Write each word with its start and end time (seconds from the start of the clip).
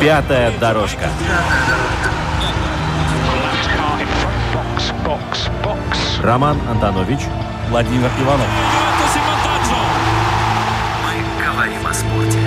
Пятая 0.00 0.56
дорожка. 0.60 1.10
Роман 6.22 6.56
Антонович, 6.68 7.18
Владимир 7.68 8.08
Иванов. 8.20 8.46
Мы 11.04 11.44
говорим 11.44 11.84
о 11.84 11.92
спорте. 11.92 12.38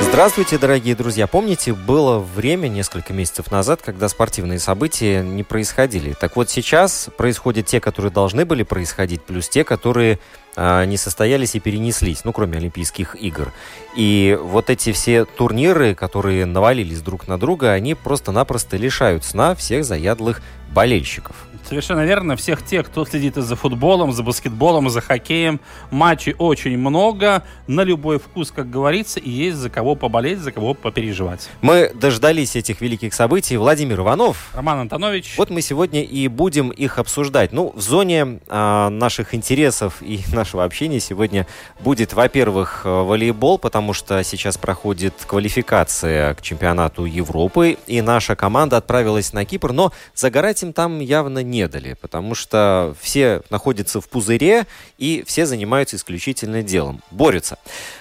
Здравствуйте, 0.00 0.56
дорогие 0.56 0.94
друзья. 0.94 1.26
Помните, 1.26 1.74
было 1.74 2.18
время 2.18 2.68
несколько 2.68 3.12
месяцев 3.12 3.50
назад, 3.50 3.82
когда 3.84 4.08
спортивные 4.08 4.58
события 4.58 5.22
не 5.22 5.42
происходили. 5.42 6.14
Так 6.14 6.36
вот 6.36 6.48
сейчас 6.48 7.10
происходят 7.18 7.66
те, 7.66 7.80
которые 7.80 8.10
должны 8.10 8.46
были 8.46 8.62
происходить, 8.62 9.22
плюс 9.22 9.50
те, 9.50 9.64
которые 9.64 10.18
не 10.56 10.96
состоялись 10.96 11.54
и 11.54 11.60
перенеслись, 11.60 12.24
ну, 12.24 12.32
кроме 12.32 12.58
Олимпийских 12.58 13.14
игр. 13.14 13.52
И 13.94 14.38
вот 14.40 14.70
эти 14.70 14.92
все 14.92 15.24
турниры, 15.24 15.94
которые 15.94 16.46
навалились 16.46 17.02
друг 17.02 17.28
на 17.28 17.38
друга, 17.38 17.72
они 17.72 17.94
просто-напросто 17.94 18.76
лишают 18.76 19.24
сна 19.24 19.54
всех 19.54 19.84
заядлых 19.84 20.42
болельщиков. 20.72 21.36
Совершенно 21.68 22.04
верно. 22.04 22.36
Всех 22.36 22.64
тех, 22.64 22.86
кто 22.86 23.04
следит 23.04 23.34
за 23.34 23.56
футболом, 23.56 24.12
за 24.12 24.22
баскетболом, 24.22 24.88
за 24.88 25.00
хоккеем. 25.00 25.60
Матчей 25.90 26.34
очень 26.38 26.78
много. 26.78 27.42
На 27.66 27.80
любой 27.80 28.20
вкус, 28.20 28.52
как 28.52 28.70
говорится. 28.70 29.18
И 29.18 29.28
есть 29.28 29.56
за 29.56 29.68
кого 29.68 29.96
поболеть, 29.96 30.38
за 30.38 30.52
кого 30.52 30.74
попереживать. 30.74 31.48
Мы 31.62 31.90
дождались 31.92 32.54
этих 32.54 32.80
великих 32.80 33.14
событий. 33.14 33.56
Владимир 33.56 34.00
Иванов. 34.00 34.50
Роман 34.54 34.80
Антонович. 34.80 35.34
Вот 35.36 35.50
мы 35.50 35.60
сегодня 35.60 36.04
и 36.04 36.28
будем 36.28 36.70
их 36.70 36.98
обсуждать. 36.98 37.52
Ну, 37.52 37.72
в 37.74 37.80
зоне 37.80 38.38
а, 38.46 38.88
наших 38.88 39.34
интересов 39.34 40.02
и 40.02 40.20
нашего 40.46 40.62
общения 40.62 41.00
сегодня 41.00 41.44
будет, 41.80 42.12
во-первых, 42.12 42.82
волейбол, 42.84 43.58
потому 43.58 43.92
что 43.92 44.22
сейчас 44.22 44.56
проходит 44.56 45.12
квалификация 45.26 46.34
к 46.34 46.40
чемпионату 46.40 47.04
Европы. 47.04 47.78
И 47.88 48.00
наша 48.00 48.36
команда 48.36 48.76
отправилась 48.76 49.32
на 49.32 49.44
Кипр. 49.44 49.72
Но 49.72 49.92
загорать 50.14 50.62
им 50.62 50.72
там 50.72 51.00
явно 51.00 51.40
не 51.42 51.66
дали, 51.66 51.94
потому 52.00 52.36
что 52.36 52.94
все 53.00 53.42
находятся 53.50 54.00
в 54.00 54.08
пузыре 54.08 54.66
и 54.98 55.24
все 55.26 55.46
занимаются 55.46 55.96
исключительно 55.96 56.62
делом, 56.62 57.02
борются. 57.10 57.58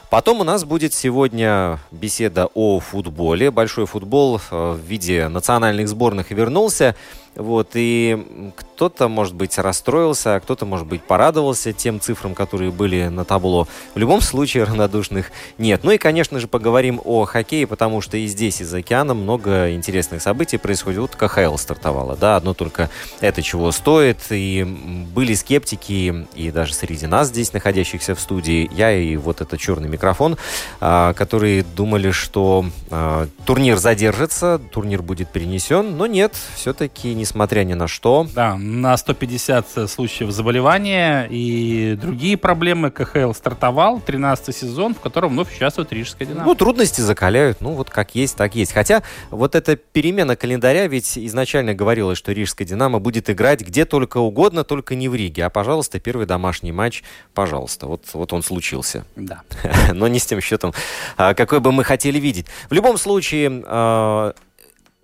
Потом 0.10 0.42
у 0.42 0.44
нас 0.44 0.64
будет 0.64 0.94
сегодня 0.94 1.80
беседа 1.92 2.48
о 2.54 2.80
футболе. 2.80 3.52
Большой 3.52 3.86
футбол 3.86 4.40
э, 4.52 4.74
в 4.74 4.80
виде 4.80 5.28
национальных 5.28 5.90
сборных 5.90 6.32
вернулся. 6.32 6.96
Вот, 7.36 7.72
и 7.74 8.54
кто-то, 8.56 9.10
может 9.10 9.36
быть, 9.36 9.58
расстроился, 9.58 10.36
а 10.36 10.40
кто-то, 10.40 10.66
может 10.66 10.88
быть, 10.88 11.04
порадовался 11.04 11.74
тем 11.74 12.00
цифрам, 12.00 12.34
которые 12.34 12.72
были 12.72 13.08
на 13.08 13.26
табло. 13.26 13.68
В 13.94 13.98
любом 13.98 14.22
случае, 14.22 14.64
равнодушных 14.64 15.32
нет. 15.58 15.84
Ну 15.84 15.92
и, 15.92 15.98
конечно 15.98 16.40
же, 16.40 16.48
поговорим 16.48 17.02
о 17.04 17.26
хоккее, 17.26 17.68
потому 17.68 18.00
что 18.00 18.16
и 18.16 18.26
здесь, 18.28 18.62
и 18.62 18.64
за 18.64 18.78
океаном 18.78 19.18
много 19.18 19.74
интересных 19.74 20.22
событий 20.22 20.58
происходит. 20.58 21.00
Вот 21.02 21.16
КХЛ 21.16 21.58
стартовала, 21.58 22.16
да, 22.16 22.38
одно 22.38 22.54
только 22.54 22.90
это 23.20 23.42
чего 23.42 23.72
стоит. 23.72 24.20
И 24.30 24.64
были 24.64 25.34
скептики, 25.34 26.26
и 26.36 26.52
даже 26.52 26.74
среди 26.74 27.06
нас 27.06 27.28
здесь, 27.28 27.52
находящихся 27.52 28.16
в 28.16 28.20
студии, 28.22 28.70
я 28.74 28.94
и 28.94 29.18
вот 29.18 29.42
этот 29.42 29.60
черный 29.60 29.90
микрофон, 29.96 30.38
а, 30.80 31.14
которые 31.14 31.64
думали, 31.64 32.12
что 32.12 32.66
а, 32.90 33.28
турнир 33.46 33.78
задержится, 33.78 34.62
турнир 34.72 35.02
будет 35.02 35.30
перенесен, 35.30 35.98
но 35.98 36.08
нет, 36.08 36.34
все-таки 36.56 37.14
не 37.14 37.26
несмотря 37.26 37.64
ни 37.64 37.74
на 37.74 37.88
что. 37.88 38.28
Да, 38.36 38.56
на 38.56 38.96
150 38.96 39.90
случаев 39.90 40.30
заболевания 40.30 41.28
и 41.28 41.98
другие 42.00 42.38
проблемы 42.38 42.92
КХЛ 42.92 43.34
стартовал, 43.34 44.00
13 44.00 44.56
сезон, 44.56 44.94
в 44.94 45.00
котором 45.00 45.32
вновь 45.32 45.52
участвует 45.52 45.92
Рижская 45.92 46.28
Динамо. 46.28 46.46
Ну, 46.46 46.54
трудности 46.54 47.02
закаляют, 47.02 47.62
ну, 47.62 47.72
вот 47.72 47.90
как 47.90 48.14
есть, 48.14 48.38
так 48.38 48.54
есть. 48.54 48.74
Хотя 48.74 49.02
вот 49.32 49.56
эта 49.56 49.76
перемена 49.76 50.36
календаря, 50.36 50.88
ведь 50.88 51.18
изначально 51.18 51.74
говорилось, 51.74 52.20
что 52.20 52.32
Рижская 52.32 52.68
Динамо 52.68 53.00
будет 53.00 53.28
играть 53.32 53.62
где 53.62 53.86
только 53.86 54.20
угодно, 54.20 54.64
только 54.64 54.94
не 54.94 55.10
в 55.10 55.16
Риге. 55.16 55.46
А, 55.46 55.50
пожалуйста, 55.50 56.00
первый 56.00 56.28
домашний 56.28 56.72
матч, 56.72 57.04
пожалуйста. 57.34 57.88
Вот, 57.88 58.04
вот 58.14 58.34
он 58.34 58.44
случился. 58.44 59.04
Да. 59.16 59.42
Но 59.94 60.08
не 60.08 60.20
с 60.20 60.26
тем 60.26 60.42
счетом, 60.42 60.74
а, 61.18 61.34
какой 61.34 61.60
бы 61.60 61.72
мы 61.72 61.84
хотели 61.84 62.20
видеть. 62.20 62.48
В 62.70 62.74
любом 62.74 62.98
случае, 62.98 63.64
а, 63.66 64.34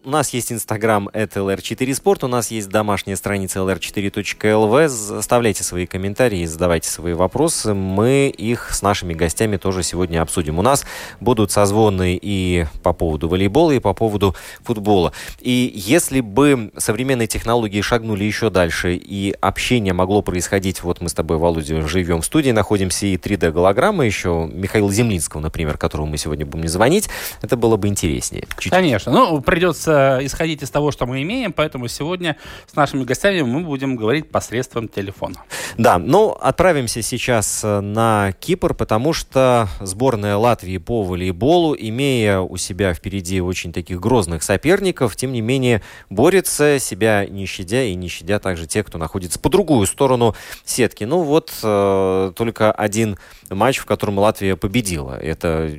у 0.03 0.09
нас 0.09 0.29
есть 0.33 0.51
Инстаграм, 0.51 1.09
это 1.13 1.41
LR4 1.41 1.93
Спорт, 1.93 2.23
у 2.23 2.27
нас 2.27 2.49
есть 2.49 2.69
домашняя 2.69 3.15
страница 3.15 3.59
lr4.lv. 3.59 5.17
Оставляйте 5.19 5.63
свои 5.63 5.85
комментарии, 5.85 6.45
задавайте 6.45 6.89
свои 6.89 7.13
вопросы. 7.13 7.73
Мы 7.73 8.33
их 8.35 8.73
с 8.73 8.81
нашими 8.81 9.13
гостями 9.13 9.57
тоже 9.57 9.83
сегодня 9.83 10.21
обсудим. 10.21 10.59
У 10.59 10.61
нас 10.61 10.85
будут 11.19 11.51
созвоны 11.51 12.19
и 12.21 12.65
по 12.83 12.93
поводу 12.93 13.27
волейбола, 13.29 13.71
и 13.71 13.79
по 13.79 13.93
поводу 13.93 14.35
футбола. 14.63 15.13
И 15.39 15.71
если 15.75 16.21
бы 16.21 16.71
современные 16.77 17.27
технологии 17.27 17.81
шагнули 17.81 18.23
еще 18.23 18.49
дальше, 18.49 18.95
и 18.95 19.35
общение 19.39 19.93
могло 19.93 20.21
происходить, 20.21 20.81
вот 20.83 21.01
мы 21.01 21.09
с 21.09 21.13
тобой, 21.13 21.37
Володя, 21.37 21.87
живем 21.87 22.21
в 22.21 22.25
студии, 22.25 22.51
находимся, 22.51 23.05
и 23.05 23.17
3D-голограмма 23.17 24.05
еще, 24.05 24.49
Михаила 24.51 24.91
Землинского, 24.91 25.41
например, 25.41 25.77
которому 25.77 26.11
мы 26.11 26.17
сегодня 26.17 26.45
будем 26.45 26.67
звонить, 26.67 27.09
это 27.41 27.55
было 27.55 27.77
бы 27.77 27.87
интереснее. 27.87 28.45
Чуть-чуть. 28.55 28.71
Конечно. 28.71 29.11
Ну, 29.11 29.41
придется 29.41 29.90
приходится 29.91 30.19
исходить 30.21 30.63
из 30.63 30.69
того, 30.69 30.91
что 30.91 31.05
мы 31.05 31.21
имеем, 31.21 31.53
поэтому 31.53 31.87
сегодня 31.87 32.37
с 32.71 32.75
нашими 32.75 33.03
гостями 33.03 33.41
мы 33.41 33.61
будем 33.61 33.95
говорить 33.95 34.29
посредством 34.29 34.87
телефона. 34.87 35.35
Да, 35.77 35.97
ну, 35.97 36.31
отправимся 36.31 37.01
сейчас 37.01 37.61
э, 37.63 37.81
на 37.81 38.33
Кипр, 38.39 38.73
потому 38.73 39.13
что 39.13 39.67
сборная 39.79 40.37
Латвии 40.37 40.77
по 40.77 41.03
волейболу, 41.03 41.75
имея 41.77 42.39
у 42.39 42.57
себя 42.57 42.93
впереди 42.93 43.41
очень 43.41 43.73
таких 43.73 43.99
грозных 43.99 44.43
соперников, 44.43 45.15
тем 45.15 45.31
не 45.31 45.41
менее 45.41 45.81
борется, 46.09 46.79
себя 46.79 47.25
не 47.25 47.45
щадя 47.45 47.83
и 47.83 47.95
не 47.95 48.07
щадя 48.07 48.39
также 48.39 48.67
тех, 48.67 48.85
кто 48.85 48.97
находится 48.97 49.39
по 49.39 49.49
другую 49.49 49.85
сторону 49.87 50.35
сетки. 50.65 51.03
Ну 51.03 51.23
вот 51.23 51.51
э, 51.63 52.31
только 52.35 52.71
один 52.71 53.17
матч, 53.49 53.77
в 53.77 53.85
котором 53.85 54.19
Латвия 54.19 54.55
победила. 54.55 55.17
Это 55.17 55.71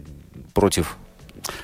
против 0.54 0.96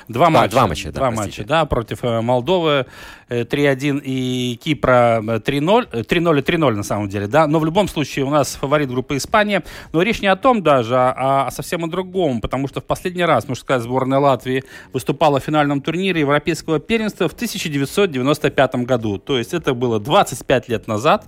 Два 0.07 0.29
матча. 0.29 0.51
Два 0.51 0.67
матча, 0.67 0.91
да, 0.91 0.99
два 0.99 1.11
матча, 1.11 1.43
да, 1.43 1.65
против 1.65 2.03
э, 2.03 2.21
Молдовы 2.21 2.85
3-1 3.29 4.01
и 4.03 4.59
Кипра 4.63 5.21
3-0. 5.21 6.03
3-0 6.03 6.39
и 6.39 6.41
3-0 6.41 6.75
на 6.75 6.83
самом 6.83 7.09
деле, 7.09 7.27
да. 7.27 7.47
Но 7.47 7.59
в 7.59 7.65
любом 7.65 7.87
случае 7.87 8.25
у 8.25 8.29
нас 8.29 8.55
фаворит 8.55 8.89
группы 8.89 9.17
Испания. 9.17 9.63
Но 9.93 10.01
речь 10.01 10.21
не 10.21 10.27
о 10.27 10.35
том 10.35 10.63
даже, 10.63 10.95
а 10.95 11.47
о 11.47 11.51
совсем 11.51 11.85
о 11.85 11.87
другом, 11.87 12.41
потому 12.41 12.67
что 12.67 12.81
в 12.81 12.85
последний 12.85 13.25
раз 13.25 13.47
мужская 13.47 13.79
сборная 13.79 14.19
Латвии 14.19 14.63
выступала 14.93 15.39
в 15.39 15.43
финальном 15.43 15.81
турнире 15.81 16.21
Европейского 16.21 16.79
первенства 16.79 17.27
в 17.27 17.33
1995 17.33 18.75
году. 18.75 19.17
То 19.17 19.37
есть 19.37 19.53
это 19.53 19.73
было 19.73 19.99
25 19.99 20.69
лет 20.69 20.87
назад. 20.87 21.25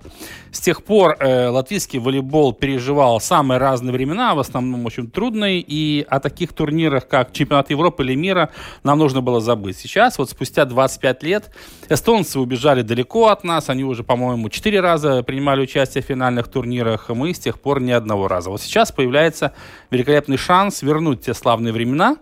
С 0.50 0.60
тех 0.60 0.82
пор 0.82 1.16
э, 1.18 1.48
латвийский 1.48 1.98
волейбол 1.98 2.52
переживал 2.52 3.20
самые 3.20 3.58
разные 3.58 3.92
времена, 3.92 4.34
в 4.34 4.38
основном 4.38 4.84
очень 4.86 5.10
трудные, 5.10 5.60
и 5.60 6.04
о 6.08 6.20
таких 6.20 6.52
турнирах, 6.52 7.08
как 7.08 7.32
чемпионат 7.32 7.70
Европы 7.70 8.02
или 8.04 8.14
мира, 8.14 8.50
нам 8.84 8.98
нужно 8.98 9.20
было 9.20 9.40
забыть. 9.40 9.78
Сейчас, 9.78 10.18
вот 10.18 10.30
спустя 10.30 10.64
25 10.64 11.22
лет, 11.22 11.50
эстонцы 11.92 12.38
убежали 12.38 12.82
далеко 12.82 13.28
от 13.28 13.44
нас, 13.44 13.68
они 13.68 13.84
уже, 13.84 14.02
по-моему, 14.02 14.48
4 14.48 14.80
раза 14.80 15.22
принимали 15.22 15.62
участие 15.62 16.02
в 16.02 16.06
финальных 16.06 16.48
турнирах, 16.48 17.08
мы 17.08 17.34
с 17.34 17.38
тех 17.38 17.60
пор 17.60 17.80
ни 17.80 17.90
одного 17.90 18.28
раза. 18.28 18.50
Вот 18.50 18.60
сейчас 18.60 18.92
появляется 18.92 19.52
великолепный 19.90 20.36
шанс 20.36 20.82
вернуть 20.82 21.22
те 21.22 21.34
славные 21.34 21.72
времена, 21.72 22.16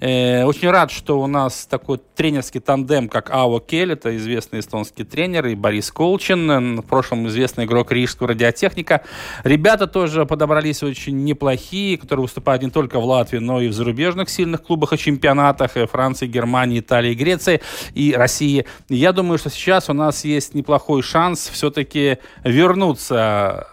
очень 0.00 0.70
рад, 0.70 0.90
что 0.90 1.20
у 1.20 1.26
нас 1.26 1.66
такой 1.66 1.98
тренерский 2.14 2.60
тандем, 2.60 3.08
как 3.08 3.30
Ао 3.30 3.58
Кель, 3.60 3.92
это 3.92 4.16
известный 4.16 4.60
эстонский 4.60 5.04
тренер, 5.04 5.46
и 5.46 5.54
Борис 5.54 5.90
Колчин, 5.90 6.50
э, 6.50 6.80
в 6.80 6.82
прошлом 6.82 7.26
известный 7.28 7.64
игрок 7.64 7.92
Рижского 7.92 8.28
радиотехника. 8.28 9.02
Ребята 9.44 9.86
тоже 9.86 10.26
подобрались 10.26 10.82
очень 10.82 11.24
неплохие, 11.24 11.96
которые 11.96 12.24
выступают 12.24 12.62
не 12.62 12.70
только 12.70 13.00
в 13.00 13.04
Латвии, 13.04 13.38
но 13.38 13.60
и 13.60 13.68
в 13.68 13.72
зарубежных 13.72 14.28
сильных 14.30 14.62
клубах 14.62 14.92
и 14.92 14.98
чемпионатах 14.98 15.76
э, 15.76 15.86
Франции, 15.86 16.26
Германии, 16.26 16.80
Италии, 16.80 17.14
Греции 17.14 17.60
и 17.94 18.14
России. 18.16 18.66
Я 18.88 19.12
думаю, 19.12 19.38
что 19.38 19.50
сейчас 19.50 19.88
у 19.88 19.92
нас 19.92 20.24
есть 20.24 20.54
неплохой 20.54 21.02
шанс 21.02 21.48
все-таки 21.52 22.18
вернуться 22.44 23.68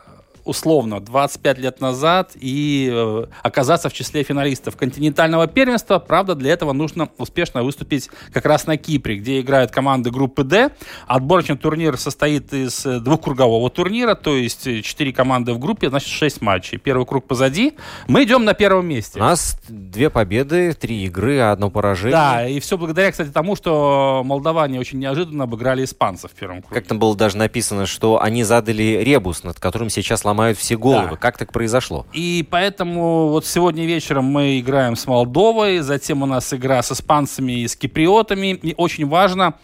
условно 0.46 1.00
25 1.00 1.58
лет 1.58 1.82
назад 1.82 2.32
и 2.36 2.90
э, 2.92 3.26
оказаться 3.42 3.90
в 3.90 3.94
числе 3.94 4.24
финалистов 4.24 4.78
континентального 4.78 5.48
первенства. 5.48 6.00
Правда, 6.00 6.36
для 6.36 6.54
этого 6.54 6.72
нужно 6.72 7.10
успешно 7.18 7.64
выступить 7.64 8.10
как 8.32 8.46
раз 8.46 8.68
на 8.68 8.78
Кипре, 8.78 9.18
где 9.18 9.42
играют 9.42 9.72
команды 9.72 10.12
группы 10.12 10.44
D. 10.44 10.72
Отборочный 11.08 11.58
турнир 11.58 11.98
состоит 11.98 12.54
из 12.54 12.84
двухкругового 12.84 13.70
турнира, 13.70 14.16
то 14.16 14.36
есть 14.36 14.84
4 14.84 15.14
команды 15.14 15.54
в 15.54 15.60
группе, 15.60 15.90
значит 15.90 16.10
6 16.10 16.42
матчей. 16.42 16.78
Первый 16.78 17.06
круг 17.06 17.26
позади. 17.26 17.74
Мы 18.08 18.24
идем 18.24 18.46
на 18.46 18.54
первом 18.54 18.88
месте. 18.88 19.20
У 19.20 19.24
нас 19.24 19.60
две 19.68 20.10
победы, 20.10 20.74
три 20.74 21.06
игры, 21.06 21.40
одно 21.40 21.72
поражение. 21.72 22.12
Да, 22.12 22.48
и 22.48 22.60
все 22.60 22.78
благодаря, 22.78 23.12
кстати, 23.12 23.30
тому, 23.30 23.56
что 23.56 24.22
молдаване 24.24 24.80
очень 24.80 25.00
неожиданно 25.00 25.46
обыграли 25.46 25.84
испанцев 25.84 26.32
в 26.32 26.36
первом 26.36 26.62
круге. 26.62 26.80
Как 26.80 26.88
там 26.88 27.00
было 27.00 27.16
даже 27.16 27.38
написано, 27.38 27.88
что 27.88 28.22
они 28.22 28.44
задали 28.44 29.02
ребус, 29.04 29.44
над 29.44 29.60
которым 29.60 29.90
сейчас 29.90 30.24
ломают 30.24 30.35
все 30.54 30.78
головы. 30.78 31.12
Да. 31.12 31.16
Как 31.18 31.38
так 31.38 31.52
произошло? 31.52 32.06
И 32.14 32.46
поэтому 32.50 33.30
вот 33.30 33.46
сегодня 33.46 33.86
вечером 33.86 34.26
мы 34.26 34.60
играем 34.60 34.96
с 34.96 35.08
Молдовой, 35.08 35.80
затем 35.80 36.24
у 36.24 36.26
нас 36.26 36.54
игра 36.54 36.82
с 36.82 36.92
испанцами 36.92 37.54
и 37.54 37.68
с 37.68 37.76
киприотами. 37.76 38.54
И 38.54 38.74
очень 38.78 39.08
важно 39.08 39.56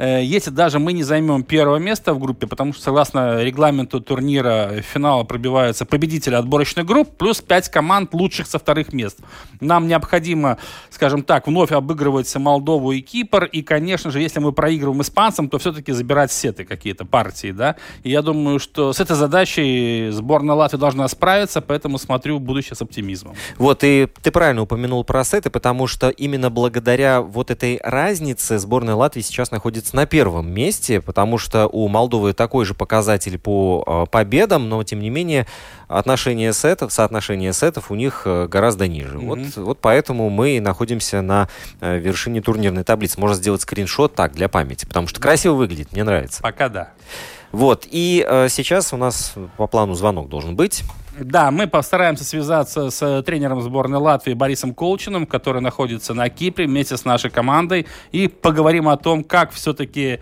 если 0.00 0.50
даже 0.50 0.78
мы 0.78 0.94
не 0.94 1.02
займем 1.02 1.42
первое 1.42 1.78
место 1.78 2.14
в 2.14 2.18
группе, 2.18 2.46
потому 2.46 2.72
что 2.72 2.82
согласно 2.82 3.42
регламенту 3.42 4.00
турнира 4.00 4.80
финала 4.80 5.24
пробиваются 5.24 5.84
победители 5.84 6.34
отборочных 6.34 6.86
групп, 6.86 7.16
плюс 7.18 7.42
5 7.42 7.68
команд 7.68 8.14
лучших 8.14 8.46
со 8.46 8.58
вторых 8.58 8.94
мест. 8.94 9.18
Нам 9.60 9.88
необходимо, 9.88 10.56
скажем 10.88 11.22
так, 11.22 11.46
вновь 11.46 11.72
обыгрывать 11.72 12.34
Молдову 12.36 12.92
и 12.92 13.00
Кипр, 13.02 13.44
и, 13.44 13.62
конечно 13.62 14.10
же, 14.10 14.20
если 14.20 14.40
мы 14.40 14.52
проигрываем 14.52 15.02
испанцам, 15.02 15.50
то 15.50 15.58
все-таки 15.58 15.92
забирать 15.92 16.32
сеты 16.32 16.64
какие-то 16.64 17.04
партии, 17.04 17.52
да, 17.52 17.76
и 18.02 18.10
я 18.10 18.22
думаю, 18.22 18.58
что 18.58 18.92
с 18.94 19.00
этой 19.00 19.16
задачей 19.16 20.08
сборная 20.12 20.54
Латвии 20.54 20.78
должна 20.78 21.06
справиться, 21.08 21.60
поэтому 21.60 21.98
смотрю 21.98 22.38
будущее 22.38 22.74
с 22.74 22.80
оптимизмом. 22.80 23.34
Вот, 23.58 23.84
и 23.84 24.08
ты 24.22 24.30
правильно 24.30 24.62
упомянул 24.62 25.04
про 25.04 25.24
сеты, 25.24 25.50
потому 25.50 25.86
что 25.86 26.08
именно 26.08 26.48
благодаря 26.48 27.20
вот 27.20 27.50
этой 27.50 27.78
разнице 27.82 28.58
сборная 28.58 28.94
Латвии 28.94 29.20
сейчас 29.20 29.50
находится 29.50 29.89
находится 29.90 29.96
на 29.96 30.06
первом 30.06 30.52
месте, 30.52 31.00
потому 31.00 31.38
что 31.38 31.66
у 31.66 31.88
Молдовы 31.88 32.32
такой 32.32 32.64
же 32.64 32.74
показатель 32.74 33.38
по 33.38 33.84
э, 33.86 34.10
победам, 34.10 34.68
но 34.68 34.82
тем 34.82 35.00
не 35.00 35.10
менее 35.10 35.46
отношение 35.88 36.52
сетов, 36.52 36.92
соотношение 36.92 37.52
сетов 37.52 37.90
у 37.90 37.94
них 37.94 38.22
э, 38.24 38.46
гораздо 38.48 38.88
ниже. 38.88 39.18
Mm-hmm. 39.18 39.26
Вот, 39.26 39.56
вот 39.56 39.78
поэтому 39.80 40.30
мы 40.30 40.60
находимся 40.60 41.22
на 41.22 41.48
э, 41.80 41.98
вершине 41.98 42.40
турнирной 42.40 42.84
таблицы. 42.84 43.20
Можно 43.20 43.36
сделать 43.36 43.62
скриншот 43.62 44.14
так 44.14 44.32
для 44.32 44.48
памяти, 44.48 44.86
потому 44.86 45.06
что 45.06 45.20
красиво 45.20 45.54
выглядит, 45.54 45.92
мне 45.92 46.04
нравится. 46.04 46.42
Пока 46.42 46.68
да. 46.68 46.90
Вот, 47.52 47.86
и 47.90 48.24
э, 48.26 48.48
сейчас 48.48 48.92
у 48.92 48.96
нас 48.96 49.34
по 49.56 49.66
плану 49.66 49.94
звонок 49.94 50.28
должен 50.28 50.54
быть. 50.54 50.84
Да, 51.22 51.50
мы 51.50 51.66
постараемся 51.66 52.24
связаться 52.24 52.90
с 52.90 53.22
тренером 53.22 53.60
сборной 53.60 53.98
Латвии 53.98 54.32
Борисом 54.32 54.74
Колчиным, 54.74 55.26
который 55.26 55.60
находится 55.60 56.14
на 56.14 56.30
Кипре 56.30 56.66
вместе 56.66 56.96
с 56.96 57.04
нашей 57.04 57.30
командой, 57.30 57.86
и 58.10 58.26
поговорим 58.26 58.88
о 58.88 58.96
том, 58.96 59.22
как 59.22 59.52
все-таки 59.52 60.02
э, 60.02 60.18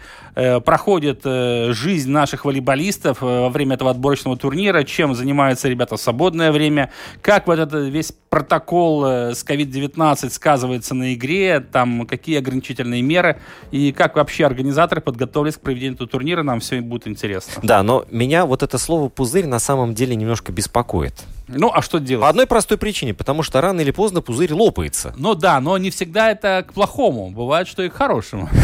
проходит 0.60 1.22
э, 1.24 1.72
жизнь 1.72 2.10
наших 2.10 2.44
волейболистов 2.44 3.22
э, 3.22 3.26
во 3.26 3.48
время 3.48 3.74
этого 3.74 3.90
отборочного 3.90 4.36
турнира, 4.36 4.84
чем 4.84 5.14
занимаются 5.14 5.68
ребята 5.68 5.96
в 5.96 6.00
свободное 6.00 6.52
время, 6.52 6.92
как 7.22 7.48
вот 7.48 7.58
этот 7.58 7.88
весь 7.88 8.12
протокол 8.30 9.04
э, 9.04 9.34
с 9.34 9.44
COVID-19 9.44 10.30
сказывается 10.30 10.94
на 10.94 11.12
игре, 11.14 11.58
там 11.60 12.06
какие 12.06 12.38
ограничительные 12.38 13.02
меры, 13.02 13.40
и 13.72 13.90
как 13.90 14.14
вообще 14.14 14.46
организаторы 14.46 15.00
подготовились 15.00 15.56
к 15.56 15.60
проведению 15.60 15.94
этого 15.94 16.08
турнира, 16.08 16.44
нам 16.44 16.60
все 16.60 16.80
будет 16.80 17.08
интересно. 17.08 17.54
Да, 17.62 17.82
но 17.82 18.04
меня 18.10 18.46
вот 18.46 18.62
это 18.62 18.78
слово 18.78 19.08
«пузырь» 19.08 19.46
на 19.46 19.58
самом 19.58 19.94
деле 19.94 20.14
немножко 20.14 20.52
беспокоит. 20.52 21.14
Ну, 21.48 21.70
а 21.72 21.82
что 21.82 21.98
делать? 21.98 22.22
По 22.22 22.28
одной 22.28 22.46
простой 22.46 22.78
причине, 22.78 23.14
потому 23.14 23.42
что 23.42 23.60
рано 23.60 23.80
или 23.80 23.90
поздно 23.90 24.20
пузырь 24.20 24.52
лопается. 24.52 25.14
Ну 25.16 25.34
да, 25.34 25.60
но 25.60 25.78
не 25.78 25.90
всегда 25.90 26.30
это 26.30 26.64
к 26.68 26.74
плохому. 26.74 27.30
Бывает, 27.30 27.68
что 27.68 27.82
и 27.82 27.88
к 27.88 27.94
хорошему. 27.94 28.48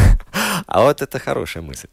А 0.66 0.82
вот 0.82 1.02
это 1.02 1.18
хорошая 1.18 1.62
мысль. 1.62 1.88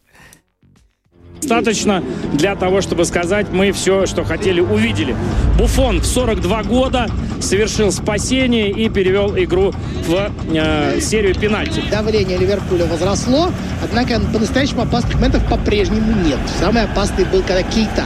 Достаточно 1.41 2.03
для 2.33 2.55
того, 2.55 2.81
чтобы 2.81 3.05
сказать, 3.05 3.47
мы 3.51 3.71
все, 3.71 4.05
что 4.05 4.23
хотели, 4.23 4.61
увидели. 4.61 5.15
Буфон 5.57 5.99
в 5.99 6.05
42 6.05 6.63
года 6.63 7.09
совершил 7.39 7.91
спасение 7.91 8.69
и 8.69 8.89
перевел 8.89 9.35
игру 9.35 9.73
в 10.07 10.31
э, 10.53 10.99
серию 11.01 11.35
пенальти. 11.35 11.83
Давление 11.89 12.37
Ливерпуля 12.37 12.85
возросло, 12.85 13.49
однако 13.83 14.19
по-настоящему 14.31 14.83
опасных 14.83 15.15
моментов 15.15 15.47
по-прежнему 15.49 16.13
нет. 16.23 16.39
Самый 16.59 16.83
опасный 16.83 17.25
был, 17.25 17.41
когда 17.41 17.63
Кейта, 17.63 18.05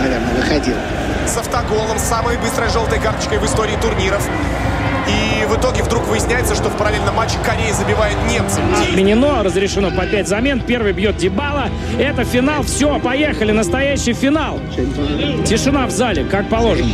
наверное, 0.00 0.34
выходил 0.36 0.74
с 1.26 1.36
автоголом, 1.36 1.98
самой 1.98 2.36
быстрой 2.38 2.68
желтой 2.70 2.98
карточкой 2.98 3.38
в 3.38 3.44
истории 3.46 3.76
турниров. 3.80 4.26
И 5.08 5.44
в 5.46 5.56
итоге 5.56 5.82
вдруг 5.82 6.04
выясняется, 6.06 6.54
что 6.54 6.68
в 6.68 6.76
параллельном 6.76 7.14
матче 7.14 7.38
Корея 7.44 7.72
забивает 7.72 8.16
немцам. 8.28 8.62
Отменено, 8.74 9.42
разрешено 9.44 9.90
по 9.90 10.04
5 10.04 10.26
замен. 10.26 10.60
Первый 10.60 10.92
бьет 10.92 11.16
Дебала. 11.16 11.68
Это 11.98 12.24
финал. 12.24 12.62
Все, 12.64 12.98
поехали. 12.98 13.52
Настоящий 13.52 14.14
финал. 14.14 14.58
Тишина 15.46 15.86
в 15.86 15.90
зале, 15.90 16.24
как 16.24 16.48
положено. 16.48 16.88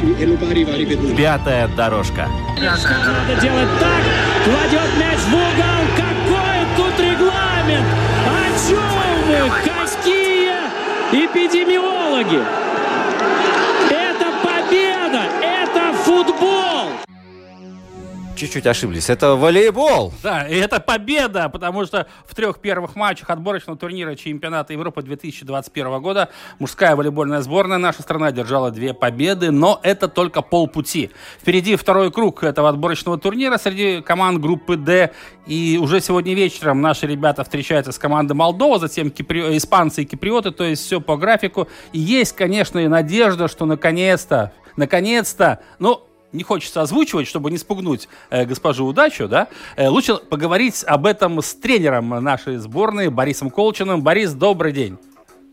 Пятая 1.17 1.69
дорожка. 1.69 2.28
Надо 2.61 3.40
делать 3.40 3.69
так. 3.81 4.02
Кладет 4.44 4.90
мяч 4.99 5.19
в 5.19 5.35
угол. 5.35 5.82
Какой 5.96 6.67
тут 6.76 7.00
регламент? 7.00 7.87
О 8.26 8.69
чем 8.69 9.23
вы? 9.26 9.50
Какие 9.64 10.52
эпидемиологи? 11.12 12.40
Чуть-чуть 18.43 18.67
ошиблись. 18.67 19.09
Это 19.09 19.37
волейбол. 19.37 20.12
Да, 20.21 20.49
и 20.49 20.56
это 20.56 20.81
победа, 20.81 21.49
потому 21.49 21.85
что 21.85 22.09
в 22.27 22.35
трех 22.35 22.59
первых 22.59 22.97
матчах 22.97 23.31
отборочного 23.31 23.79
турнира 23.79 24.17
чемпионата 24.17 24.73
Европы 24.73 25.03
2021 25.03 26.00
года 26.00 26.29
мужская 26.59 26.97
волейбольная 26.97 27.41
сборная 27.41 27.79
наша 27.79 28.03
страна 28.03 28.33
держала 28.33 28.73
две 28.73 28.94
победы, 28.94 29.53
но 29.53 29.79
это 29.85 30.09
только 30.09 30.43
полпути. 30.43 31.11
Впереди 31.41 31.77
второй 31.77 32.11
круг 32.11 32.43
этого 32.43 32.69
отборочного 32.69 33.17
турнира 33.17 33.59
среди 33.59 34.03
команд 34.03 34.41
группы 34.41 34.77
D. 34.77 35.12
И 35.47 35.79
уже 35.81 36.00
сегодня 36.00 36.35
вечером 36.35 36.81
наши 36.81 37.06
ребята 37.06 37.45
встречаются 37.45 37.93
с 37.93 37.99
командой 37.99 38.33
Молдова, 38.33 38.81
затем 38.81 39.11
кипри... 39.11 39.56
испанцы 39.56 40.03
и 40.03 40.05
киприоты, 40.05 40.50
то 40.50 40.65
есть 40.65 40.85
все 40.85 41.00
по 41.00 41.17
графику. 41.17 41.69
И 41.93 42.00
есть, 42.00 42.35
конечно, 42.35 42.81
и 42.81 42.88
надежда, 42.88 43.47
что 43.47 43.67
наконец-то, 43.67 44.53
наконец-то, 44.77 45.61
ну, 45.79 46.09
не 46.33 46.43
хочется 46.43 46.83
озвучивать, 46.83 47.27
чтобы 47.27 47.51
не 47.51 47.59
спугнуть 47.59 48.09
э, 48.31 48.45
госпожу 48.45 48.87
удачу, 48.87 49.29
да, 49.29 49.49
э, 49.77 49.89
лучше 49.89 50.17
поговорить 50.17 50.85
об 50.87 51.07
этом 51.07 51.41
с 51.41 51.55
тренером 51.55 52.09
нашей 52.09 52.57
сборной 52.57 53.09
Борисом 53.09 53.51
Колчиным. 53.51 54.03
Борис, 54.03 54.33
добрый 54.33 54.73
день. 54.73 54.99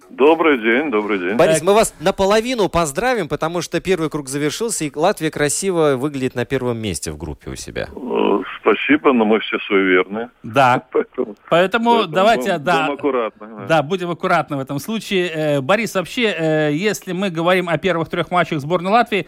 Добрый 0.10 0.58
день, 0.58 0.90
добрый 0.90 1.20
день. 1.20 1.38
Борис, 1.38 1.62
мы 1.62 1.74
вас 1.74 1.94
наполовину 2.00 2.68
поздравим, 2.68 3.28
потому 3.28 3.62
что 3.62 3.80
первый 3.80 4.10
круг 4.10 4.28
завершился, 4.28 4.86
и 4.86 4.92
Латвия 4.94 5.30
красиво 5.30 5.98
выглядит 5.98 6.36
на 6.36 6.46
первом 6.46 6.80
месте 6.80 7.12
в 7.12 7.18
группе 7.18 7.52
у 7.52 7.56
себя. 7.56 7.88
Э, 7.96 8.42
спасибо, 8.60 9.14
но 9.14 9.26
мы 9.26 9.40
все 9.40 9.60
суеверны. 9.60 10.30
Да. 10.42 10.84
Поэтому, 10.92 11.36
Поэтому 11.50 12.06
давайте, 12.08 12.54
будем, 12.54 12.64
да, 12.64 12.82
будем 12.82 12.94
аккуратны. 12.96 13.48
Да. 13.48 13.66
да, 13.68 13.84
будем 13.84 14.10
аккуратны 14.10 14.58
в 14.58 14.60
этом 14.60 14.80
случае. 14.80 15.30
Э, 15.30 15.62
Борис, 15.62 15.94
вообще, 15.94 16.24
э, 16.24 16.72
если 16.74 17.14
мы 17.14 17.30
говорим 17.30 17.70
о 17.70 17.78
первых 17.78 18.10
трех 18.10 18.32
матчах 18.32 18.60
сборной 18.62 18.92
Латвии, 18.92 19.28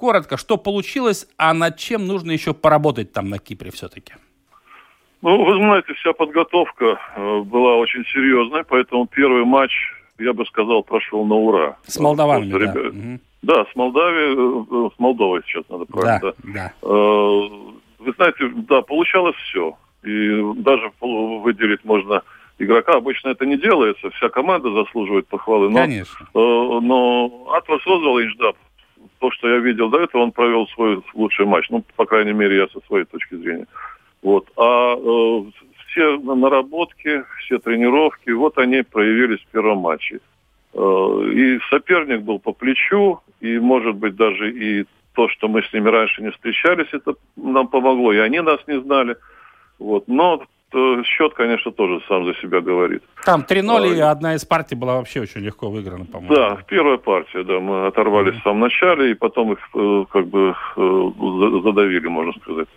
коротко, 0.00 0.38
что 0.38 0.56
получилось, 0.56 1.28
а 1.36 1.52
над 1.52 1.76
чем 1.76 2.06
нужно 2.06 2.32
еще 2.32 2.54
поработать 2.54 3.12
там 3.12 3.28
на 3.28 3.38
Кипре 3.38 3.70
все-таки? 3.70 4.14
Ну, 5.20 5.44
вы 5.44 5.56
знаете, 5.58 5.92
вся 5.92 6.14
подготовка 6.14 6.98
э, 7.14 7.40
была 7.40 7.76
очень 7.76 8.04
серьезной, 8.06 8.64
поэтому 8.64 9.06
первый 9.06 9.44
матч, 9.44 9.72
я 10.18 10.32
бы 10.32 10.46
сказал, 10.46 10.82
прошел 10.82 11.26
на 11.26 11.34
ура. 11.34 11.76
С 11.86 11.98
молдаванами, 11.98 12.50
да. 12.50 12.58
Ребят... 12.58 13.20
Да, 13.42 13.66
с 13.70 13.76
Молдавией, 13.76 14.34
э, 14.34 14.64
э, 14.70 14.90
с 14.96 14.98
Молдовой 14.98 15.42
сейчас 15.44 15.64
надо 15.68 15.84
правильно. 15.84 16.20
Да, 16.20 16.32
да. 16.42 16.72
да. 16.82 16.88
Вы 17.98 18.12
знаете, 18.16 18.50
да, 18.68 18.80
получалось 18.80 19.36
все. 19.48 19.76
И 20.02 20.42
даже 20.56 20.90
выделить 21.00 21.84
можно 21.84 22.22
игрока. 22.58 22.94
Обычно 22.94 23.28
это 23.28 23.44
не 23.44 23.58
делается, 23.58 24.08
вся 24.10 24.30
команда 24.30 24.70
заслуживает 24.72 25.26
похвалы. 25.28 25.68
Но, 25.68 25.78
Конечно. 25.78 26.26
Но 26.32 27.50
Атлас 27.54 27.84
Розвал 27.86 28.20
Инждап 28.20 28.56
то, 29.18 29.30
что 29.30 29.48
я 29.48 29.58
видел 29.58 29.88
до 29.88 30.00
этого, 30.00 30.22
он 30.22 30.32
провел 30.32 30.66
свой 30.68 31.02
лучший 31.14 31.46
матч. 31.46 31.68
Ну, 31.70 31.84
по 31.96 32.06
крайней 32.06 32.32
мере, 32.32 32.56
я 32.56 32.68
со 32.68 32.80
своей 32.86 33.04
точки 33.04 33.36
зрения. 33.36 33.66
Вот. 34.22 34.48
А 34.56 34.94
э, 34.96 35.42
все 35.86 36.18
наработки, 36.18 37.24
все 37.40 37.58
тренировки, 37.58 38.30
вот 38.30 38.58
они 38.58 38.82
проявились 38.82 39.40
в 39.40 39.46
первом 39.52 39.78
матче. 39.78 40.20
Э, 40.74 41.30
и 41.32 41.58
соперник 41.70 42.22
был 42.22 42.38
по 42.38 42.52
плечу, 42.52 43.20
и, 43.40 43.58
может 43.58 43.96
быть, 43.96 44.16
даже 44.16 44.50
и 44.50 44.86
то, 45.14 45.28
что 45.28 45.48
мы 45.48 45.62
с 45.62 45.72
ними 45.72 45.88
раньше 45.88 46.22
не 46.22 46.30
встречались, 46.30 46.88
это 46.92 47.14
нам 47.36 47.68
помогло, 47.68 48.12
и 48.12 48.18
они 48.18 48.40
нас 48.40 48.60
не 48.66 48.80
знали. 48.80 49.16
Вот. 49.78 50.08
Но 50.08 50.44
счет, 51.04 51.34
конечно, 51.34 51.72
тоже 51.72 52.00
сам 52.08 52.24
за 52.26 52.34
себя 52.34 52.60
говорит. 52.60 53.02
Там 53.24 53.44
3-0, 53.48 53.92
а, 53.92 53.96
и 53.96 54.00
одна 54.00 54.34
из 54.34 54.44
партий 54.44 54.74
была 54.74 54.96
вообще 54.96 55.20
очень 55.20 55.40
легко 55.40 55.68
выиграна, 55.70 56.04
по-моему. 56.04 56.34
Да, 56.34 56.58
первая 56.66 56.96
партия, 56.96 57.42
да, 57.42 57.60
мы 57.60 57.86
оторвались 57.86 58.34
mm-hmm. 58.34 58.40
в 58.40 58.42
самом 58.42 58.60
начале, 58.60 59.10
и 59.10 59.14
потом 59.14 59.52
их 59.52 59.58
э, 59.74 60.04
как 60.10 60.26
бы 60.26 60.54
э, 60.76 61.10
задавили, 61.64 62.08
можно 62.08 62.32
сказать. 62.40 62.68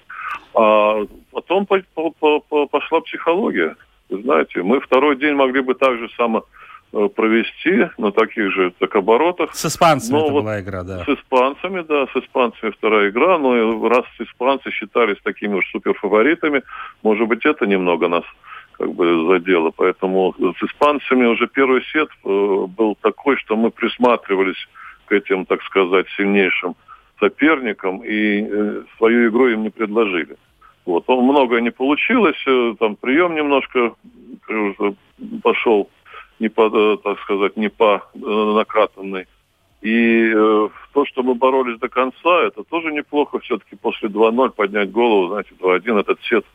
А 0.56 1.06
потом 1.32 1.66
по, 1.66 1.82
по, 1.94 2.40
по, 2.40 2.68
пошла 2.68 3.02
психология. 3.02 3.76
Знаете, 4.10 4.62
мы 4.64 4.80
второй 4.80 5.16
день 5.16 5.34
могли 5.34 5.62
бы 5.62 5.74
так 5.74 5.98
же 5.98 6.10
само 6.18 6.44
Э, 6.44 6.63
провести 7.16 7.90
на 7.98 8.12
таких 8.12 8.52
же 8.52 8.72
так 8.78 8.96
оборотах. 8.96 9.56
С 9.56 9.66
испанцами 9.66 10.18
но 10.18 10.26
это 10.26 10.34
вот 10.34 10.42
была 10.44 10.62
игра, 10.62 10.84
да. 10.84 11.04
С 11.06 11.10
испанцами, 11.10 11.82
да, 11.82 12.06
с 12.08 12.16
испанцами 12.16 12.72
вторая 12.72 13.10
игра, 13.10 13.38
но 13.40 13.90
раз 13.90 14.06
испанцы 14.20 14.70
считались 14.72 15.18
такими 15.24 15.56
уж 15.56 15.70
суперфаворитами, 15.72 16.62
может 17.02 17.28
быть, 17.28 17.46
это 17.46 17.66
немного 17.66 18.08
нас 18.08 18.24
как 18.78 18.94
бы 18.94 19.28
задело. 19.28 19.72
Поэтому 19.76 20.36
с 20.38 20.64
испанцами 20.64 21.26
уже 21.26 21.48
первый 21.48 21.84
сет 21.92 22.10
э, 22.24 22.28
был 22.28 22.96
такой, 23.02 23.38
что 23.38 23.56
мы 23.56 23.72
присматривались 23.72 24.68
к 25.06 25.12
этим, 25.12 25.46
так 25.46 25.64
сказать, 25.64 26.06
сильнейшим 26.16 26.76
соперникам 27.20 28.04
и 28.04 28.42
э, 28.44 28.84
свою 28.98 29.30
игру 29.30 29.48
им 29.48 29.64
не 29.64 29.70
предложили. 29.70 30.36
Вот. 30.86 31.08
Много 31.08 31.62
не 31.62 31.72
получилось, 31.72 32.44
там 32.78 32.98
прием 32.98 33.36
немножко 33.36 33.94
пошел 35.42 35.90
не 36.44 36.50
по, 36.50 36.70
э, 36.74 36.98
так 37.04 37.20
сказать, 37.22 37.58
не 37.58 37.70
по 37.70 38.04
э, 38.14 38.20
накатанной. 38.20 39.26
И 39.82 40.32
э, 40.36 40.70
то, 40.94 41.06
что 41.06 41.24
мы 41.24 41.36
боролись 41.36 41.80
до 41.80 41.88
конца, 41.88 42.44
это 42.44 42.64
тоже 42.64 42.92
неплохо. 42.92 43.40
Все-таки 43.40 43.76
после 43.76 44.10
2-0 44.10 44.50
поднять 44.52 44.92
голову, 44.92 45.30
знаете, 45.30 45.52
2-1 45.60 46.00
этот 46.00 46.20
сет 46.24 46.46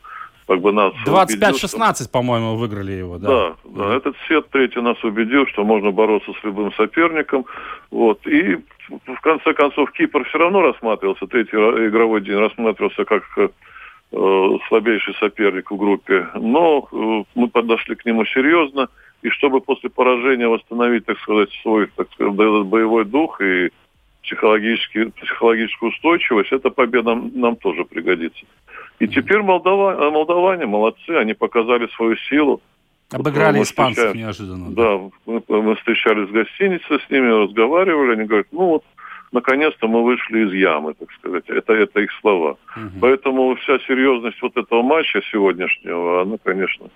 как 0.47 0.61
бы 0.61 0.71
нас 0.71 0.93
25-16, 1.05 1.95
что... 1.95 2.09
по-моему, 2.09 2.55
выиграли 2.55 2.93
его, 2.93 3.19
да? 3.19 3.27
Да, 3.27 3.55
да, 3.65 3.95
этот 3.95 4.15
сет 4.27 4.49
третий 4.49 4.81
нас 4.81 5.03
убедил, 5.03 5.45
что 5.47 5.63
можно 5.63 5.91
бороться 5.91 6.31
с 6.39 6.43
любым 6.43 6.73
соперником. 6.73 7.45
Вот. 7.91 8.25
И 8.25 8.57
в 8.89 9.21
конце 9.21 9.53
концов 9.53 9.91
Кипр 9.91 10.23
все 10.25 10.39
равно 10.39 10.61
рассматривался, 10.61 11.27
третий 11.27 11.57
игровой 11.87 12.21
день 12.21 12.37
рассматривался 12.37 13.05
как 13.05 13.23
э, 13.37 14.57
слабейший 14.67 15.13
соперник 15.19 15.69
в 15.69 15.77
группе. 15.77 16.27
Но 16.33 16.87
э, 16.91 17.23
мы 17.35 17.47
подошли 17.47 17.93
к 17.95 18.05
нему 18.05 18.25
серьезно 18.25 18.89
и 19.21 19.29
чтобы 19.29 19.61
после 19.61 19.89
поражения 19.89 20.47
восстановить, 20.47 21.05
так 21.05 21.19
сказать, 21.19 21.49
свой 21.61 21.87
так 21.95 22.11
сказать, 22.13 22.33
боевой 22.33 23.05
дух 23.05 23.41
и 23.41 23.69
психологический, 24.23 25.05
психологическую 25.05 25.91
устойчивость, 25.91 26.51
эта 26.51 26.69
победа 26.69 27.15
нам, 27.15 27.31
нам 27.33 27.55
тоже 27.55 27.85
пригодится. 27.85 28.45
И 28.99 29.07
теперь 29.07 29.41
молдава, 29.41 30.11
молдаване 30.11 30.65
молодцы, 30.65 31.11
они 31.11 31.33
показали 31.33 31.87
свою 31.95 32.15
силу. 32.29 32.61
Обыграли 33.11 33.57
вот 33.57 33.63
испанцев 33.63 34.13
неожиданно. 34.13 34.71
Да, 34.71 34.99
мы, 35.25 35.41
мы 35.47 35.75
встречались 35.77 36.29
в 36.29 36.31
гостинице 36.31 36.99
с 36.99 37.09
ними, 37.09 37.43
разговаривали, 37.43 38.13
они 38.13 38.25
говорят, 38.25 38.47
ну 38.51 38.65
вот, 38.67 38.83
наконец-то 39.31 39.87
мы 39.87 40.03
вышли 40.03 40.45
из 40.45 40.53
ямы, 40.53 40.93
так 40.93 41.11
сказать. 41.13 41.45
Это, 41.47 41.73
это 41.73 42.01
их 42.01 42.11
слова. 42.21 42.57
Угу. 42.75 42.99
Поэтому 43.01 43.55
вся 43.55 43.79
серьезность 43.79 44.41
вот 44.41 44.55
этого 44.57 44.83
матча 44.83 45.21
сегодняшнего, 45.31 46.21
она, 46.21 46.37
конечно, 46.43 46.89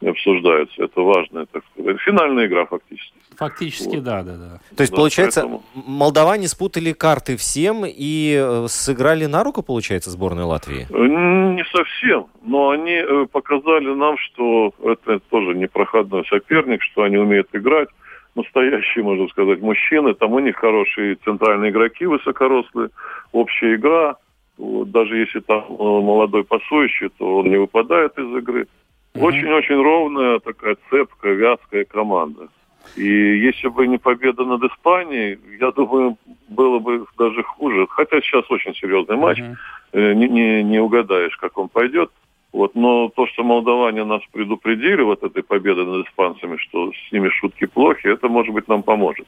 не 0.00 0.08
обсуждается. 0.08 0.84
Это 0.84 1.00
важная, 1.00 1.46
так 1.46 1.62
сказать, 1.72 2.00
финальная 2.00 2.46
игра 2.46 2.66
фактически. 2.66 3.12
Фактически, 3.36 3.96
вот. 3.96 4.04
да, 4.04 4.22
да, 4.22 4.36
да. 4.36 4.60
То 4.76 4.82
есть, 4.82 4.92
да, 4.92 4.96
получается, 4.96 5.40
поэтому... 5.42 5.62
молдаване 5.74 6.48
спутали 6.48 6.92
карты 6.92 7.36
всем 7.36 7.84
и 7.86 8.38
э, 8.38 8.66
сыграли 8.68 9.26
на 9.26 9.44
руку, 9.44 9.62
получается, 9.62 10.10
сборной 10.10 10.44
Латвии? 10.44 10.86
Э, 10.90 11.06
не 11.06 11.64
совсем, 11.64 12.26
но 12.42 12.70
они 12.70 12.92
э, 12.92 13.26
показали 13.30 13.94
нам, 13.94 14.16
что 14.18 14.72
это 14.82 15.20
тоже 15.30 15.54
непроходной 15.54 16.24
соперник, 16.28 16.82
что 16.82 17.02
они 17.02 17.16
умеют 17.16 17.48
играть. 17.52 17.88
Настоящие, 18.34 19.04
можно 19.04 19.26
сказать, 19.28 19.60
мужчины. 19.60 20.14
Там 20.14 20.32
у 20.32 20.38
них 20.38 20.56
хорошие 20.56 21.16
центральные 21.16 21.72
игроки 21.72 22.06
высокорослые, 22.06 22.90
общая 23.32 23.74
игра. 23.74 24.16
Вот, 24.56 24.90
даже 24.90 25.16
если 25.16 25.40
там 25.40 25.64
молодой 25.68 26.44
пасующий, 26.44 27.08
то 27.18 27.38
он 27.38 27.50
не 27.50 27.56
выпадает 27.56 28.16
из 28.18 28.36
игры. 28.36 28.68
Очень-очень 29.14 29.82
ровная 29.82 30.38
такая 30.38 30.76
цепкая, 30.88 31.34
вязкая 31.34 31.84
команда. 31.84 32.48
И 32.96 33.04
если 33.04 33.68
бы 33.68 33.86
не 33.86 33.98
победа 33.98 34.44
над 34.44 34.62
Испанией, 34.64 35.38
я 35.60 35.70
думаю, 35.70 36.16
было 36.48 36.78
бы 36.78 37.04
даже 37.18 37.42
хуже. 37.42 37.86
Хотя 37.88 38.20
сейчас 38.20 38.50
очень 38.50 38.74
серьезный 38.74 39.16
матч. 39.16 39.38
Uh-huh. 39.38 40.14
Не, 40.14 40.28
не, 40.28 40.62
не 40.62 40.78
угадаешь, 40.78 41.36
как 41.36 41.58
он 41.58 41.68
пойдет. 41.68 42.10
Вот, 42.52 42.74
но 42.74 43.08
то, 43.10 43.26
что 43.28 43.44
молдаване 43.44 44.04
нас 44.04 44.22
предупредили 44.32 45.02
вот 45.02 45.22
этой 45.22 45.42
победой 45.42 45.86
над 45.86 46.08
испанцами, 46.08 46.56
что 46.56 46.90
с 46.92 47.12
ними 47.12 47.28
шутки 47.28 47.66
плохи, 47.66 48.08
это, 48.08 48.28
может 48.28 48.52
быть, 48.52 48.66
нам 48.66 48.82
поможет. 48.82 49.26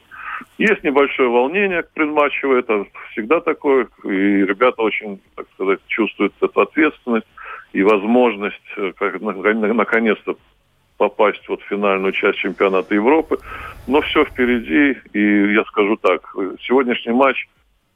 Есть 0.59 0.83
небольшое 0.83 1.29
волнение 1.29 1.85
к 1.85 1.93
предматчу, 1.93 2.53
это 2.53 2.85
всегда 3.13 3.41
такое, 3.41 3.87
и 4.03 4.09
ребята 4.09 4.83
очень, 4.83 5.21
так 5.37 5.47
сказать, 5.55 5.79
чувствуют 5.87 6.35
эту 6.41 6.61
ответственность 6.61 7.27
и 7.73 7.83
возможность 7.83 8.61
э, 8.77 8.93
как, 8.99 9.21
наконец-то 9.21 10.37
попасть 10.97 11.49
вот 11.49 11.61
в 11.63 11.69
финальную 11.69 12.13
часть 12.13 12.39
чемпионата 12.39 12.95
Европы. 12.95 13.39
Но 13.87 14.01
все 14.03 14.25
впереди, 14.25 14.99
и 15.13 15.53
я 15.53 15.65
скажу 15.65 15.97
так, 15.97 16.35
сегодняшний 16.61 17.13
матч 17.13 17.49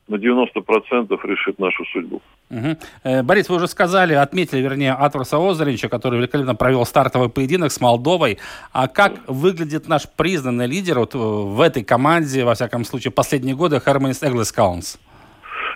на 0.09 0.17
90% 0.17 1.19
решит 1.25 1.59
нашу 1.59 1.85
судьбу. 1.87 2.23
Угу. 2.51 3.23
Борис, 3.25 3.49
вы 3.49 3.57
уже 3.57 3.67
сказали, 3.67 4.15
отметили, 4.15 4.61
вернее, 4.61 4.93
Атварса 4.93 5.37
Озаревича, 5.37 5.89
который 5.89 6.19
великолепно 6.19 6.55
провел 6.55 6.85
стартовый 6.85 7.29
поединок 7.29 7.73
с 7.73 7.81
Молдовой. 7.81 8.39
А 8.73 8.87
как 8.87 9.15
выглядит 9.27 9.89
наш 9.89 10.09
признанный 10.09 10.67
лидер 10.67 10.99
вот 10.99 11.15
в 11.15 11.61
этой 11.61 11.83
команде, 11.83 12.45
во 12.45 12.55
всяком 12.55 12.85
случае, 12.85 13.13
последние 13.13 13.57
годы, 13.57 13.81
Хармонис 13.81 14.23
Эглес 14.23 14.53
Каунс? 14.53 14.99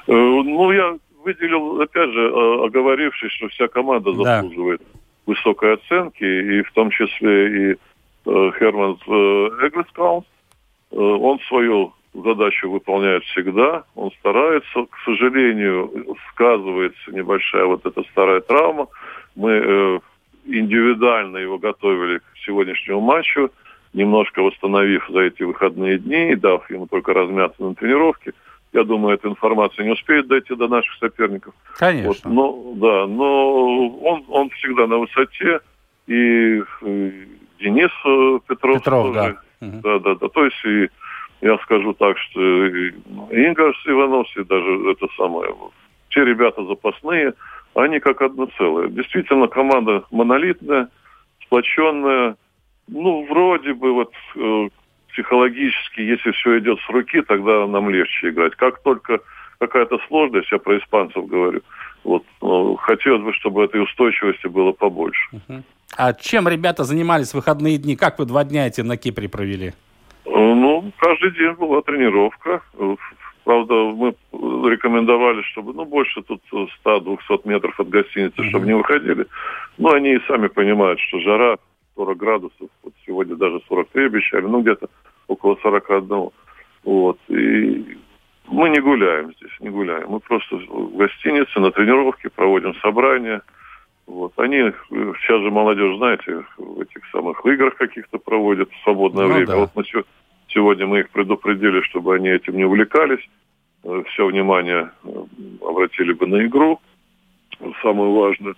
Ну, 0.06 0.72
я 0.72 0.96
выделил, 1.30 1.80
опять 1.80 2.10
же, 2.10 2.28
оговорившись, 2.64 3.32
что 3.32 3.48
вся 3.48 3.68
команда 3.68 4.12
заслуживает 4.12 4.80
да. 4.80 5.00
высокой 5.26 5.74
оценки, 5.74 6.24
и 6.24 6.62
в 6.62 6.72
том 6.72 6.90
числе 6.90 7.72
и 7.72 7.72
э, 7.72 7.76
Херман 8.58 8.98
э, 9.06 9.66
Эглескаунс. 9.66 10.24
Э, 10.90 10.96
он 10.96 11.38
свою 11.48 11.92
задачу 12.12 12.70
выполняет 12.70 13.24
всегда, 13.24 13.84
он 13.94 14.10
старается. 14.18 14.86
К 14.90 14.98
сожалению, 15.04 16.16
сказывается 16.30 17.12
небольшая 17.12 17.66
вот 17.66 17.86
эта 17.86 18.02
старая 18.10 18.40
травма. 18.40 18.88
Мы 19.36 19.50
э, 19.52 20.00
индивидуально 20.46 21.38
его 21.38 21.58
готовили 21.58 22.18
к 22.18 22.24
сегодняшнему 22.44 23.00
матчу, 23.00 23.50
немножко 23.92 24.42
восстановив 24.42 25.06
за 25.08 25.20
эти 25.20 25.42
выходные 25.42 25.98
дни 25.98 26.32
и 26.32 26.36
дав 26.36 26.68
ему 26.70 26.86
только 26.86 27.12
размяться 27.12 27.62
на 27.62 27.74
тренировке. 27.74 28.32
Я 28.72 28.84
думаю, 28.84 29.14
эта 29.16 29.28
информация 29.28 29.84
не 29.84 29.92
успеет 29.92 30.28
дойти 30.28 30.54
до 30.54 30.68
наших 30.68 30.94
соперников. 30.96 31.54
Конечно. 31.76 32.08
Вот, 32.08 32.24
но, 32.24 32.72
да, 32.76 33.06
но 33.06 33.98
он, 33.98 34.24
он 34.28 34.50
всегда 34.50 34.86
на 34.86 34.98
высоте. 34.98 35.60
И, 36.06 36.62
и 36.82 37.28
Денис 37.58 37.90
э, 38.04 38.38
Петров, 38.46 38.78
Петров 38.78 39.06
тоже. 39.06 39.36
Да. 39.60 39.66
да, 39.82 39.98
да, 39.98 40.14
да. 40.14 40.28
То 40.28 40.44
есть 40.44 40.64
и 40.64 40.88
я 41.40 41.56
скажу 41.58 41.94
так, 41.94 42.18
что 42.18 42.40
Ингарс 42.40 43.76
Иванов, 43.86 44.26
и 44.36 44.44
даже 44.44 44.90
это 44.90 45.06
самое, 45.16 45.54
те 46.10 46.24
ребята 46.24 46.64
запасные, 46.64 47.34
они 47.74 48.00
как 48.00 48.20
одно 48.22 48.46
целое. 48.58 48.88
Действительно, 48.88 49.46
команда 49.48 50.04
монолитная, 50.10 50.88
сплоченная. 51.44 52.36
Ну, 52.88 53.26
вроде 53.26 53.72
бы 53.72 53.92
вот 53.92 54.12
э, 54.36 54.68
психологически, 55.12 56.00
если 56.00 56.30
все 56.32 56.58
идет 56.58 56.78
с 56.80 56.90
руки, 56.90 57.22
тогда 57.22 57.66
нам 57.66 57.90
легче 57.90 58.30
играть. 58.30 58.54
Как 58.56 58.82
только 58.82 59.20
какая-то 59.58 59.98
сложность, 60.08 60.50
я 60.50 60.58
про 60.58 60.78
испанцев 60.78 61.26
говорю, 61.26 61.60
вот, 62.04 62.24
ну, 62.40 62.76
хотелось 62.76 63.22
бы, 63.22 63.32
чтобы 63.34 63.64
этой 63.64 63.82
устойчивости 63.82 64.46
было 64.46 64.72
побольше. 64.72 65.28
А 65.96 66.12
чем 66.14 66.48
ребята 66.48 66.84
занимались 66.84 67.32
в 67.32 67.34
выходные 67.34 67.76
дни? 67.76 67.96
Как 67.96 68.18
вы 68.18 68.24
два 68.24 68.44
дня 68.44 68.66
эти 68.66 68.80
на 68.80 68.96
Кипре 68.96 69.28
провели? 69.28 69.72
Ну, 70.24 70.90
каждый 70.98 71.32
день 71.32 71.52
была 71.54 71.82
тренировка. 71.82 72.62
Правда, 73.44 73.74
мы 73.74 74.14
рекомендовали, 74.32 75.42
чтобы, 75.42 75.72
ну, 75.72 75.84
больше 75.84 76.22
тут 76.22 76.40
100-200 76.84 77.40
метров 77.44 77.78
от 77.80 77.88
гостиницы, 77.88 78.44
чтобы 78.44 78.66
не 78.66 78.74
выходили. 78.74 79.26
Но 79.78 79.90
они 79.92 80.14
и 80.14 80.20
сами 80.28 80.46
понимают, 80.46 81.00
что 81.00 81.20
жара 81.20 81.56
40 82.00 82.16
градусов, 82.16 82.70
вот 82.82 82.94
сегодня 83.04 83.36
даже 83.36 83.60
43 83.68 84.06
обещали, 84.06 84.46
ну, 84.46 84.62
где-то 84.62 84.88
около 85.28 85.56
41. 85.56 86.30
Вот. 86.84 87.18
И 87.28 87.98
мы 88.48 88.70
не 88.70 88.80
гуляем 88.80 89.34
здесь, 89.34 89.52
не 89.60 89.68
гуляем. 89.68 90.08
Мы 90.08 90.20
просто 90.20 90.56
в 90.56 90.96
гостинице, 90.96 91.60
на 91.60 91.70
тренировке 91.70 92.30
проводим 92.30 92.74
собрания. 92.76 93.42
Вот. 94.06 94.32
Они, 94.38 94.72
сейчас 94.88 95.42
же 95.42 95.50
молодежь, 95.50 95.98
знаете, 95.98 96.42
в 96.56 96.80
этих 96.80 97.04
самых 97.12 97.44
играх 97.44 97.76
каких-то 97.76 98.18
проводят 98.18 98.70
в 98.72 98.82
свободное 98.82 99.26
ну, 99.26 99.34
время. 99.34 99.46
Да. 99.46 99.56
Вот 99.56 99.70
мы 99.74 99.84
сегодня 100.48 100.86
мы 100.86 101.00
их 101.00 101.10
предупредили, 101.10 101.82
чтобы 101.82 102.14
они 102.14 102.30
этим 102.30 102.56
не 102.56 102.64
увлекались. 102.64 103.28
Э, 103.84 104.02
Все 104.08 104.26
внимание 104.26 104.90
э, 105.04 105.10
обратили 105.60 106.14
бы 106.14 106.26
на 106.26 106.46
игру, 106.46 106.80
самую 107.82 108.12
важную. 108.12 108.56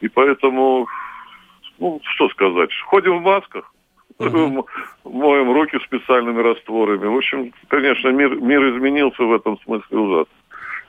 И 0.00 0.08
поэтому 0.08 0.88
ну, 1.80 2.00
что 2.14 2.28
сказать, 2.28 2.70
ходим 2.86 3.18
в 3.18 3.22
масках, 3.22 3.72
uh-huh. 4.18 4.64
моем 5.04 5.52
руки 5.52 5.78
специальными 5.84 6.40
растворами. 6.40 7.06
В 7.06 7.16
общем, 7.16 7.52
конечно, 7.68 8.08
мир, 8.10 8.36
мир 8.36 8.76
изменился 8.76 9.22
в 9.22 9.32
этом 9.32 9.58
смысле 9.64 9.98
ужасно. 9.98 10.34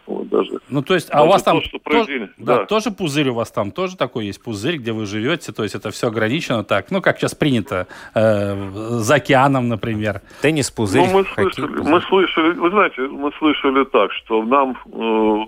Вот, 0.08 0.28
даже, 0.30 0.50
ну, 0.68 0.82
то 0.82 0.96
есть, 0.96 1.10
а 1.12 1.24
у 1.24 1.28
вас 1.28 1.44
там 1.44 1.62
то, 1.62 1.80
тоже, 1.80 2.34
да, 2.38 2.58
да. 2.58 2.66
тоже 2.66 2.90
пузырь 2.90 3.30
у 3.30 3.36
вас 3.36 3.52
там 3.52 3.72
тоже 3.72 3.96
такой 3.96 4.26
есть 4.26 4.44
пузырь, 4.44 4.78
где 4.78 4.94
вы 4.94 5.06
живете, 5.06 5.54
то 5.54 5.62
есть 5.62 5.76
это 5.76 5.92
все 5.92 6.08
ограничено 6.08 6.64
так, 6.64 6.90
ну, 6.90 7.02
как 7.02 7.20
сейчас 7.20 7.36
принято, 7.36 7.88
э, 8.16 8.72
за 8.74 9.16
океаном, 9.16 9.70
например. 9.70 10.22
Теннис 10.42 10.72
пузырь. 10.72 11.08
Ну, 11.08 11.20
мы 11.20 11.26
слышали, 11.26 11.68
пузырь. 11.68 11.94
мы 11.94 12.02
слышали, 12.02 12.52
вы 12.54 12.70
знаете, 12.72 13.02
мы 13.04 13.32
слышали 13.34 13.86
так, 13.86 14.12
что 14.12 14.44
нам, 14.44 14.76
э, 14.92 15.46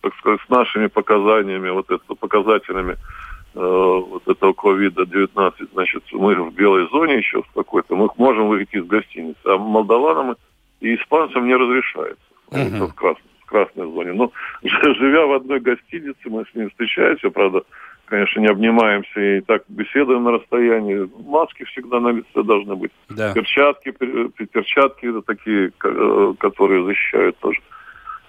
так 0.00 0.16
сказать, 0.16 0.40
с 0.46 0.48
нашими 0.48 0.86
показаниями, 0.86 1.68
вот 1.68 1.90
это, 1.90 2.14
показателями 2.14 2.92
э, 2.94 3.21
вот 3.54 4.26
этого 4.26 4.52
ковида-19, 4.52 5.52
значит, 5.72 6.02
мы 6.12 6.34
в 6.34 6.54
белой 6.54 6.88
зоне 6.90 7.18
еще 7.18 7.42
в 7.42 7.52
какой-то, 7.52 7.96
мы 7.96 8.08
можем 8.16 8.48
выйти 8.48 8.76
из 8.76 8.86
гостиницы, 8.86 9.40
а 9.44 9.58
молдаванам 9.58 10.36
и 10.80 10.94
испанцам 10.94 11.46
не 11.46 11.54
разрешается. 11.54 12.24
Uh-huh. 12.50 12.86
в 12.86 12.94
красном 12.94 13.32
красной 13.52 13.92
зоне. 13.92 14.12
Но 14.12 14.32
живя 14.62 15.26
в 15.26 15.32
одной 15.32 15.60
гостинице, 15.60 16.18
мы 16.24 16.44
с 16.50 16.54
ним 16.54 16.70
встречаемся, 16.70 17.30
правда, 17.30 17.62
конечно, 18.06 18.40
не 18.40 18.48
обнимаемся 18.48 19.20
и 19.20 19.40
так 19.42 19.62
беседуем 19.68 20.24
на 20.24 20.32
расстоянии. 20.32 21.08
Маски 21.24 21.64
всегда 21.64 22.00
на 22.00 22.08
лице 22.08 22.42
должны 22.42 22.74
быть. 22.74 22.92
Да. 23.10 23.32
Перчатки, 23.34 23.92
перчатки 23.92 25.06
это 25.06 25.22
такие, 25.22 25.70
э, 25.84 26.34
которые 26.38 26.84
защищают 26.84 27.38
тоже. 27.38 27.60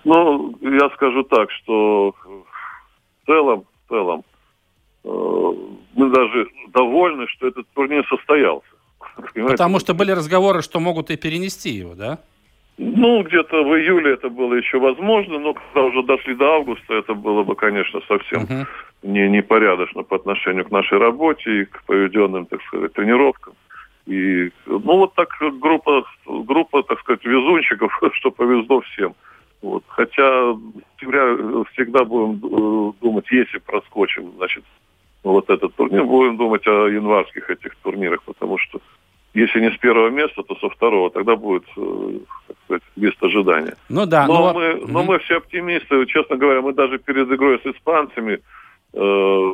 Ну, 0.04 0.56
я 0.62 0.90
скажу 0.90 1.24
так, 1.24 1.50
что 1.52 2.12
в 2.12 3.26
целом, 3.26 3.64
в 3.86 3.90
целом, 3.90 4.20
э, 4.20 4.33
мы 5.04 6.10
даже 6.10 6.48
довольны, 6.74 7.28
что 7.28 7.48
этот 7.48 7.68
турнир 7.74 8.06
состоялся. 8.08 8.68
Понимаете? 9.34 9.58
Потому 9.58 9.80
что 9.80 9.94
были 9.94 10.12
разговоры, 10.12 10.62
что 10.62 10.80
могут 10.80 11.12
и 11.12 11.18
перенести 11.18 11.70
его, 11.70 11.96
да? 11.96 12.20
Ну, 12.78 13.22
где-то 13.22 13.64
в 13.64 13.78
июле 13.78 14.14
это 14.14 14.30
было 14.30 14.56
еще 14.56 14.80
возможно, 14.80 15.38
но 15.38 15.54
когда 15.54 15.84
уже 15.84 16.02
дошли 16.04 16.34
до 16.34 16.56
августа, 16.56 16.96
это 16.96 17.14
было 17.14 17.44
бы, 17.44 17.56
конечно, 17.56 18.02
совсем 18.08 18.44
uh-huh. 18.44 18.66
не, 19.04 19.30
непорядочно 19.30 20.02
по 20.02 20.16
отношению 20.16 20.66
к 20.66 20.72
нашей 20.72 20.98
работе 20.98 21.62
и 21.62 21.66
к 21.66 21.84
поведенным, 21.84 22.48
так 22.48 22.64
сказать, 22.64 22.94
тренировкам. 22.94 23.54
И, 24.08 24.50
ну, 24.66 24.98
вот 24.98 25.14
так 25.14 25.30
группа, 25.40 26.04
группа, 26.26 26.82
так 26.84 27.00
сказать, 27.02 27.24
везунчиков, 27.24 27.92
что 28.14 28.32
повезло 28.32 28.82
всем. 28.82 29.14
Вот. 29.62 29.84
Хотя 29.88 30.56
всегда, 30.98 31.64
всегда 31.74 32.04
будем 32.04 32.40
э, 32.44 32.94
думать, 33.02 33.26
если 33.32 33.60
проскочим, 33.60 34.34
значит, 34.38 34.64
вот 35.32 35.50
этот 35.50 35.76
турнир, 35.76 36.04
будем 36.04 36.38
думать 36.38 36.68
о 36.68 36.88
январских 36.88 37.50
этих 37.50 37.76
турнирах, 37.78 38.24
потому 38.24 38.58
что 38.58 38.82
если 39.34 39.62
не 39.62 39.72
с 39.72 39.78
первого 39.78 40.10
места, 40.10 40.44
то 40.44 40.56
со 40.56 40.70
второго. 40.70 41.10
Тогда 41.10 41.36
будет, 41.36 41.64
э, 41.76 42.20
так 42.48 42.58
сказать, 42.66 42.84
место 42.96 43.26
ожидания. 43.26 43.76
Ну 43.90 44.06
да. 44.06 44.28
Но, 44.28 44.34
но... 44.34 44.54
Мы, 44.54 44.82
но 44.88 45.04
мы 45.04 45.20
все 45.20 45.38
оптимисты. 45.38 46.06
Честно 46.06 46.36
говоря, 46.36 46.62
мы 46.62 46.74
даже 46.74 47.00
перед 47.00 47.32
игрой 47.32 47.60
с 47.64 47.66
испанцами, 47.66 48.40
э, 48.94 49.54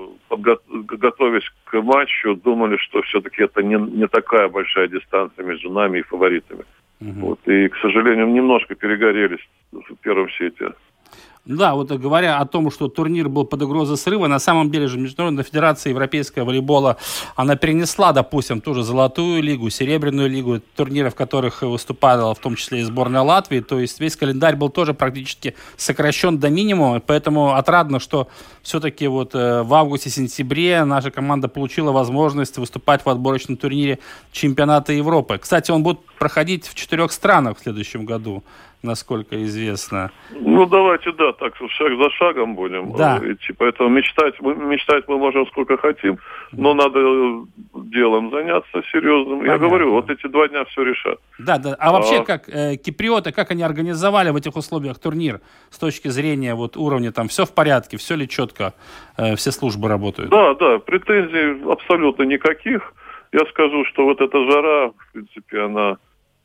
готовясь 0.70 1.50
к 1.64 1.82
матчу, 1.82 2.36
думали, 2.36 2.76
что 2.78 3.02
все-таки 3.04 3.44
это 3.44 3.64
не, 3.64 3.76
не 3.76 4.08
такая 4.08 4.50
большая 4.50 4.90
дистанция 4.90 5.46
между 5.46 5.72
нами 5.72 6.00
и 6.00 6.04
фаворитами. 6.04 6.66
Угу. 7.00 7.20
Вот. 7.22 7.40
И, 7.48 7.70
к 7.70 7.78
сожалению, 7.78 8.28
немножко 8.28 8.76
перегорелись 8.76 9.48
в 9.72 9.96
первом 10.02 10.30
сете. 10.32 10.74
Да, 11.50 11.74
вот 11.74 11.92
говоря 11.92 12.38
о 12.38 12.46
том, 12.46 12.70
что 12.70 12.90
турнир 12.90 13.28
был 13.28 13.44
под 13.44 13.64
угрозой 13.64 13.98
срыва, 13.98 14.28
на 14.28 14.38
самом 14.38 14.70
деле 14.70 14.88
же 14.88 15.00
Международная 15.00 15.44
Федерация 15.44 15.90
Европейского 15.90 16.46
волейбола, 16.46 16.98
она 17.36 17.56
перенесла, 17.56 18.14
допустим, 18.14 18.62
ту 18.62 18.76
же 18.76 18.84
Золотую 18.84 19.42
лигу, 19.42 19.72
Серебряную 19.72 20.30
лигу, 20.30 20.62
турниры, 20.76 21.10
в 21.10 21.16
которых 21.16 21.64
выступала 21.64 22.36
в 22.36 22.40
том 22.40 22.56
числе 22.56 22.82
и 22.82 22.84
сборная 22.84 23.22
Латвии, 23.22 23.62
то 23.62 23.80
есть 23.80 24.00
весь 24.00 24.16
календарь 24.16 24.58
был 24.58 24.70
тоже 24.70 24.94
практически 24.94 25.56
сокращен 25.76 26.38
до 26.38 26.52
минимума, 26.52 27.00
поэтому 27.00 27.56
отрадно, 27.56 28.00
что 28.00 28.28
все-таки 28.62 29.08
вот 29.08 29.34
э, 29.34 29.64
в 29.64 29.74
августе-сентябре 29.74 30.84
наша 30.84 31.10
команда 31.10 31.48
получила 31.48 31.92
возможность 31.92 32.60
выступать 32.60 33.04
в 33.04 33.10
отборочном 33.10 33.58
турнире 33.58 33.98
чемпионата 34.32 34.94
Европы. 34.94 35.40
Кстати, 35.40 35.72
он 35.72 35.82
будет 35.82 36.00
проходить 36.20 36.68
в 36.68 36.76
четырех 36.76 37.12
странах 37.12 37.58
в 37.58 37.64
следующем 37.64 38.06
году 38.06 38.44
насколько 38.82 39.44
известно. 39.44 40.12
Ну, 40.32 40.66
давайте, 40.66 41.12
да, 41.12 41.34
так 41.34 41.56
шаг 41.56 41.92
за 41.98 42.10
шагом 42.12 42.56
будем 42.56 42.94
да. 42.96 43.20
Э, 43.22 43.34
идти. 43.34 43.54
Поэтому 43.58 43.90
мечтать, 43.90 44.36
мы, 44.40 44.56
мечтать 44.56 45.06
мы 45.08 45.18
можем 45.18 45.46
сколько 45.48 45.78
хотим, 45.78 46.18
но 46.52 46.74
надо 46.74 47.00
э, 47.00 47.42
делом 47.74 48.32
заняться 48.32 48.82
серьезным. 48.92 49.40
Понятно. 49.40 49.52
Я 49.64 49.70
говорю, 49.70 49.92
вот 49.92 50.10
эти 50.10 50.28
два 50.28 50.48
дня 50.48 50.64
все 50.66 50.84
решат. 50.84 51.20
Да, 51.38 51.58
да. 51.58 51.76
А, 51.80 51.90
а 51.90 51.92
вообще, 51.92 52.24
как 52.24 52.48
э, 52.48 52.78
киприоты, 52.78 53.32
как 53.32 53.52
они 53.52 53.64
организовали 53.64 54.30
в 54.30 54.36
этих 54.36 54.56
условиях 54.56 55.00
турнир 55.00 55.42
с 55.70 55.78
точки 55.78 56.08
зрения 56.08 56.56
вот 56.56 56.78
уровня, 56.78 57.12
там 57.12 57.28
все 57.28 57.46
в 57.46 57.54
порядке, 57.54 57.98
все 57.98 58.16
ли 58.16 58.28
четко, 58.28 58.74
э, 59.18 59.36
все 59.36 59.52
службы 59.52 59.90
работают? 59.90 60.30
Да, 60.30 60.54
да, 60.56 60.80
претензий 60.80 61.70
абсолютно 61.70 62.24
никаких. 62.24 62.94
Я 63.32 63.42
скажу, 63.52 63.86
что 63.86 64.06
вот 64.06 64.22
эта 64.22 64.44
жара, 64.50 64.90
в 64.90 65.12
принципе, 65.14 65.62
она 65.62 65.98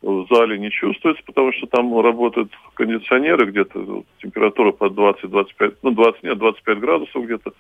в 0.05 0.27
зале 0.31 0.59
не 0.59 0.71
чувствуется, 0.71 1.23
потому 1.25 1.53
что 1.53 1.67
там 1.67 1.99
работают 1.99 2.53
кондиционеры, 2.75 3.47
где-то 3.47 4.05
температура 4.19 4.73
под 4.73 4.93
20-25, 4.93 5.77
ну 5.83 5.91
20 5.93 6.23
нет, 6.23 6.39
25 6.39 6.79
градусов 6.79 7.25
где-то, 7.25 7.53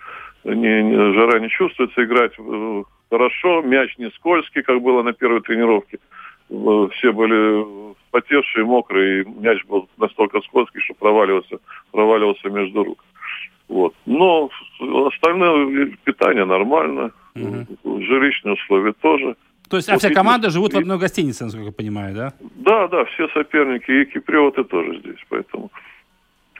не, 0.44 0.82
не, 0.82 1.14
жара 1.14 1.40
не 1.40 1.48
чувствуется, 1.48 2.04
играть 2.04 2.32
э, 2.38 2.82
хорошо, 3.10 3.62
мяч 3.62 3.96
не 3.96 4.10
скользкий, 4.10 4.62
как 4.62 4.82
было 4.82 5.02
на 5.02 5.14
первой 5.14 5.40
тренировке. 5.40 5.98
Все 6.96 7.12
были 7.12 7.94
потевшие, 8.10 8.66
мокрые, 8.66 9.22
и 9.22 9.28
мяч 9.40 9.64
был 9.64 9.88
настолько 9.96 10.40
скользкий, 10.42 10.80
что 10.80 10.94
проваливался, 10.94 11.56
проваливался 11.90 12.50
между 12.50 12.84
рук. 12.84 13.02
Вот. 13.68 13.94
Но 14.04 14.50
остальное 15.06 15.96
питание 16.04 16.44
нормально, 16.44 17.12
угу. 17.34 18.02
жилищные 18.02 18.54
условия 18.54 18.92
тоже. 18.92 19.36
То 19.68 19.76
есть, 19.76 19.88
а 19.88 19.98
вся 19.98 20.10
команда 20.10 20.50
живут 20.50 20.72
и... 20.72 20.76
в 20.76 20.78
одной 20.80 20.98
гостинице, 20.98 21.44
насколько 21.44 21.66
я 21.66 21.72
понимаю, 21.72 22.14
да? 22.14 22.32
Да, 22.56 22.88
да, 22.88 23.04
все 23.06 23.28
соперники, 23.28 23.90
и 23.90 24.04
киприоты 24.04 24.64
тоже 24.64 24.98
здесь, 24.98 25.18
поэтому 25.28 25.70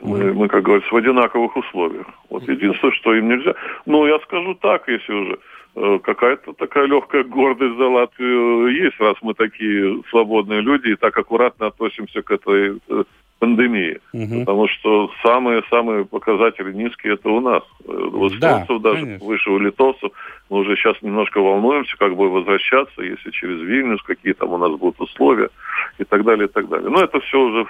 мы, 0.01 0.33
мы, 0.33 0.49
как 0.49 0.62
говорится, 0.62 0.93
в 0.93 0.97
одинаковых 0.97 1.57
условиях. 1.57 2.07
Вот 2.29 2.49
единственное, 2.49 2.95
что 2.95 3.14
им 3.14 3.29
нельзя... 3.29 3.55
Ну, 3.87 4.07
я 4.07 4.19
скажу 4.21 4.55
так, 4.55 4.88
если 4.88 5.12
уже 5.12 5.38
э, 5.77 5.99
какая-то 6.03 6.53
такая 6.55 6.87
легкая 6.87 7.25
гордость 7.25 7.77
за 7.77 7.88
Латвию 7.88 8.69
есть, 8.69 8.99
раз 9.01 9.17
мы 9.23 9.35
такие 9.35 10.03
свободные 10.11 10.61
люди 10.61 10.88
и 10.88 10.97
так 10.97 11.17
аккуратно 11.17 11.67
относимся 11.67 12.23
к 12.23 12.31
этой 12.31 12.81
э, 12.88 13.05
пандемии. 13.45 13.99
Угу. 14.13 14.41
Потому 14.41 14.69
что 14.69 15.11
самые-самые 15.23 16.05
показатели 16.05 16.73
низкие 16.73 17.15
это 17.15 17.29
у 17.29 17.41
нас. 17.41 17.63
У 17.87 18.29
эстонцев 18.29 18.81
да, 18.81 18.91
даже 18.91 19.03
конечно. 19.03 19.27
выше 19.27 19.51
у 19.51 19.59
литовцев. 19.59 20.11
Мы 20.51 20.59
уже 20.59 20.77
сейчас 20.77 21.01
немножко 21.03 21.41
волнуемся, 21.41 21.97
как 21.99 22.17
бы 22.17 22.31
возвращаться, 22.31 23.03
если 23.03 23.31
через 23.31 23.61
Вильнюс, 23.61 24.03
какие 24.03 24.33
там 24.33 24.53
у 24.53 24.59
нас 24.59 24.73
будут 24.73 25.01
условия 25.01 25.51
и 25.99 26.05
так 26.05 26.25
далее, 26.25 26.47
и 26.47 26.51
так 26.51 26.69
далее. 26.69 26.89
Но 26.89 27.03
это 27.03 27.21
все 27.21 27.39
уже 27.39 27.67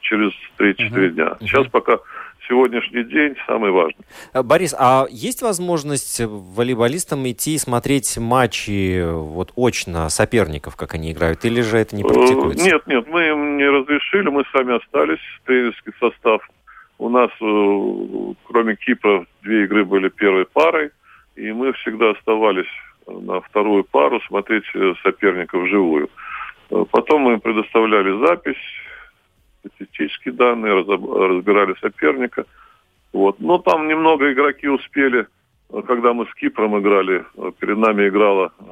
через 0.00 0.32
3-4 0.58 0.86
угу. 0.86 1.14
дня. 1.14 1.36
Сейчас 1.40 1.62
угу. 1.62 1.70
пока 1.70 1.98
сегодняшний 2.50 3.04
день 3.04 3.36
самый 3.46 3.70
важный. 3.70 4.04
Э, 4.34 4.42
Борис, 4.42 4.74
а 4.78 5.06
есть 5.08 5.40
возможность 5.40 6.20
волейболистам 6.20 7.26
идти 7.30 7.54
и 7.54 7.58
смотреть 7.58 8.18
матчи 8.18 9.02
вот 9.10 9.52
очно 9.56 10.08
соперников, 10.10 10.76
как 10.76 10.94
они 10.94 11.12
играют, 11.12 11.44
или 11.44 11.60
же 11.62 11.78
это 11.78 11.96
не 11.96 12.02
практикуется? 12.02 12.64
Нет, 12.66 12.86
нет, 12.86 13.06
мы 13.06 13.28
им 13.28 13.56
не 13.56 13.68
разрешили, 13.68 14.28
мы 14.28 14.44
сами 14.52 14.76
остались, 14.76 15.20
тренерский 15.46 15.92
состав. 16.00 16.46
У 16.98 17.08
нас, 17.08 17.30
э, 17.40 18.34
кроме 18.44 18.76
Кипра, 18.76 19.24
две 19.42 19.64
игры 19.64 19.84
были 19.84 20.08
первой 20.08 20.44
парой, 20.44 20.90
и 21.36 21.52
мы 21.52 21.72
всегда 21.74 22.10
оставались 22.10 22.68
на 23.06 23.40
вторую 23.40 23.84
пару 23.84 24.20
смотреть 24.22 24.64
э, 24.74 24.94
соперников 25.02 25.62
вживую. 25.62 26.10
Потом 26.92 27.22
мы 27.22 27.38
предоставляли 27.38 28.24
запись, 28.24 28.60
статистические 29.60 30.34
данные, 30.34 30.74
разбирали 30.74 31.74
соперника. 31.80 32.44
Вот. 33.12 33.40
Но 33.40 33.58
там 33.58 33.88
немного 33.88 34.32
игроки 34.32 34.68
успели, 34.68 35.26
когда 35.86 36.12
мы 36.12 36.26
с 36.26 36.34
Кипром 36.34 36.78
играли, 36.80 37.24
перед 37.58 37.78
нами 37.78 38.08
играла 38.08 38.52
э, 38.58 38.64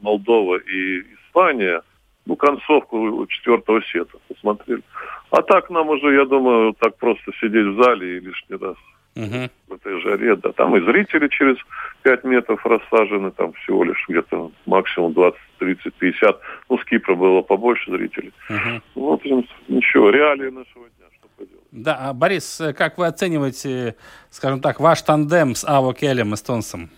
Молдова 0.00 0.56
и 0.56 1.00
Испания, 1.00 1.82
ну, 2.24 2.36
концовку 2.36 3.26
четвертого 3.28 3.80
сета 3.82 4.18
посмотрели. 4.28 4.82
А 5.30 5.42
так 5.42 5.70
нам 5.70 5.88
уже, 5.88 6.14
я 6.14 6.24
думаю, 6.24 6.74
так 6.78 6.96
просто 6.96 7.32
сидеть 7.40 7.66
в 7.66 7.82
зале 7.82 8.16
и 8.16 8.20
лишний 8.20 8.56
раз 8.56 8.76
угу. 9.16 9.50
в 9.68 9.74
этой 9.74 10.00
жаре, 10.00 10.36
да. 10.36 10.52
Там 10.52 10.76
и 10.76 10.80
зрители 10.80 11.28
через 11.28 11.56
5 12.02 12.24
метров 12.24 12.64
рассажены, 12.64 13.30
там 13.32 13.52
всего 13.54 13.84
лишь 13.84 14.04
где-то 14.08 14.52
максимум 14.66 15.12
20, 15.14 15.40
30, 15.58 15.94
50. 15.94 16.40
Ну, 16.68 16.78
с 16.78 16.84
Кипра 16.84 17.14
было 17.14 17.40
побольше 17.42 17.90
зрителей. 17.90 18.32
Угу. 18.48 18.82
Ну, 18.94 19.10
в 19.10 19.12
общем, 19.12 19.44
ничего, 19.68 20.10
реалии 20.10 20.50
нашего 20.50 20.84
дня, 20.84 21.06
что 21.18 21.28
поделать. 21.36 21.64
Да, 21.72 21.96
а, 22.00 22.12
Борис, 22.12 22.62
как 22.76 22.98
вы 22.98 23.06
оцениваете, 23.06 23.96
скажем 24.30 24.60
так, 24.60 24.78
ваш 24.80 25.02
тандем 25.02 25.54
с 25.54 25.64
Аво 25.64 25.94
Келем, 25.94 26.34
эстонцем? 26.34 26.90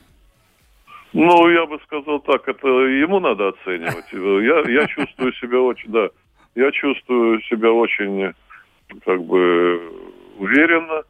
Ну, 1.14 1.48
я 1.48 1.64
бы 1.64 1.78
сказал 1.84 2.20
так, 2.20 2.46
это 2.48 2.68
ему 2.68 3.18
надо 3.18 3.48
оценивать. 3.48 4.04
Я, 4.12 4.80
я 4.80 4.86
чувствую 4.86 5.32
себя 5.34 5.60
очень, 5.60 5.90
да, 5.90 6.10
я 6.54 6.70
чувствую 6.70 7.40
себя 7.42 7.72
очень, 7.72 8.34
как 9.04 9.22
бы, 9.22 9.80
уверенно 10.38 11.02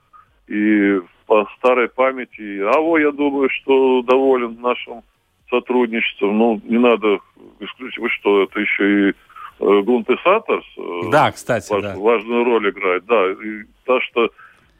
и 0.48 1.00
по 1.26 1.46
старой 1.58 1.88
памяти. 1.88 2.60
А 2.60 2.80
вот 2.80 2.98
я 2.98 3.12
думаю, 3.12 3.50
что 3.50 4.02
доволен 4.02 4.60
нашим 4.60 5.02
сотрудничеством. 5.50 6.38
Ну, 6.38 6.60
не 6.64 6.78
надо 6.78 7.18
исключить, 7.60 7.98
вы 7.98 8.08
что, 8.10 8.42
это 8.42 8.60
еще 8.60 9.10
и 9.10 9.12
э, 9.12 9.80
Гунте 9.82 10.16
Саттерс. 10.24 10.64
Э, 10.76 11.10
да, 11.10 11.30
кстати, 11.30 11.70
важ, 11.70 11.82
да. 11.82 11.96
Важную 11.96 12.44
роль 12.44 12.70
играет, 12.70 13.04
да. 13.06 13.30
И 13.30 13.64
то, 13.84 14.00
что 14.00 14.30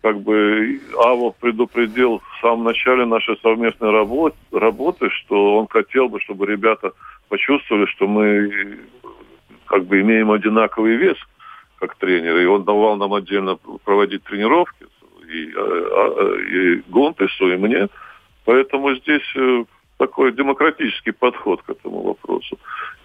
как 0.00 0.20
бы 0.20 0.80
Аво 0.98 1.30
предупредил 1.30 2.18
в 2.20 2.40
самом 2.40 2.64
начале 2.64 3.04
нашей 3.04 3.36
совместной 3.42 3.90
работы, 3.90 4.36
работы, 4.52 5.10
что 5.10 5.58
он 5.58 5.68
хотел 5.68 6.08
бы, 6.08 6.20
чтобы 6.20 6.46
ребята 6.46 6.92
почувствовали, 7.28 7.86
что 7.86 8.06
мы 8.06 8.78
как 9.66 9.84
бы 9.84 10.00
имеем 10.00 10.30
одинаковый 10.30 10.96
вес 10.96 11.16
как 11.78 11.96
тренеры. 11.96 12.44
И 12.44 12.46
он 12.46 12.64
давал 12.64 12.96
нам 12.96 13.12
отдельно 13.12 13.58
проводить 13.84 14.24
тренировки 14.24 14.86
и, 15.28 15.52
а, 15.54 15.60
а, 15.60 16.36
и 16.40 16.82
Гонтесу, 16.88 17.52
и 17.52 17.56
мне. 17.56 17.88
Поэтому 18.44 18.94
здесь 18.96 19.22
э, 19.36 19.64
такой 19.98 20.32
демократический 20.32 21.12
подход 21.12 21.62
к 21.62 21.70
этому 21.70 22.02
вопросу. 22.02 22.58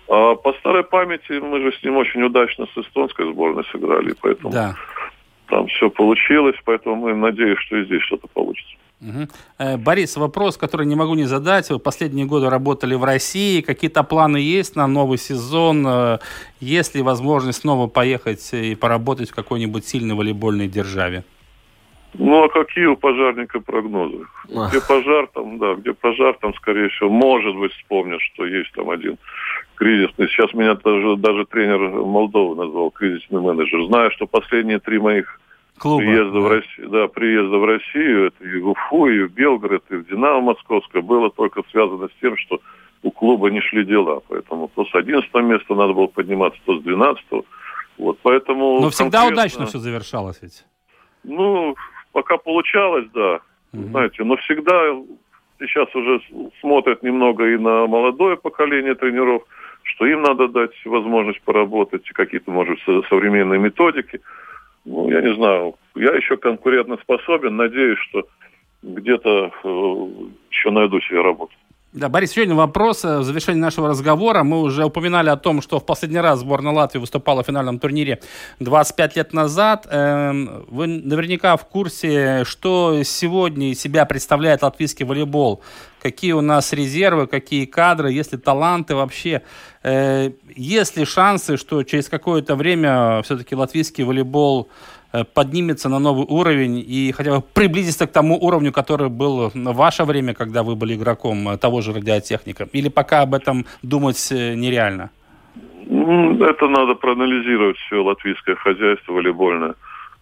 А 0.07 0.35
по 0.35 0.53
старой 0.53 0.83
памяти 0.83 1.33
мы 1.39 1.59
же 1.59 1.77
с 1.77 1.83
ним 1.83 1.97
очень 1.97 2.23
удачно 2.23 2.67
с 2.73 2.77
эстонской 2.77 3.31
сборной 3.31 3.63
сыграли, 3.71 4.15
поэтому 4.21 4.51
да. 4.51 4.75
там 5.49 5.67
все 5.67 5.89
получилось, 5.89 6.55
поэтому 6.65 6.95
мы 6.95 7.15
надеемся, 7.15 7.61
что 7.61 7.77
и 7.77 7.85
здесь 7.85 8.01
что-то 8.03 8.27
получится. 8.27 8.75
Угу. 9.01 9.77
Борис, 9.79 10.15
вопрос, 10.15 10.57
который 10.57 10.85
не 10.85 10.95
могу 10.95 11.15
не 11.15 11.25
задать. 11.25 11.69
Вы 11.69 11.79
последние 11.79 12.25
годы 12.25 12.49
работали 12.49 12.95
в 12.95 13.03
России. 13.03 13.61
Какие-то 13.61 14.03
планы 14.03 14.37
есть 14.37 14.77
на 14.77 14.87
новый 14.87 15.17
сезон? 15.17 15.85
Э, 15.85 16.19
есть 16.61 16.95
ли 16.95 17.01
возможность 17.01 17.61
снова 17.61 17.87
поехать 17.87 18.53
и 18.53 18.75
поработать 18.75 19.31
в 19.31 19.35
какой-нибудь 19.35 19.85
сильной 19.85 20.15
волейбольной 20.15 20.69
державе? 20.69 21.25
Ну, 22.15 22.43
а 22.43 22.49
какие 22.49 22.85
у 22.85 22.95
пожарника 22.95 23.59
прогнозы? 23.59 24.25
Где 24.47 24.79
пожар, 24.87 25.27
там, 25.33 25.57
да, 25.57 25.73
где 25.73 25.93
пожар, 25.93 26.37
там, 26.39 26.53
скорее 26.55 26.89
всего, 26.89 27.09
может 27.09 27.55
быть, 27.55 27.73
вспомнят, 27.73 28.21
что 28.21 28.45
есть 28.45 28.71
там 28.73 28.89
один 28.89 29.17
кризисный. 29.75 30.27
Сейчас 30.27 30.53
меня 30.53 30.75
даже, 30.75 31.17
даже 31.17 31.45
тренер 31.45 31.79
Молдовы 31.79 32.55
назвал 32.55 32.91
кризисный 32.91 33.41
менеджер. 33.41 33.85
Знаю, 33.87 34.11
что 34.11 34.27
последние 34.27 34.79
три 34.79 34.99
моих 34.99 35.39
Клуба, 35.79 36.01
приезда 36.01 36.33
да. 36.33 36.39
в 36.39 36.47
Россию, 36.47 36.89
да, 36.89 37.07
приезда 37.07 37.57
в 37.57 37.65
Россию, 37.65 38.27
это 38.27 38.43
и 38.43 38.59
в 38.59 38.69
Уфу, 38.69 39.07
и 39.07 39.23
в 39.23 39.33
Белгород, 39.33 39.83
и 39.89 39.95
в 39.95 40.07
Динамо 40.07 40.41
Московское, 40.41 41.01
было 41.01 41.31
только 41.31 41.63
связано 41.71 42.07
с 42.07 42.21
тем, 42.21 42.37
что 42.37 42.59
у 43.01 43.11
клуба 43.11 43.49
не 43.49 43.59
шли 43.59 43.83
дела. 43.83 44.21
Поэтому 44.27 44.69
то 44.73 44.85
с 44.85 44.93
11 44.93 45.33
места 45.33 45.75
надо 45.75 45.93
было 45.93 46.07
подниматься, 46.07 46.59
то 46.65 46.79
с 46.79 46.83
12 46.83 47.23
Вот, 47.97 48.19
поэтому... 48.21 48.79
Но 48.79 48.89
всегда 48.89 49.21
конкретно... 49.21 49.41
удачно 49.41 49.65
все 49.65 49.79
завершалось 49.79 50.39
ведь. 50.41 50.63
Ну, 51.23 51.75
пока 52.13 52.37
получалось, 52.37 53.07
да. 53.13 53.41
Угу. 53.73 53.83
Знаете, 53.89 54.23
но 54.23 54.37
всегда 54.37 54.95
сейчас 55.59 55.93
уже 55.95 56.21
смотрят 56.61 57.03
немного 57.03 57.45
и 57.45 57.57
на 57.57 57.87
молодое 57.87 58.37
поколение 58.37 58.95
тренеров, 58.95 59.43
что 59.83 60.05
им 60.05 60.21
надо 60.21 60.47
дать 60.47 60.71
возможность 60.85 61.41
поработать, 61.41 62.07
какие-то, 62.13 62.51
может, 62.51 62.79
современные 63.09 63.59
методики. 63.59 64.21
Ну, 64.85 65.09
я 65.09 65.21
не 65.21 65.33
знаю, 65.35 65.75
я 65.95 66.13
еще 66.13 66.37
конкурентно 66.37 66.97
способен, 66.97 67.55
надеюсь, 67.55 67.99
что 67.99 68.27
где-то 68.81 69.51
э, 69.63 70.07
еще 70.51 70.71
найду 70.71 70.99
себе 71.01 71.21
работу. 71.21 71.53
Да, 71.93 72.09
Борис, 72.09 72.31
еще 72.31 72.41
один 72.41 72.55
вопрос 72.55 73.05
э, 73.05 73.19
в 73.19 73.23
завершении 73.23 73.61
нашего 73.61 73.89
разговора. 73.89 74.41
Мы 74.43 74.61
уже 74.61 74.83
упоминали 74.83 75.29
о 75.29 75.35
том, 75.35 75.61
что 75.61 75.79
в 75.79 75.85
последний 75.85 76.17
раз 76.19 76.39
сборная 76.39 76.73
Латвии 76.73 76.99
выступала 76.99 77.43
в 77.43 77.45
финальном 77.45 77.77
турнире 77.77 78.19
25 78.59 79.15
лет 79.15 79.31
назад. 79.31 79.85
Эм, 79.91 80.65
вы 80.69 80.87
наверняка 80.87 81.55
в 81.55 81.67
курсе, 81.67 82.45
что 82.45 83.03
сегодня 83.03 83.69
из 83.69 83.79
себя 83.79 84.05
представляет 84.05 84.63
латвийский 84.63 85.05
волейбол. 85.05 85.61
Какие 86.01 86.31
у 86.31 86.41
нас 86.41 86.73
резервы, 86.73 87.27
какие 87.27 87.65
кадры, 87.65 88.11
есть 88.11 88.31
ли 88.31 88.39
таланты 88.39 88.95
вообще. 88.95 89.43
Э, 89.83 90.31
есть 90.55 90.97
ли 90.97 91.05
шансы, 91.05 91.57
что 91.57 91.83
через 91.83 92.09
какое-то 92.09 92.55
время 92.55 93.21
все-таки 93.21 93.55
латвийский 93.55 94.03
волейбол 94.03 94.67
поднимется 95.33 95.89
на 95.89 95.99
новый 95.99 96.25
уровень 96.27 96.83
и 96.85 97.11
хотя 97.11 97.31
бы 97.31 97.43
приблизится 97.53 98.07
к 98.07 98.11
тому 98.11 98.37
уровню, 98.37 98.71
который 98.71 99.09
был 99.09 99.51
в 99.53 99.75
ваше 99.75 100.03
время, 100.05 100.33
когда 100.33 100.63
вы 100.63 100.75
были 100.75 100.95
игроком 100.95 101.49
э, 101.49 101.57
того 101.57 101.81
же 101.81 101.93
радиотехника? 101.93 102.67
Или 102.73 102.89
пока 102.89 103.21
об 103.21 103.33
этом 103.33 103.65
думать 103.83 104.31
э, 104.31 104.55
нереально? 104.55 105.09
Это 105.85 106.67
надо 106.67 106.95
проанализировать 106.95 107.77
все 107.77 108.03
латвийское 108.03 108.55
хозяйство 108.55 109.13
волейбольное. 109.13 109.75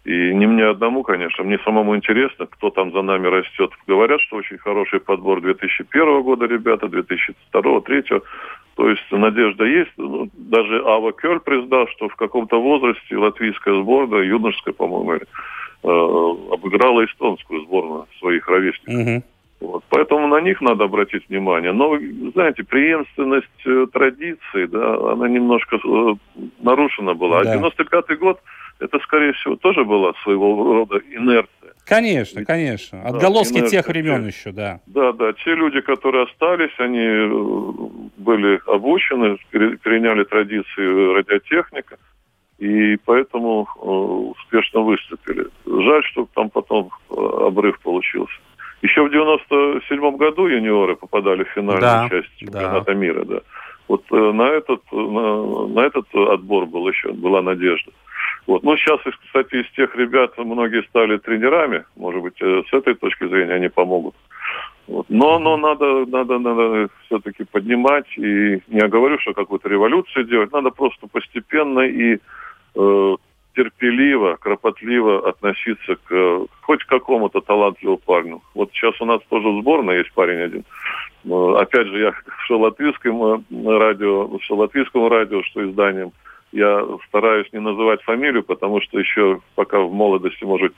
И 0.03 0.33
не 0.33 0.47
мне 0.47 0.65
одному, 0.65 1.03
конечно, 1.03 1.43
мне 1.43 1.59
самому 1.59 1.95
интересно, 1.95 2.47
кто 2.47 2.71
там 2.71 2.91
за 2.91 3.03
нами 3.03 3.27
растет. 3.27 3.71
Говорят, 3.87 4.19
что 4.21 4.37
очень 4.37 4.57
хороший 4.57 4.99
подбор 4.99 5.41
2001 5.41 6.23
года 6.23 6.47
ребята, 6.47 6.87
2002, 6.87 7.61
2003. 7.61 8.21
То 8.75 8.89
есть 8.89 9.03
надежда 9.11 9.65
есть. 9.65 9.91
Ну, 9.97 10.29
даже 10.33 10.83
Ава 10.85 11.11
Кёль 11.11 11.39
признал, 11.39 11.87
что 11.87 12.07
в 12.07 12.15
каком-то 12.15 12.61
возрасте 12.61 13.17
латвийская 13.17 13.75
сборная, 13.81 14.23
юношеская, 14.23 14.73
по-моему, 14.73 15.13
э, 15.13 15.23
обыграла 15.83 17.05
эстонскую 17.05 17.61
сборную 17.61 18.07
своих 18.19 18.47
ровесников. 18.47 18.95
Угу. 18.95 19.23
Вот. 19.61 19.83
Поэтому 19.89 20.27
на 20.27 20.41
них 20.41 20.59
надо 20.61 20.85
обратить 20.85 21.29
внимание. 21.29 21.71
Но, 21.71 21.97
знаете, 22.33 22.63
преемственность 22.63 23.47
э, 23.65 23.85
традиций, 23.93 24.67
да, 24.67 25.11
она 25.11 25.27
немножко 25.27 25.75
э, 25.75 26.13
нарушена 26.61 27.13
была. 27.13 27.43
Да. 27.43 27.53
А 27.53 27.57
95-й 27.57 28.15
год, 28.15 28.39
это, 28.81 28.99
скорее 28.99 29.33
всего, 29.33 29.55
тоже 29.55 29.85
была 29.85 30.13
своего 30.23 30.73
рода 30.73 30.99
инерция. 31.11 31.73
Конечно, 31.85 32.43
конечно. 32.45 33.03
Отголоски 33.03 33.61
да, 33.61 33.67
тех 33.67 33.87
времен 33.87 34.25
еще, 34.25 34.51
да. 34.51 34.79
Да, 34.87 35.11
да. 35.13 35.33
Те 35.33 35.55
люди, 35.55 35.81
которые 35.81 36.25
остались, 36.25 36.73
они 36.79 36.99
э, 36.99 37.29
были 38.17 38.59
обучены, 38.65 39.37
переняли 39.51 40.23
традиции 40.23 41.13
радиотехника, 41.15 41.97
и 42.57 42.97
поэтому 43.05 43.67
э, 43.67 43.85
успешно 43.85 44.81
выступили. 44.81 45.47
Жаль, 45.65 46.03
что 46.05 46.27
там 46.33 46.49
потом 46.49 46.89
э, 47.09 47.13
обрыв 47.13 47.79
получился. 47.81 48.33
Еще 48.81 49.03
в 49.03 49.11
97 49.11 50.17
году 50.17 50.47
юниоры 50.47 50.95
попадали 50.95 51.43
в 51.43 51.49
финальную 51.49 51.81
да, 51.81 52.07
часть 52.09 52.35
чемпионата 52.37 52.85
да. 52.85 52.93
мира, 52.93 53.25
да. 53.25 53.41
Вот 53.87 54.09
на 54.09 54.47
этот, 54.47 54.81
на, 54.91 55.67
на 55.67 55.79
этот 55.81 56.05
отбор 56.15 56.65
был 56.65 56.87
еще, 56.87 57.11
была 57.11 57.41
надежда. 57.41 57.91
Вот. 58.47 58.63
Ну, 58.63 58.75
сейчас, 58.77 58.99
кстати, 59.25 59.55
из 59.55 59.71
тех 59.71 59.95
ребят 59.95 60.37
многие 60.37 60.83
стали 60.83 61.17
тренерами. 61.17 61.85
Может 61.95 62.21
быть, 62.21 62.41
э, 62.41 62.63
с 62.69 62.73
этой 62.73 62.95
точки 62.95 63.27
зрения 63.27 63.53
они 63.53 63.69
помогут. 63.69 64.15
Вот. 64.87 65.05
Но, 65.09 65.39
но 65.39 65.57
надо, 65.57 66.05
надо, 66.05 66.39
надо 66.39 66.89
все-таки 67.05 67.43
поднимать. 67.43 68.07
И 68.17 68.61
не 68.67 68.87
говорю, 68.87 69.19
что 69.19 69.33
какую-то 69.33 69.69
революцию 69.69 70.25
делать. 70.25 70.51
Надо 70.51 70.71
просто 70.71 71.07
постепенно 71.07 71.81
и 71.81 72.17
э, 72.75 73.15
терпеливо, 73.55 74.37
кропотливо 74.39 75.29
относиться 75.29 75.95
к 75.95 76.47
хоть 76.61 76.83
какому-то 76.85 77.41
талантливому 77.41 77.97
парню. 77.97 78.41
Вот 78.53 78.71
сейчас 78.73 78.99
у 79.01 79.05
нас 79.05 79.21
тоже 79.29 79.47
сборная 79.61 79.99
есть 79.99 80.11
парень 80.13 80.41
один. 80.41 80.63
Опять 81.57 81.87
же, 81.87 81.99
я 81.99 82.13
что 82.45 82.59
латвийскому 82.59 83.43
радио, 83.51 84.39
что 84.41 84.55
латвийскому 84.55 85.09
радио, 85.09 85.43
что 85.43 85.69
изданием 85.69 86.11
я 86.51 86.85
стараюсь 87.07 87.51
не 87.53 87.59
называть 87.59 88.01
фамилию, 88.03 88.43
потому 88.43 88.81
что 88.81 88.99
еще 88.99 89.39
пока 89.55 89.79
в 89.79 89.91
молодости 89.91 90.43
может 90.43 90.73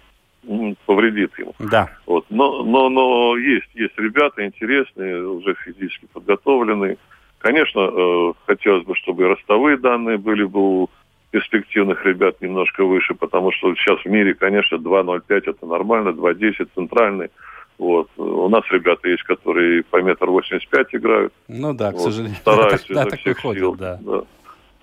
повредит 0.86 1.38
ему. 1.40 1.54
Да. 1.60 1.90
Вот. 2.06 2.26
Но, 2.30 2.64
но, 2.64 2.90
но 2.90 3.38
есть, 3.38 3.70
есть 3.74 3.98
ребята 3.98 4.46
интересные, 4.46 5.26
уже 5.26 5.56
физически 5.56 6.08
подготовленные. 6.12 6.98
Конечно, 7.40 7.80
э, 7.80 8.34
хотелось 8.46 8.86
бы, 8.86 8.96
чтобы 8.96 9.24
и 9.24 9.28
ростовые 9.28 9.78
данные 9.78 10.18
были 10.18 10.44
бы 10.44 10.84
у 10.84 10.90
перспективных 11.32 12.06
ребят 12.06 12.42
немножко 12.42 12.86
выше, 12.86 13.16
потому 13.16 13.52
что 13.52 13.74
сейчас 13.76 14.00
в 14.02 14.06
мире, 14.06 14.34
конечно, 14.34 14.76
2.05 14.76 15.24
это 15.30 15.66
нормально, 15.66 16.10
2.10 16.10 16.68
центральный. 16.76 17.30
Вот. 17.80 18.10
У 18.18 18.50
нас 18.50 18.64
ребята 18.70 19.10
есть, 19.10 19.24
которые 19.24 19.84
по 19.84 20.02
метр 20.02 20.28
восемьдесят 20.28 20.70
пять 20.70 20.94
играют. 20.94 21.34
Ну 21.48 21.74
да, 21.74 21.92
к 21.92 21.96
вот. 21.96 22.04
сожалению. 22.04 22.36
Стараются 22.42 22.94
да, 22.94 23.04
изо 23.08 23.18
всех 23.18 23.38
выходит, 23.38 23.62
сил. 23.62 23.76
Да. 23.76 24.00
Да 24.02 24.24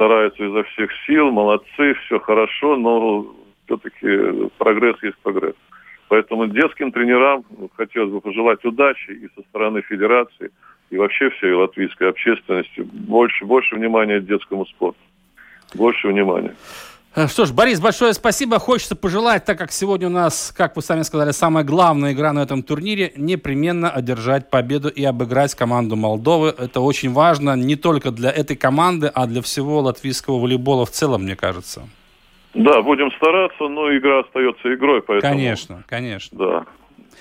стараются 0.00 0.42
изо 0.42 0.62
всех 0.62 0.90
сил, 1.06 1.30
молодцы, 1.30 1.92
все 2.06 2.18
хорошо, 2.20 2.76
но 2.76 3.26
все-таки 3.66 4.48
прогресс 4.56 4.96
есть 5.02 5.18
прогресс. 5.18 5.54
Поэтому 6.08 6.46
детским 6.46 6.90
тренерам 6.90 7.44
хотелось 7.76 8.10
бы 8.10 8.22
пожелать 8.22 8.64
удачи 8.64 9.10
и 9.10 9.28
со 9.36 9.42
стороны 9.50 9.82
федерации, 9.82 10.52
и 10.88 10.96
вообще 10.96 11.28
всей 11.28 11.52
латвийской 11.52 12.08
общественности. 12.08 12.80
Больше, 12.80 13.44
больше 13.44 13.76
внимания 13.76 14.20
детскому 14.20 14.64
спорту. 14.64 14.98
Больше 15.74 16.08
внимания. 16.08 16.54
Э, 17.14 17.26
что 17.26 17.44
ж, 17.44 17.52
Борис, 17.52 17.80
большое 17.80 18.12
спасибо. 18.12 18.58
Хочется 18.58 18.94
пожелать, 18.94 19.44
так 19.44 19.58
как 19.58 19.72
сегодня 19.72 20.06
у 20.06 20.10
нас, 20.10 20.54
как 20.56 20.76
вы 20.76 20.82
сами 20.82 21.02
сказали, 21.02 21.32
самая 21.32 21.64
главная 21.64 22.12
игра 22.12 22.32
на 22.32 22.40
этом 22.40 22.62
турнире, 22.62 23.12
непременно 23.16 23.90
одержать 23.90 24.48
победу 24.48 24.88
и 24.88 25.02
обыграть 25.04 25.54
команду 25.56 25.96
Молдовы. 25.96 26.54
Это 26.56 26.80
очень 26.80 27.12
важно 27.12 27.56
не 27.56 27.74
только 27.74 28.12
для 28.12 28.30
этой 28.30 28.56
команды, 28.56 29.10
а 29.12 29.26
для 29.26 29.42
всего 29.42 29.80
латвийского 29.80 30.38
волейбола 30.38 30.86
в 30.86 30.90
целом, 30.90 31.22
мне 31.22 31.34
кажется. 31.34 31.88
Да, 32.54 32.82
будем 32.82 33.10
стараться, 33.12 33.68
но 33.68 33.96
игра 33.96 34.20
остается 34.20 34.72
игрой, 34.74 35.02
поэтому... 35.02 35.32
Конечно, 35.32 35.84
конечно. 35.88 36.38
Да, 36.38 36.64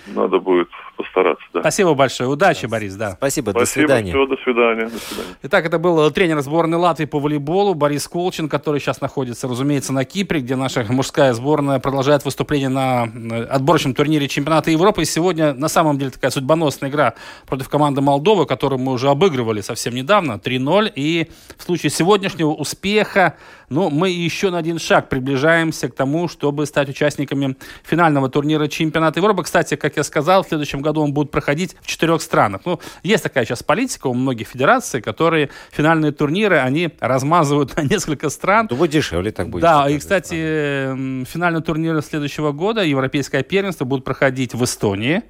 надо 0.08 0.39
будет 0.39 0.69
постараться, 0.99 1.45
да. 1.53 1.62
Спасибо 1.62 1.93
большое. 1.93 2.29
Удачи, 2.29 2.65
Борис, 2.65 2.95
да. 2.95 3.12
Спасибо, 3.12 3.51
Спасибо, 3.51 3.59
до 3.59 3.65
свидания. 3.65 4.12
Всего, 4.12 4.25
до 4.25 4.35
свидания. 4.43 4.85
До 4.88 4.99
свидания. 4.99 5.35
Итак, 5.43 5.65
это 5.65 5.79
был 5.79 6.12
тренер 6.12 6.41
сборной 6.41 6.77
Латвии 6.77 7.05
по 7.05 7.19
волейболу 7.19 7.73
Борис 7.73 8.05
Колчин, 8.07 8.49
который 8.49 8.81
сейчас 8.81 8.99
находится, 8.99 9.47
разумеется, 9.47 9.93
на 9.93 10.03
Кипре, 10.03 10.41
где 10.41 10.57
наша 10.57 10.85
мужская 10.89 11.31
сборная 11.33 11.79
продолжает 11.79 12.25
выступление 12.25 12.67
на 12.67 13.03
отборочном 13.49 13.93
турнире 13.93 14.27
чемпионата 14.27 14.71
Европы. 14.71 15.03
И 15.03 15.05
сегодня, 15.05 15.53
на 15.53 15.69
самом 15.69 15.97
деле, 15.97 16.12
такая 16.12 16.31
судьбоносная 16.31 16.89
игра 16.89 17.13
против 17.47 17.69
команды 17.69 18.01
Молдовы, 18.01 18.45
которую 18.45 18.79
мы 18.79 18.91
уже 18.91 19.07
обыгрывали 19.09 19.62
совсем 19.62 19.95
недавно, 19.95 20.33
3-0. 20.33 20.91
И 20.95 21.29
в 21.57 21.63
случае 21.63 21.91
сегодняшнего 21.91 22.49
успеха, 22.49 23.35
ну, 23.69 23.89
мы 23.89 24.09
еще 24.09 24.49
на 24.49 24.57
один 24.57 24.79
шаг 24.79 25.07
приближаемся 25.07 25.88
к 25.88 25.95
тому, 25.95 26.27
чтобы 26.27 26.65
стать 26.65 26.89
участниками 26.89 27.55
финального 27.83 28.29
турнира 28.29 28.67
чемпионата 28.67 29.19
Европы. 29.19 29.43
Кстати, 29.43 29.75
как 29.75 29.95
я 29.95 30.03
сказал, 30.03 30.43
в 30.43 30.47
следующем 30.47 30.81
году 30.89 31.02
он 31.02 31.13
будет 31.13 31.32
проходить 31.32 31.75
в 31.82 31.88
четырех 31.88 32.21
странах. 32.21 32.62
Ну, 32.65 32.80
есть 33.04 33.23
такая 33.23 33.45
сейчас 33.45 33.63
политика 33.63 34.08
у 34.08 34.13
многих 34.13 34.47
федераций, 34.47 35.02
которые 35.02 35.49
финальные 35.71 36.12
турниры, 36.12 36.58
они 36.58 36.89
размазывают 36.99 37.75
на 37.78 37.82
несколько 37.82 38.30
стран. 38.30 38.67
Думаю, 38.67 38.89
дешевле 38.89 39.32
так 39.32 39.49
будет. 39.49 39.62
Да, 39.62 39.89
и, 39.89 39.97
кстати, 39.97 40.86
страны. 40.86 41.25
финальный 41.25 41.62
турнир 41.62 42.02
следующего 42.02 42.52
года, 42.52 42.84
Европейское 42.84 43.43
первенство, 43.43 43.86
будет 43.86 44.04
проходить 44.04 44.54
в 44.54 44.63
Эстонии, 44.63 45.23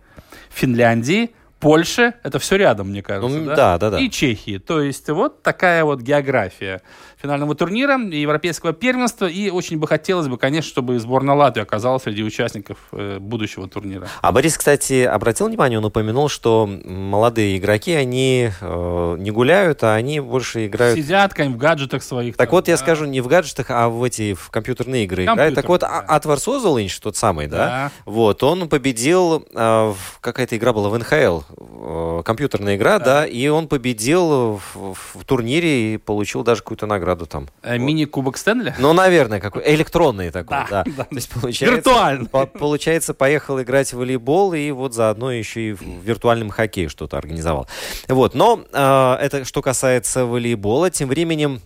Финляндии, 0.49 1.31
Польше, 1.59 2.13
это 2.23 2.39
все 2.39 2.55
рядом, 2.55 2.89
мне 2.89 3.03
кажется, 3.03 3.37
ну, 3.37 3.45
да? 3.45 3.55
Да, 3.55 3.77
да, 3.77 3.89
да. 3.91 3.99
И 3.99 4.09
Чехии. 4.09 4.59
То 4.59 4.81
есть 4.81 5.09
вот 5.09 5.43
такая 5.43 5.83
вот 5.83 5.99
география 6.01 6.81
финального 7.21 7.53
турнира 7.53 7.99
и 7.99 8.21
европейского 8.21 8.73
первенства. 8.73 9.25
И 9.25 9.49
очень 9.49 9.77
бы 9.77 9.87
хотелось 9.87 10.27
бы, 10.27 10.37
конечно, 10.37 10.69
чтобы 10.69 10.99
сборная 10.99 11.35
Латвии 11.35 11.61
оказалась 11.61 12.03
среди 12.03 12.23
участников 12.23 12.77
э, 12.91 13.17
будущего 13.19 13.67
турнира. 13.67 14.07
А 14.21 14.31
Борис, 14.31 14.57
кстати, 14.57 15.03
обратил 15.03 15.47
внимание, 15.47 15.79
он 15.79 15.85
упомянул, 15.85 16.29
что 16.29 16.65
молодые 16.85 17.57
игроки, 17.57 17.93
они 17.93 18.51
э, 18.61 19.15
не 19.19 19.31
гуляют, 19.31 19.83
а 19.83 19.95
они 19.95 20.19
больше 20.19 20.67
играют... 20.67 20.97
Сидят, 20.97 21.37
в 21.37 21.57
гаджетах 21.57 22.03
своих. 22.03 22.37
Так 22.37 22.49
там, 22.49 22.55
вот, 22.55 22.65
да. 22.65 22.71
я 22.71 22.77
скажу, 22.77 23.05
не 23.05 23.21
в 23.21 23.27
гаджетах, 23.27 23.67
а 23.69 23.89
в 23.89 24.03
эти 24.03 24.33
в 24.33 24.49
компьютерные 24.49 25.03
игры 25.03 25.25
Компьютер, 25.25 25.33
играют. 25.33 25.55
Так 25.55 25.67
вот, 25.67 25.81
да. 25.81 25.99
Атвар 25.99 26.39
Созолинч, 26.39 26.97
тот 26.99 27.17
самый, 27.17 27.47
да? 27.47 27.57
да? 27.57 27.91
Вот, 28.05 28.43
он 28.43 28.69
победил, 28.69 29.45
э, 29.53 29.93
какая-то 30.21 30.55
игра 30.55 30.71
была 30.71 30.89
в 30.89 30.97
НХЛ, 30.97 31.41
э, 31.57 32.21
компьютерная 32.23 32.77
игра, 32.77 32.99
да. 32.99 33.05
да, 33.05 33.25
и 33.25 33.47
он 33.47 33.67
победил 33.67 34.61
в, 34.73 34.95
в 34.95 35.25
турнире 35.25 35.95
и 35.95 35.97
получил 35.97 36.43
даже 36.43 36.61
какую-то 36.61 36.85
награду 36.85 37.08
награду 37.09 37.25
там. 37.25 37.49
Э, 37.63 37.77
Мини-кубок 37.77 38.37
Стэнли? 38.37 38.75
Ну, 38.77 38.93
наверное, 38.93 39.39
какой 39.39 39.63
электронный 39.75 40.31
такой, 40.31 40.57
да. 40.69 40.83
да. 40.83 40.91
да. 40.97 41.03
То 41.03 41.15
есть, 41.15 41.29
получается, 41.29 41.75
Виртуально. 41.75 42.25
По 42.25 42.45
получается, 42.45 43.13
поехал 43.13 43.61
играть 43.61 43.91
в 43.93 43.97
волейбол 43.97 44.53
и 44.53 44.71
вот 44.71 44.93
заодно 44.93 45.31
еще 45.31 45.69
и 45.69 45.73
в 45.73 45.81
виртуальном 45.81 46.49
хоккее 46.49 46.89
что-то 46.89 47.17
организовал. 47.17 47.67
Вот, 48.07 48.35
но 48.35 48.61
э, 48.71 49.17
это 49.21 49.45
что 49.45 49.61
касается 49.61 50.25
волейбола. 50.25 50.89
Тем 50.91 51.09
временем 51.09 51.61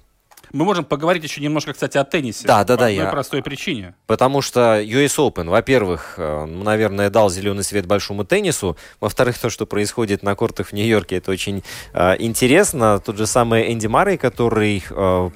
мы 0.54 0.66
можем 0.66 0.86
поговорить 0.86 1.24
еще 1.24 1.42
немножко, 1.42 1.74
кстати, 1.74 1.98
о 1.98 2.04
теннисе. 2.04 2.46
Да, 2.48 2.64
да, 2.64 2.76
по 2.76 2.82
да. 2.82 2.86
одной 2.86 3.06
я... 3.06 3.12
простой 3.12 3.42
причине. 3.42 3.96
Потому 4.06 4.42
что 4.42 4.80
US 4.82 5.18
Open, 5.18 5.50
во-первых, 5.50 6.14
э, 6.18 6.46
наверное, 6.46 7.10
дал 7.10 7.30
зеленый 7.30 7.64
свет 7.64 7.88
большому 7.88 8.24
теннису. 8.24 8.78
Во-вторых, 9.00 9.38
то, 9.40 9.50
что 9.50 9.66
происходит 9.66 10.22
на 10.22 10.36
кортах 10.36 10.68
в 10.68 10.74
Нью-Йорке, 10.74 11.18
это 11.18 11.32
очень 11.32 11.64
э, 11.94 12.16
интересно. 12.20 13.00
Тот 13.00 13.18
же 13.18 13.26
самый 13.26 13.74
Энди 13.74 13.88
Маррей, 13.88 14.18
который 14.18 14.84
э, 14.88 15.30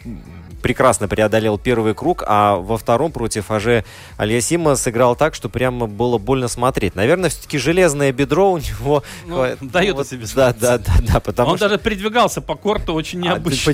прекрасно 0.61 1.07
преодолел 1.07 1.57
первый 1.57 1.93
круг, 1.93 2.23
а 2.27 2.55
во 2.55 2.77
втором 2.77 3.11
против 3.11 3.51
Аже 3.51 3.85
Альясима 4.17 4.75
сыграл 4.75 5.15
так, 5.15 5.35
что 5.35 5.49
прямо 5.49 5.87
было 5.87 6.17
больно 6.17 6.47
смотреть. 6.47 6.95
Наверное, 6.95 7.29
все-таки 7.29 7.57
железное 7.57 8.11
бедро 8.11 8.51
у 8.51 8.57
него... 8.57 9.03
Ну, 9.25 9.45
дает 9.61 9.95
вот, 9.95 10.07
себе 10.07 10.25
да, 10.35 10.53
да, 10.53 10.77
да, 10.77 10.93
да, 11.01 11.19
потому 11.19 11.51
Он 11.51 11.57
что... 11.57 11.69
даже 11.69 11.79
передвигался 11.79 12.41
по 12.41 12.55
корту 12.55 12.93
очень 12.93 13.19
а, 13.19 13.33
необычно. 13.33 13.71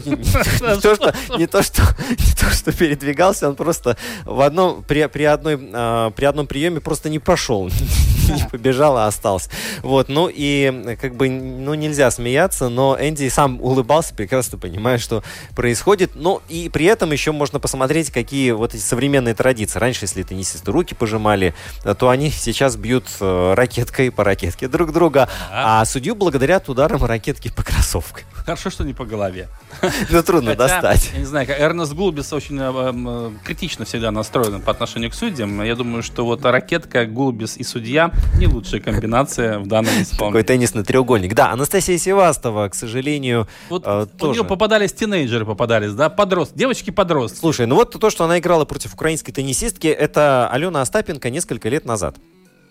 не, 1.37 1.47
то, 1.47 2.53
что, 2.53 2.71
передвигался, 2.71 3.49
он 3.49 3.55
просто 3.55 3.97
в 4.25 4.41
одном, 4.41 4.83
при, 4.83 4.99
одной, 5.23 5.59
а, 5.73 6.11
при 6.11 6.25
одном 6.25 6.47
приеме 6.47 6.79
просто 6.79 7.09
не 7.09 7.19
пошел, 7.19 7.69
не 8.35 8.47
побежал, 8.49 8.97
а 8.97 9.07
остался. 9.07 9.49
Вот, 9.81 10.09
ну 10.09 10.29
и 10.31 10.95
как 10.99 11.15
бы, 11.15 11.29
ну 11.29 11.73
нельзя 11.73 12.09
смеяться, 12.11 12.69
но 12.69 12.97
Энди 12.99 13.29
сам 13.29 13.61
улыбался, 13.61 14.13
прекрасно 14.13 14.57
понимая, 14.57 14.97
что 14.97 15.23
происходит. 15.55 16.11
Ну 16.15 16.41
и 16.49 16.69
при 16.69 16.85
этом 16.85 17.11
еще 17.11 17.31
можно 17.31 17.59
посмотреть, 17.59 18.11
какие 18.11 18.51
вот 18.51 18.73
эти 18.73 18.81
современные 18.81 19.33
традиции. 19.33 19.79
Раньше, 19.79 20.05
если 20.05 20.23
теннисисты 20.23 20.71
руки 20.71 20.93
пожимали, 20.93 21.53
то 21.97 22.09
они 22.09 22.29
сейчас 22.29 22.75
бьют 22.75 23.05
э, 23.19 23.53
ракеткой 23.55 24.11
по 24.11 24.23
ракетке 24.23 24.67
друг 24.67 24.91
друга, 24.91 25.29
а, 25.51 25.81
а 25.81 25.85
судью 25.85 26.15
благодарят 26.15 26.69
ударом 26.69 27.03
ракетки 27.03 27.51
по 27.55 27.63
кроссовкам. 27.63 28.23
Хорошо, 28.33 28.69
что 28.69 28.83
не 28.83 28.93
по 28.93 29.05
голове. 29.05 29.47
Ну, 30.09 30.21
трудно 30.21 30.55
достать. 30.55 31.09
Я 31.13 31.19
не 31.19 31.25
знаю, 31.25 31.47
Эрнест 31.49 31.93
Гулбис 31.93 32.33
очень 32.33 32.59
э, 32.59 32.71
э, 32.73 33.31
критично 33.43 33.85
всегда 33.85 34.11
настроен 34.11 34.61
по 34.61 34.71
отношению 34.71 35.11
к 35.11 35.13
судьям. 35.13 35.61
Я 35.63 35.75
думаю, 35.75 36.03
что 36.03 36.25
вот 36.25 36.43
ракетка, 36.45 37.05
Гулбис 37.05 37.57
и 37.57 37.63
судья 37.63 38.12
не 38.37 38.47
лучшая 38.47 38.81
комбинация 38.81 39.59
в 39.59 39.67
данном 39.67 39.93
исполнении. 40.01 40.41
Такой 40.41 40.43
теннисный 40.43 40.83
треугольник. 40.83 41.33
Да, 41.33 41.51
Анастасия 41.51 41.97
Севастова, 41.97 42.69
к 42.69 42.75
сожалению, 42.75 43.47
вот 43.69 43.83
тоже. 43.83 44.09
У 44.19 44.33
нее 44.33 44.43
попадались 44.43 44.93
тинейджеры, 44.93 45.45
попадались, 45.45 45.93
да, 45.93 46.09
подростки 46.09 46.57
девочки-подростки. 46.57 47.39
Слушай, 47.39 47.65
ну 47.65 47.75
вот 47.75 47.91
то, 47.99 48.09
что 48.09 48.23
она 48.23 48.39
играла 48.39 48.65
против 48.65 48.93
украинской 48.93 49.31
теннисистки, 49.31 49.87
это 49.87 50.49
Алена 50.51 50.81
Остапенко 50.81 51.29
несколько 51.29 51.69
лет 51.69 51.85
назад. 51.85 52.15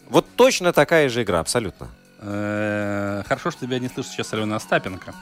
Вот 0.08 0.26
точно 0.36 0.72
такая 0.72 1.08
же 1.08 1.22
игра, 1.22 1.40
абсолютно. 1.40 1.88
Э, 2.20 3.22
хорошо, 3.26 3.50
что 3.50 3.66
тебя 3.66 3.78
не 3.78 3.88
слышит 3.88 4.12
сейчас 4.12 4.32
Алена 4.32 4.56
Остапенко. 4.56 5.14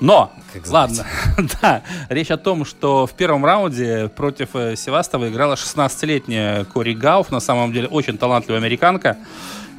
Но, 0.00 0.32
как 0.52 0.68
ладно, 0.68 1.06
да, 1.62 1.82
речь 2.08 2.30
о 2.30 2.36
том, 2.36 2.64
что 2.64 3.06
в 3.06 3.12
первом 3.12 3.44
раунде 3.44 4.08
против 4.08 4.50
э, 4.54 4.74
Севастова 4.76 5.28
играла 5.28 5.54
16-летняя 5.54 6.64
Кори 6.64 6.94
Гауф, 6.94 7.30
на 7.30 7.40
самом 7.40 7.72
деле 7.72 7.88
очень 7.88 8.18
талантливая 8.18 8.60
американка. 8.60 9.16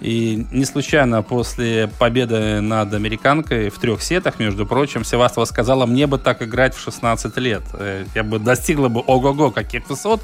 И 0.01 0.45
не 0.51 0.65
случайно 0.65 1.23
после 1.23 1.89
победы 1.99 2.59
над 2.59 2.93
американкой 2.93 3.69
в 3.69 3.79
трех 3.79 4.01
сетах, 4.01 4.37
между 4.37 4.65
прочим, 4.65 5.05
Севастова 5.05 5.45
сказала, 5.45 5.85
мне 5.85 6.07
бы 6.07 6.17
так 6.17 6.41
играть 6.41 6.75
в 6.75 6.81
16 6.81 7.37
лет. 7.37 7.63
Э, 7.73 8.05
я 8.13 8.23
бы 8.23 8.39
достигла 8.39 8.89
бы 8.89 9.01
ого-го 9.01 9.51
каких 9.51 9.89
высот. 9.89 10.21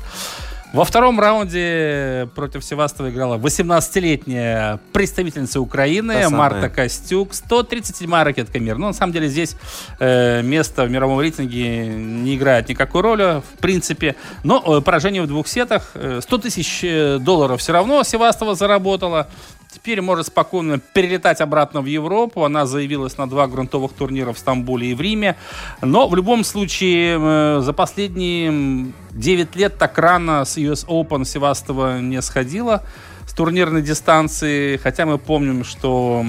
Во 0.71 0.86
втором 0.86 1.19
раунде 1.19 2.29
против 2.36 2.63
Севастова 2.63 3.10
играла 3.10 3.39
18-летняя 3.39 4.79
представительница 4.93 5.60
Украины 5.62 6.29
Марта 6.29 6.69
Костюк. 6.69 7.32
137-я 7.32 8.23
ракетка 8.23 8.60
мира. 8.60 8.75
Но 8.75 8.82
ну, 8.82 8.88
на 8.88 8.93
самом 8.93 9.12
деле 9.12 9.29
здесь 9.29 9.55
э, 9.99 10.43
место 10.43 10.86
в 10.86 10.91
мировом 10.91 11.21
рейтинге 11.21 11.88
не 11.88 12.36
играет 12.36 12.69
никакой 12.69 13.01
роли, 13.01 13.41
в 13.41 13.60
принципе. 13.60 14.15
Но 14.43 14.77
э, 14.77 14.82
поражение 14.82 15.23
в 15.23 15.27
двух 15.27 15.47
сетах. 15.47 15.89
100 15.93 16.36
э, 16.36 16.39
тысяч 16.39 16.82
э, 16.84 17.17
долларов 17.17 17.62
все 17.62 17.73
равно 17.73 18.03
Севастова 18.03 18.53
заработала. 18.53 19.27
Теперь 19.71 20.01
может 20.01 20.27
спокойно 20.27 20.79
перелетать 20.79 21.41
обратно 21.41 21.82
в 21.82 21.86
Европу. 21.86 22.43
Она 22.43 22.65
заявилась 22.65 23.19
на 23.19 23.29
два 23.29 23.47
грунтовых 23.47 23.93
турнира 23.93 24.34
в 24.34 24.39
Стамбуле 24.39 24.91
и 24.91 24.93
в 24.95 25.01
Риме. 25.01 25.36
Но 25.82 26.08
в 26.08 26.15
любом 26.15 26.43
случае 26.43 27.19
э, 27.19 27.62
за 27.62 27.71
последние 27.73 28.91
9 29.12 29.55
лет 29.55 29.77
так 29.77 29.95
рано 29.99 30.43
с 30.43 30.58
US 30.58 30.88
Open 30.88 31.23
Севастова 31.23 31.99
не 31.99 32.19
сходила 32.23 32.84
с 33.27 33.34
турнирной 33.34 33.84
дистанции. 33.84 34.77
Хотя 34.77 35.05
мы 35.05 35.19
помним, 35.19 35.63
что 35.63 36.25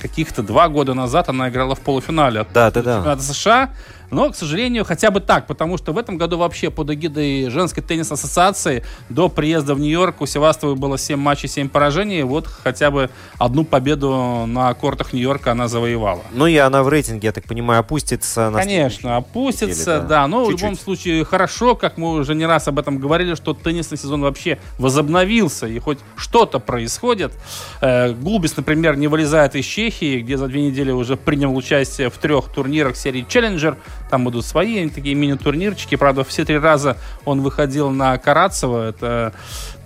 каких-то 0.00 0.42
два 0.42 0.68
года 0.68 0.92
назад 0.92 1.28
она 1.28 1.48
играла 1.48 1.76
в 1.76 1.80
полуфинале 1.80 2.40
от 2.40 2.52
да, 2.52 2.72
да, 2.72 2.82
да. 2.82 3.18
США. 3.18 3.70
Но, 4.10 4.30
к 4.30 4.36
сожалению, 4.36 4.84
хотя 4.84 5.10
бы 5.10 5.20
так, 5.20 5.46
потому 5.46 5.78
что 5.78 5.92
в 5.92 5.98
этом 5.98 6.18
году 6.18 6.38
вообще 6.38 6.70
под 6.70 6.90
эгидой 6.90 7.48
женской 7.48 7.82
теннисной 7.82 8.16
ассоциации 8.16 8.84
до 9.08 9.28
приезда 9.28 9.74
в 9.74 9.80
Нью-Йорк 9.80 10.20
у 10.20 10.26
Севастовой 10.26 10.76
было 10.76 10.98
7 10.98 11.18
матчей, 11.18 11.48
7 11.48 11.68
поражений. 11.68 12.22
Вот 12.22 12.46
хотя 12.46 12.90
бы 12.90 13.10
одну 13.38 13.64
победу 13.64 14.44
на 14.46 14.72
кортах 14.74 15.12
Нью-Йорка 15.12 15.52
она 15.52 15.68
завоевала. 15.68 16.22
Ну 16.32 16.46
и 16.46 16.56
она 16.56 16.82
в 16.82 16.88
рейтинге, 16.88 17.28
я 17.28 17.32
так 17.32 17.44
понимаю, 17.44 17.80
опустится. 17.80 18.50
На 18.50 18.60
Конечно, 18.60 19.16
опустится, 19.16 19.66
неделе, 19.66 20.00
да. 20.00 20.08
да. 20.08 20.26
Но 20.26 20.44
Чуть-чуть. 20.44 20.60
в 20.60 20.62
любом 20.62 20.76
случае 20.76 21.24
хорошо, 21.24 21.74
как 21.74 21.96
мы 21.96 22.12
уже 22.12 22.34
не 22.34 22.46
раз 22.46 22.68
об 22.68 22.78
этом 22.78 22.98
говорили, 22.98 23.34
что 23.34 23.54
теннисный 23.54 23.98
сезон 23.98 24.22
вообще 24.22 24.58
возобновился 24.78 25.66
и 25.66 25.78
хоть 25.78 25.98
что-то 26.16 26.58
происходит. 26.58 27.32
Э, 27.80 28.12
Гулбис, 28.12 28.56
например, 28.56 28.96
не 28.96 29.08
вылезает 29.08 29.54
из 29.54 29.64
Чехии, 29.64 30.20
где 30.20 30.36
за 30.36 30.48
две 30.48 30.62
недели 30.62 30.90
уже 30.90 31.16
принял 31.16 31.54
участие 31.54 32.10
в 32.10 32.18
трех 32.18 32.52
турнирах 32.52 32.96
серии 32.96 33.24
Challenger 33.26 33.76
Там 34.10 34.24
будут 34.24 34.44
свои 34.44 34.88
такие 34.90 35.14
мини-турнирчики. 35.14 35.94
Правда, 35.94 36.24
все 36.24 36.44
три 36.44 36.58
раза 36.58 36.96
он 37.24 37.40
выходил 37.42 37.90
на 37.90 38.18
Карацева. 38.18 38.88
Это 38.88 39.32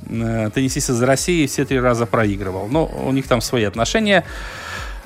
э, 0.08 0.50
теннисист 0.54 0.90
из 0.90 1.02
России. 1.02 1.46
Все 1.46 1.64
три 1.64 1.78
раза 1.78 2.06
проигрывал. 2.06 2.66
Но 2.68 2.86
у 2.86 3.12
них 3.12 3.28
там 3.28 3.40
свои 3.40 3.64
отношения. 3.64 4.24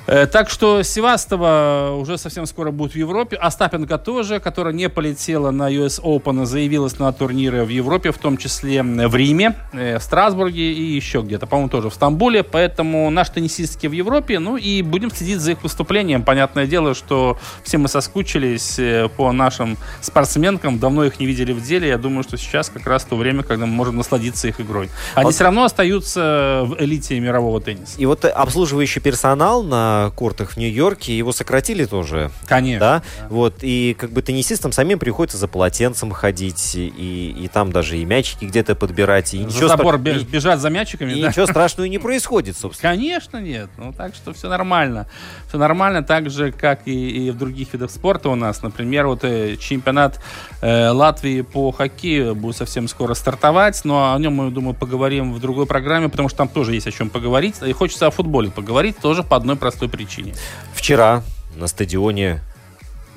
Э, 0.09 0.25
так 0.25 0.49
что 0.49 0.81
Севастова 0.81 1.95
уже 1.95 2.17
совсем 2.17 2.47
скоро 2.47 2.71
будет 2.71 2.93
в 2.93 2.95
Европе. 2.95 3.35
Остапенко 3.35 3.99
тоже, 3.99 4.39
которая 4.39 4.73
не 4.73 4.89
полетела 4.89 5.51
на 5.51 5.71
US 5.71 6.01
Open, 6.01 6.45
заявилась 6.45 6.97
на 6.97 7.13
турниры 7.13 7.63
в 7.63 7.69
Европе, 7.69 8.11
в 8.11 8.17
том 8.17 8.37
числе 8.37 8.81
в 8.81 9.15
Риме, 9.15 9.55
э, 9.71 9.99
в 9.99 10.01
Страсбурге 10.01 10.73
и 10.73 10.83
еще 10.95 11.21
где-то, 11.21 11.45
по-моему, 11.45 11.69
тоже 11.69 11.91
в 11.91 11.93
Стамбуле. 11.93 12.41
Поэтому 12.41 13.11
наши 13.11 13.33
теннисистки 13.33 13.85
в 13.85 13.91
Европе, 13.91 14.39
ну 14.39 14.57
и 14.57 14.81
будем 14.81 15.11
следить 15.11 15.41
за 15.41 15.51
их 15.51 15.61
выступлением. 15.61 16.23
Понятное 16.23 16.65
дело, 16.65 16.95
что 16.95 17.37
все 17.63 17.77
мы 17.77 17.87
соскучились 17.87 18.79
э, 18.79 19.09
по 19.15 19.31
нашим 19.31 19.77
спортсменкам, 20.01 20.79
давно 20.79 21.03
их 21.03 21.19
не 21.19 21.27
видели 21.27 21.51
в 21.53 21.61
деле. 21.61 21.87
Я 21.87 21.99
думаю, 21.99 22.23
что 22.23 22.35
сейчас 22.35 22.69
как 22.69 22.87
раз 22.87 23.03
то 23.03 23.15
время, 23.15 23.43
когда 23.43 23.67
мы 23.67 23.73
можем 23.73 23.97
насладиться 23.97 24.47
их 24.47 24.59
игрой. 24.59 24.89
Они 25.13 25.25
вот. 25.25 25.35
все 25.35 25.43
равно 25.43 25.65
остаются 25.65 26.63
в 26.65 26.81
элите 26.81 27.19
мирового 27.19 27.61
тенниса. 27.61 27.93
И 27.99 28.07
вот 28.07 28.25
обслуживающий 28.25 29.01
персонал 29.01 29.61
на 29.61 29.98
кортах 30.15 30.51
в 30.51 30.57
Нью-Йорке, 30.57 31.17
его 31.17 31.31
сократили 31.31 31.85
тоже. 31.85 32.31
Конечно. 32.47 32.79
Да? 32.79 33.03
да. 33.19 33.27
Вот, 33.29 33.55
и 33.61 33.95
как 33.97 34.11
бы 34.11 34.21
теннисистам 34.21 34.71
самим 34.71 34.99
приходится 34.99 35.37
за 35.37 35.47
полотенцем 35.47 36.11
ходить, 36.11 36.75
и, 36.75 37.35
и 37.37 37.47
там 37.47 37.71
даже 37.71 37.97
и 37.97 38.05
мячики 38.05 38.45
где-то 38.45 38.75
подбирать. 38.75 39.33
И 39.33 39.39
за 39.39 39.43
ничего 39.45 39.67
забор 39.67 39.99
стра... 39.99 40.13
бежать 40.19 40.59
за 40.59 40.69
мячиками, 40.69 41.13
и 41.13 41.21
да? 41.21 41.29
ничего 41.29 41.45
страшного 41.45 41.87
не 41.87 41.97
происходит, 41.99 42.57
собственно. 42.57 42.93
Конечно 42.93 43.37
нет. 43.37 43.69
Ну, 43.77 43.93
так 43.93 44.15
что 44.15 44.33
все 44.33 44.49
нормально. 44.49 45.07
Все 45.47 45.57
нормально, 45.57 46.03
так 46.03 46.29
же, 46.29 46.51
как 46.51 46.87
и, 46.87 47.27
и 47.27 47.31
в 47.31 47.37
других 47.37 47.73
видах 47.73 47.91
спорта 47.91 48.29
у 48.29 48.35
нас. 48.35 48.61
Например, 48.61 49.07
вот 49.07 49.23
э, 49.23 49.57
чемпионат 49.57 50.19
э, 50.61 50.89
Латвии 50.89 51.41
по 51.41 51.71
хоккею 51.71 52.35
будет 52.35 52.57
совсем 52.57 52.87
скоро 52.87 53.13
стартовать, 53.13 53.81
но 53.83 54.13
о 54.13 54.19
нем 54.19 54.33
мы, 54.33 54.51
думаю, 54.51 54.73
поговорим 54.73 55.33
в 55.33 55.39
другой 55.39 55.65
программе, 55.65 56.09
потому 56.09 56.29
что 56.29 56.37
там 56.39 56.47
тоже 56.47 56.73
есть 56.73 56.87
о 56.87 56.91
чем 56.91 57.09
поговорить. 57.09 57.55
И 57.65 57.71
хочется 57.73 58.07
о 58.07 58.11
футболе 58.11 58.49
поговорить 58.49 58.97
тоже 58.99 59.23
по 59.23 59.35
одной 59.35 59.55
простой 59.55 59.88
причине. 59.89 60.33
Вчера 60.73 61.23
на 61.55 61.67
стадионе 61.67 62.41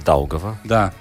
Даугова. 0.05 0.59
Да 0.65 0.93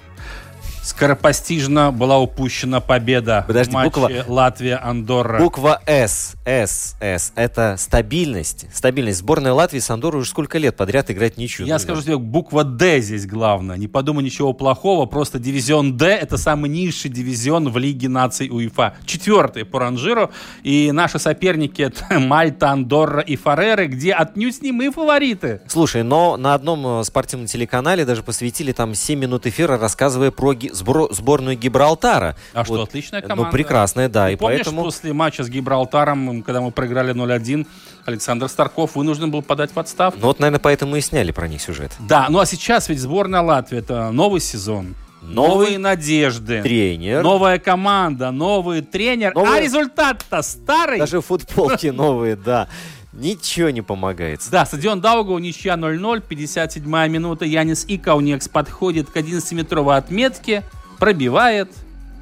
скоропостижно 0.82 1.92
была 1.92 2.18
упущена 2.18 2.80
победа 2.80 3.44
Подожди, 3.46 3.70
в 3.70 3.74
матче 3.74 3.90
буква, 3.90 4.10
Латвия-Андорра. 4.26 5.38
Буква 5.38 5.80
С, 5.86 6.34
С, 6.44 6.96
С. 7.00 7.32
Это 7.36 7.76
стабильность. 7.78 8.66
Стабильность. 8.72 9.18
Сборная 9.20 9.52
Латвии 9.52 9.78
с 9.78 9.90
Андоррой 9.90 10.22
уже 10.22 10.30
сколько 10.30 10.58
лет 10.58 10.76
подряд 10.76 11.10
играть 11.10 11.36
ничью. 11.36 11.66
Я 11.66 11.78
скажу 11.78 12.02
тебе, 12.02 12.18
буква 12.18 12.64
Д 12.64 13.00
здесь 13.00 13.26
главное. 13.26 13.76
Не 13.76 13.88
подумай 13.88 14.24
ничего 14.24 14.52
плохого, 14.52 15.06
просто 15.06 15.38
дивизион 15.38 15.96
Д 15.96 16.06
это 16.06 16.36
самый 16.36 16.70
низший 16.70 17.10
дивизион 17.10 17.70
в 17.70 17.78
Лиге 17.78 18.08
наций 18.08 18.48
УЕФА. 18.50 18.94
Четвертый 19.04 19.64
по 19.64 19.78
ранжиру. 19.78 20.30
И 20.62 20.90
наши 20.92 21.18
соперники 21.18 21.82
это 21.82 22.18
Мальта, 22.18 22.70
Андорра 22.70 23.20
и 23.20 23.36
Фареры, 23.36 23.86
где 23.86 24.12
отнюдь 24.12 24.62
не 24.62 24.72
мы 24.72 24.90
фавориты. 24.90 25.60
Слушай, 25.68 26.02
но 26.02 26.36
на 26.36 26.54
одном 26.54 27.00
э, 27.00 27.04
спортивном 27.04 27.46
телеканале 27.46 28.04
даже 28.04 28.22
посвятили 28.22 28.72
там 28.72 28.94
7 28.94 29.18
минут 29.18 29.46
эфира, 29.46 29.78
рассказывая 29.78 30.30
про 30.30 30.54
сбор, 30.72 31.12
сборную 31.12 31.56
Гибралтара. 31.56 32.36
А 32.52 32.64
вот. 32.64 32.66
что, 32.66 32.82
отличная 32.82 33.22
ну, 33.22 33.28
команда. 33.28 33.44
Ну, 33.46 33.52
прекрасная, 33.52 34.08
да. 34.08 34.26
Ты 34.26 34.32
и 34.32 34.36
помнишь, 34.36 34.58
поэтому... 34.58 34.82
после 34.82 35.12
матча 35.12 35.44
с 35.44 35.48
Гибралтаром, 35.48 36.42
когда 36.42 36.60
мы 36.60 36.70
проиграли 36.70 37.14
0-1, 37.14 37.66
Александр 38.04 38.48
Старков 38.48 38.96
вынужден 38.96 39.30
был 39.30 39.42
подать 39.42 39.72
в 39.72 39.78
отставку. 39.78 40.18
Ну 40.20 40.26
вот, 40.26 40.40
наверное, 40.40 40.60
поэтому 40.60 40.96
и 40.96 41.00
сняли 41.00 41.30
про 41.30 41.48
них 41.48 41.62
сюжет. 41.62 41.92
Да, 42.00 42.26
ну 42.28 42.40
а 42.40 42.46
сейчас 42.46 42.88
ведь 42.88 43.00
сборная 43.00 43.42
Латвии, 43.42 43.78
это 43.78 44.10
новый 44.10 44.40
сезон. 44.40 44.94
Новый 45.22 45.48
новые 45.48 45.78
надежды. 45.78 46.62
Тренер. 46.62 47.22
Новая 47.22 47.60
команда, 47.60 48.32
новый 48.32 48.82
тренер. 48.82 49.34
Новый... 49.34 49.56
А 49.56 49.60
результат-то 49.60 50.42
старый. 50.42 50.98
Даже 50.98 51.20
футболки 51.20 51.86
новые, 51.86 52.34
да. 52.34 52.68
Ничего 53.12 53.68
не 53.70 53.82
помогает. 53.82 54.40
Да, 54.50 54.64
стадион 54.64 55.02
Даугау, 55.02 55.38
ничья 55.38 55.74
0-0, 55.74 56.22
57-я 56.26 57.08
минута. 57.08 57.44
Янис 57.44 57.84
Икаунекс 57.86 58.48
подходит 58.48 59.10
к 59.10 59.16
11-метровой 59.16 59.98
отметке, 59.98 60.62
пробивает, 60.98 61.70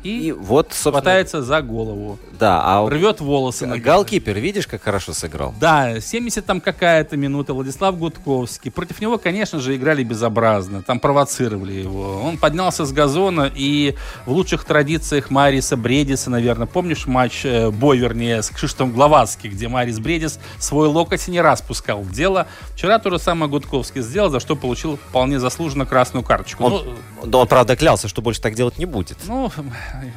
и, 0.03 0.29
и 0.29 0.33
вот, 0.33 0.69
собственно, 0.69 0.93
хватается 0.93 1.43
за 1.43 1.61
голову. 1.63 2.19
Да, 2.39 2.63
а 2.65 2.89
рвет 2.89 3.21
волосы. 3.21 3.67
Галкипер, 3.67 4.39
видишь, 4.39 4.67
как 4.67 4.83
хорошо 4.83 5.13
сыграл? 5.13 5.55
Да, 5.61 6.01
70 6.01 6.45
там 6.45 6.61
какая-то 6.61 7.17
минута. 7.17 7.53
Владислав 7.53 7.99
Гудковский. 7.99 8.71
Против 8.71 9.01
него, 9.01 9.19
конечно 9.19 9.61
же, 9.61 9.77
играли 9.77 10.03
безобразно. 10.03 10.83
Там 10.83 11.01
провоцировали 11.01 11.73
его. 11.73 12.23
Он 12.23 12.39
поднялся 12.39 12.87
с 12.87 12.93
газона 12.93 13.51
и 13.55 13.95
в 14.25 14.33
лучших 14.33 14.65
традициях 14.65 15.31
Мариса 15.31 15.77
Бредиса, 15.77 16.31
наверное, 16.31 16.67
помнишь 16.67 17.07
матч 17.07 17.45
э, 17.45 17.71
бой, 17.71 17.99
вернее, 17.99 18.43
с 18.43 18.51
Кшиштом 18.51 18.93
Гловацки, 18.93 19.49
где 19.49 19.69
Марис 19.69 19.99
Бредис 19.99 20.39
свой 20.59 20.89
локоть 20.89 21.29
не 21.29 21.41
раз 21.41 21.61
пускал 21.61 22.01
в 22.01 22.13
дело. 22.13 22.47
Вчера 22.75 22.99
то 22.99 23.11
же 23.11 23.19
самое 23.19 23.51
Гудковский 23.51 24.01
сделал, 24.01 24.31
за 24.31 24.41
что 24.41 24.57
получил 24.57 24.97
вполне 24.97 25.39
заслуженно 25.39 25.85
красную 25.85 26.25
карточку. 26.25 26.65
Он, 26.65 26.99
ну, 27.25 27.39
он, 27.39 27.49
правда, 27.49 27.77
клялся, 27.77 28.09
что 28.09 28.23
больше 28.23 28.41
так 28.41 28.55
делать 28.55 28.79
не 28.79 28.87
будет. 28.87 29.19
Ну, 29.27 29.51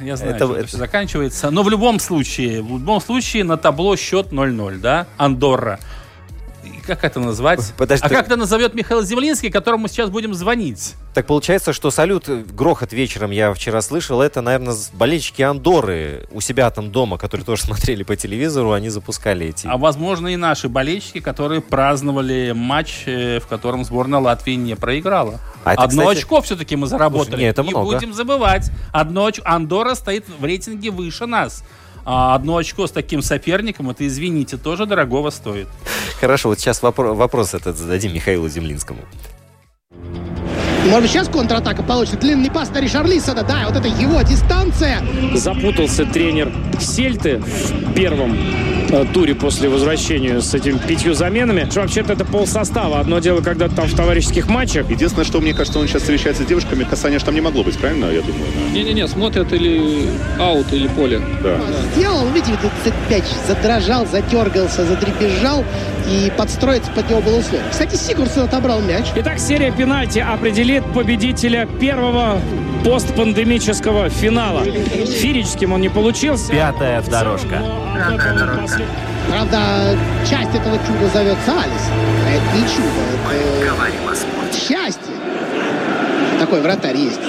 я 0.00 0.16
знаю, 0.16 0.34
это, 0.34 0.44
это 0.52 0.66
все 0.66 0.76
заканчивается. 0.76 1.50
Но 1.50 1.62
в 1.62 1.70
любом 1.70 1.98
случае, 1.98 2.62
в 2.62 2.70
любом 2.78 3.00
случае 3.00 3.44
на 3.44 3.56
табло 3.56 3.96
счет 3.96 4.32
0-0, 4.32 4.78
да? 4.78 5.06
Андорра 5.16 5.78
как 6.86 7.04
это 7.04 7.20
назвать? 7.20 7.72
Подожди, 7.76 8.04
а 8.04 8.08
как 8.08 8.26
это 8.26 8.36
назовет 8.36 8.74
Михаил 8.74 9.02
Землинский, 9.02 9.50
которому 9.50 9.88
сейчас 9.88 10.10
будем 10.10 10.34
звонить? 10.34 10.94
Так 11.14 11.26
получается, 11.26 11.72
что 11.72 11.90
салют, 11.90 12.28
грохот 12.28 12.92
вечером 12.92 13.30
я 13.30 13.52
вчера 13.54 13.80
слышал, 13.82 14.20
это, 14.20 14.40
наверное, 14.40 14.74
болельщики 14.92 15.42
Андоры 15.42 16.26
у 16.32 16.40
себя 16.40 16.70
там 16.70 16.90
дома, 16.90 17.18
которые 17.18 17.44
тоже 17.44 17.62
смотрели 17.66 18.02
по 18.02 18.16
телевизору, 18.16 18.72
они 18.72 18.88
запускали 18.88 19.46
эти. 19.46 19.66
А 19.66 19.76
возможно 19.76 20.28
и 20.28 20.36
наши 20.36 20.68
болельщики, 20.68 21.20
которые 21.20 21.60
праздновали 21.60 22.52
матч, 22.54 23.04
э, 23.06 23.40
в 23.40 23.46
котором 23.46 23.84
сборная 23.84 24.20
Латвии 24.20 24.54
не 24.54 24.74
проиграла. 24.74 25.40
А 25.64 25.74
это, 25.74 25.82
Одно 25.82 26.02
кстати... 26.02 26.18
очко 26.18 26.40
все-таки 26.42 26.76
мы 26.76 26.86
заработали. 26.86 27.30
Слушай, 27.30 27.40
не, 27.40 27.46
это 27.46 27.62
не 27.62 27.70
много. 27.70 27.92
будем 27.92 28.12
забывать. 28.12 28.70
Одно 28.92 29.26
очко. 29.26 29.44
Андора 29.46 29.94
стоит 29.94 30.24
в 30.28 30.44
рейтинге 30.44 30.90
выше 30.90 31.26
нас. 31.26 31.64
А 32.04 32.34
одно 32.34 32.56
очко 32.56 32.86
с 32.86 32.90
таким 32.90 33.22
соперником, 33.22 33.90
это, 33.90 34.06
извините, 34.06 34.56
тоже 34.56 34.86
дорогого 34.86 35.30
стоит. 35.30 35.68
Хорошо, 36.20 36.50
вот 36.50 36.60
сейчас 36.60 36.82
вопрос, 36.82 37.16
вопрос 37.16 37.54
этот 37.54 37.76
зададим 37.76 38.12
Михаилу 38.12 38.48
Землинскому. 38.48 39.00
Может 40.84 41.02
быть, 41.02 41.10
сейчас 41.10 41.28
контратака 41.28 41.82
получится. 41.82 42.18
Длинный 42.18 42.50
пас 42.50 42.68
на 42.70 42.78
Ришарлисона. 42.78 43.42
Да, 43.42 43.64
вот 43.66 43.76
это 43.76 43.88
его 43.88 44.20
дистанция. 44.20 45.02
Запутался 45.34 46.04
тренер 46.04 46.52
Сельты 46.78 47.38
в 47.38 47.94
первом 47.94 48.36
туре 49.12 49.34
после 49.34 49.68
возвращения 49.68 50.40
с 50.40 50.54
этими 50.54 50.78
пятью 50.78 51.14
заменами. 51.14 51.68
Вообще-то 51.74 52.12
это 52.12 52.24
пол 52.24 52.46
состава. 52.46 53.00
Одно 53.00 53.18
дело, 53.18 53.40
когда 53.40 53.68
там 53.68 53.86
в 53.86 53.94
товарищеских 53.94 54.48
матчах. 54.48 54.90
Единственное, 54.90 55.24
что 55.24 55.40
мне 55.40 55.54
кажется, 55.54 55.78
он 55.78 55.88
сейчас 55.88 56.02
встречается 56.02 56.42
с 56.44 56.46
девушками, 56.46 56.84
касания 56.84 57.18
же 57.18 57.24
там 57.24 57.34
не 57.34 57.40
могло 57.40 57.64
быть, 57.64 57.78
правильно, 57.78 58.06
я 58.06 58.20
думаю? 58.20 58.46
Не-не-не, 58.72 59.08
смотрят 59.08 59.52
или 59.52 60.08
аут, 60.38 60.72
или 60.72 60.88
поле. 60.88 61.20
Да. 61.42 61.58
Сделал, 61.94 62.26
видите, 62.28 62.58
этот 62.84 62.94
мяч 63.10 63.24
задрожал, 63.46 64.06
затергался, 64.06 64.84
задребезжал, 64.84 65.64
и 66.08 66.30
подстроиться 66.36 66.90
под 66.90 67.08
него 67.08 67.20
было 67.20 67.38
условие. 67.38 67.66
Кстати, 67.70 67.96
Сигурсон 67.96 68.44
отобрал 68.44 68.80
мяч. 68.80 69.06
Итак, 69.16 69.38
серия 69.38 69.72
пенальти 69.72 70.18
определит 70.18 70.84
победителя 70.92 71.66
первого 71.80 72.40
постпандемического 72.84 74.08
финала. 74.10 74.62
Фирическим 74.64 75.72
он 75.72 75.80
не 75.80 75.88
получился. 75.88 76.52
Пятая 76.52 77.02
дорожка. 77.02 77.62
Пятая 78.08 78.38
дорожка. 78.38 78.82
Правда, 79.28 79.96
часть 80.28 80.54
этого 80.54 80.78
чуда 80.86 81.08
зовется 81.12 81.52
Алис. 81.52 81.90
А 82.26 82.30
это 82.30 82.56
не 82.56 82.62
чудо, 82.68 83.00
это 84.46 84.56
счастье. 84.56 85.14
Такой 86.38 86.60
вратарь 86.60 86.96
есть. 86.96 87.20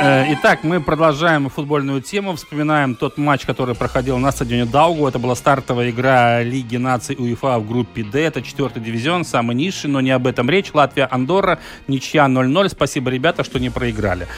Э, 0.00 0.32
итак, 0.32 0.62
мы 0.62 0.80
продолжаем 0.80 1.48
футбольную 1.48 2.00
тему. 2.00 2.36
Вспоминаем 2.36 2.94
тот 2.94 3.18
матч, 3.18 3.44
который 3.44 3.74
проходил 3.74 4.16
на 4.18 4.30
стадионе 4.30 4.64
Даугу. 4.64 5.08
Это 5.08 5.18
была 5.18 5.34
стартовая 5.34 5.90
игра 5.90 6.40
Лиги 6.42 6.76
наций 6.76 7.16
УЕФА 7.18 7.58
в 7.58 7.66
группе 7.66 8.04
D. 8.04 8.20
Это 8.20 8.40
четвертый 8.40 8.80
дивизион, 8.80 9.24
самый 9.24 9.56
низший, 9.56 9.90
но 9.90 10.00
не 10.00 10.12
об 10.12 10.28
этом 10.28 10.48
речь. 10.48 10.72
Латвия, 10.72 11.08
Андорра, 11.10 11.58
ничья 11.88 12.26
0-0. 12.26 12.68
Спасибо, 12.68 13.10
ребята, 13.10 13.42
что 13.42 13.58
не 13.58 13.70
проиграли. 13.70 14.28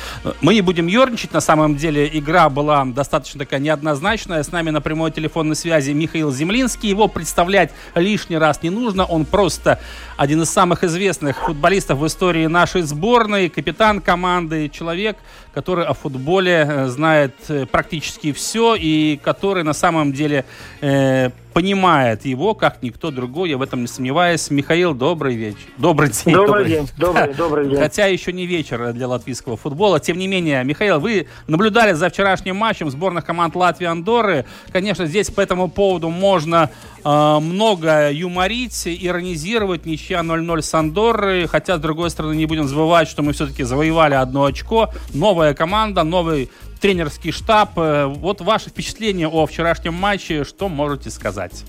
Мы 0.41 0.55
не 0.55 0.63
будем 0.63 0.87
ерничать. 0.87 1.35
На 1.35 1.43
самом 1.43 1.77
деле 1.77 2.09
игра 2.11 2.49
была 2.49 2.87
достаточно 2.87 3.41
такая 3.41 3.61
неоднозначная. 3.61 4.43
С 4.43 4.53
нами 4.53 4.71
на 4.71 4.81
прямой 4.81 5.11
телефонной 5.11 5.57
связи 5.57 5.91
Михаил 5.91 6.33
Землинский. 6.33 6.89
Его 6.89 7.07
представлять 7.07 7.71
лишний 7.95 8.39
раз 8.39 8.63
не 8.63 8.71
нужно. 8.71 9.05
Он 9.05 9.27
просто 9.27 9.79
один 10.21 10.43
из 10.43 10.51
самых 10.51 10.85
известных 10.85 11.39
футболистов 11.47 11.99
в 11.99 12.07
истории 12.07 12.45
нашей 12.45 12.83
сборной, 12.83 13.49
капитан 13.49 14.03
команды, 14.03 14.69
человек, 14.69 15.17
который 15.55 15.87
о 15.87 15.95
футболе 15.95 16.67
э, 16.69 16.89
знает 16.89 17.35
э, 17.49 17.65
практически 17.65 18.33
все 18.33 18.75
и 18.75 19.17
который 19.17 19.65
на 19.65 19.73
самом 19.73 20.13
деле 20.13 20.45
э, 20.83 21.31
понимает 21.53 22.25
его, 22.25 22.55
как 22.55 22.83
никто 22.83 23.11
другой, 23.11 23.51
я 23.51 23.59
в 23.59 23.63
этом 23.63 23.83
не 23.83 23.87
сомневаюсь. 23.87 24.51
Михаил, 24.51 24.95
добрый 24.95 25.35
вечер. 25.35 25.59
Добрый 25.77 26.11
день. 26.11 26.35
Добрый, 26.35 26.47
добрый 26.47 26.65
день. 26.69 26.89
Добрый, 26.97 27.35
добрый 27.35 27.69
день. 27.69 27.79
Хотя 27.79 28.07
еще 28.07 28.33
не 28.33 28.47
вечер 28.47 28.93
для 28.93 29.09
латвийского 29.09 29.57
футбола. 29.57 30.01
Тем 30.01 30.19
не 30.19 30.29
менее, 30.29 30.65
Михаил, 30.65 31.01
вы 31.01 31.27
наблюдали 31.47 31.93
за 31.93 32.09
вчерашним 32.09 32.57
матчем 32.57 32.91
сборных 32.91 33.25
команд 33.25 33.55
Латвии 33.57 33.85
и 33.85 33.89
Андоры. 33.89 34.45
Конечно, 34.73 35.07
здесь 35.07 35.31
по 35.31 35.41
этому 35.41 35.69
поводу 35.69 36.09
можно 36.11 36.71
э, 37.05 37.39
много 37.41 38.11
юморить, 38.11 38.87
иронизировать. 38.87 39.87
Ничья 39.87 40.21
0-0 40.21 40.63
с 40.63 40.75
Андорой. 40.75 41.47
Хотя, 41.47 41.77
с 41.77 41.81
другой 41.81 42.11
стороны, 42.11 42.35
не 42.35 42.47
будем 42.47 42.69
забывать, 42.69 43.09
что 43.09 43.23
мы 43.23 43.33
все-таки 43.33 43.65
завоевали 43.65 44.15
одно 44.15 44.45
очко. 44.45 44.91
Новая 45.13 45.55
команда, 45.55 46.05
новый 46.05 46.51
тренерский 46.81 47.33
штаб. 47.33 47.71
Э, 47.77 48.07
вот 48.07 48.41
ваше 48.41 48.71
впечатление 48.71 49.29
о 49.29 49.47
вчерашнем 49.47 49.95
матче, 49.95 50.45
что 50.45 50.69
можете 50.69 51.11
сказать? 51.11 51.65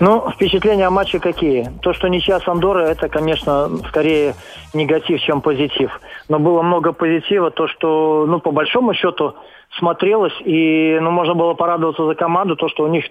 Ну, 0.00 0.30
впечатления 0.30 0.86
о 0.86 0.90
матче 0.90 1.18
какие? 1.18 1.72
То, 1.82 1.92
что 1.92 2.08
ничья 2.08 2.38
с 2.38 2.46
Андоры, 2.46 2.82
это, 2.82 3.08
конечно, 3.08 3.68
скорее 3.88 4.34
негатив, 4.72 5.20
чем 5.20 5.40
позитив. 5.40 5.90
Но 6.28 6.38
было 6.38 6.62
много 6.62 6.92
позитива, 6.92 7.50
то, 7.50 7.66
что, 7.66 8.26
ну, 8.28 8.38
по 8.38 8.52
большому 8.52 8.94
счету, 8.94 9.34
смотрелось, 9.78 10.34
и, 10.44 10.98
ну, 11.00 11.10
можно 11.10 11.34
было 11.34 11.54
порадоваться 11.54 12.06
за 12.06 12.14
команду, 12.14 12.54
то, 12.56 12.68
что 12.68 12.84
у 12.84 12.88
них 12.88 13.04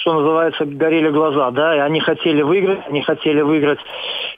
что 0.00 0.14
называется, 0.14 0.64
горели 0.64 1.10
глаза, 1.10 1.50
да, 1.50 1.76
и 1.76 1.78
они 1.78 2.00
хотели 2.00 2.42
выиграть, 2.42 2.80
они 2.88 3.02
хотели 3.02 3.40
выиграть 3.40 3.80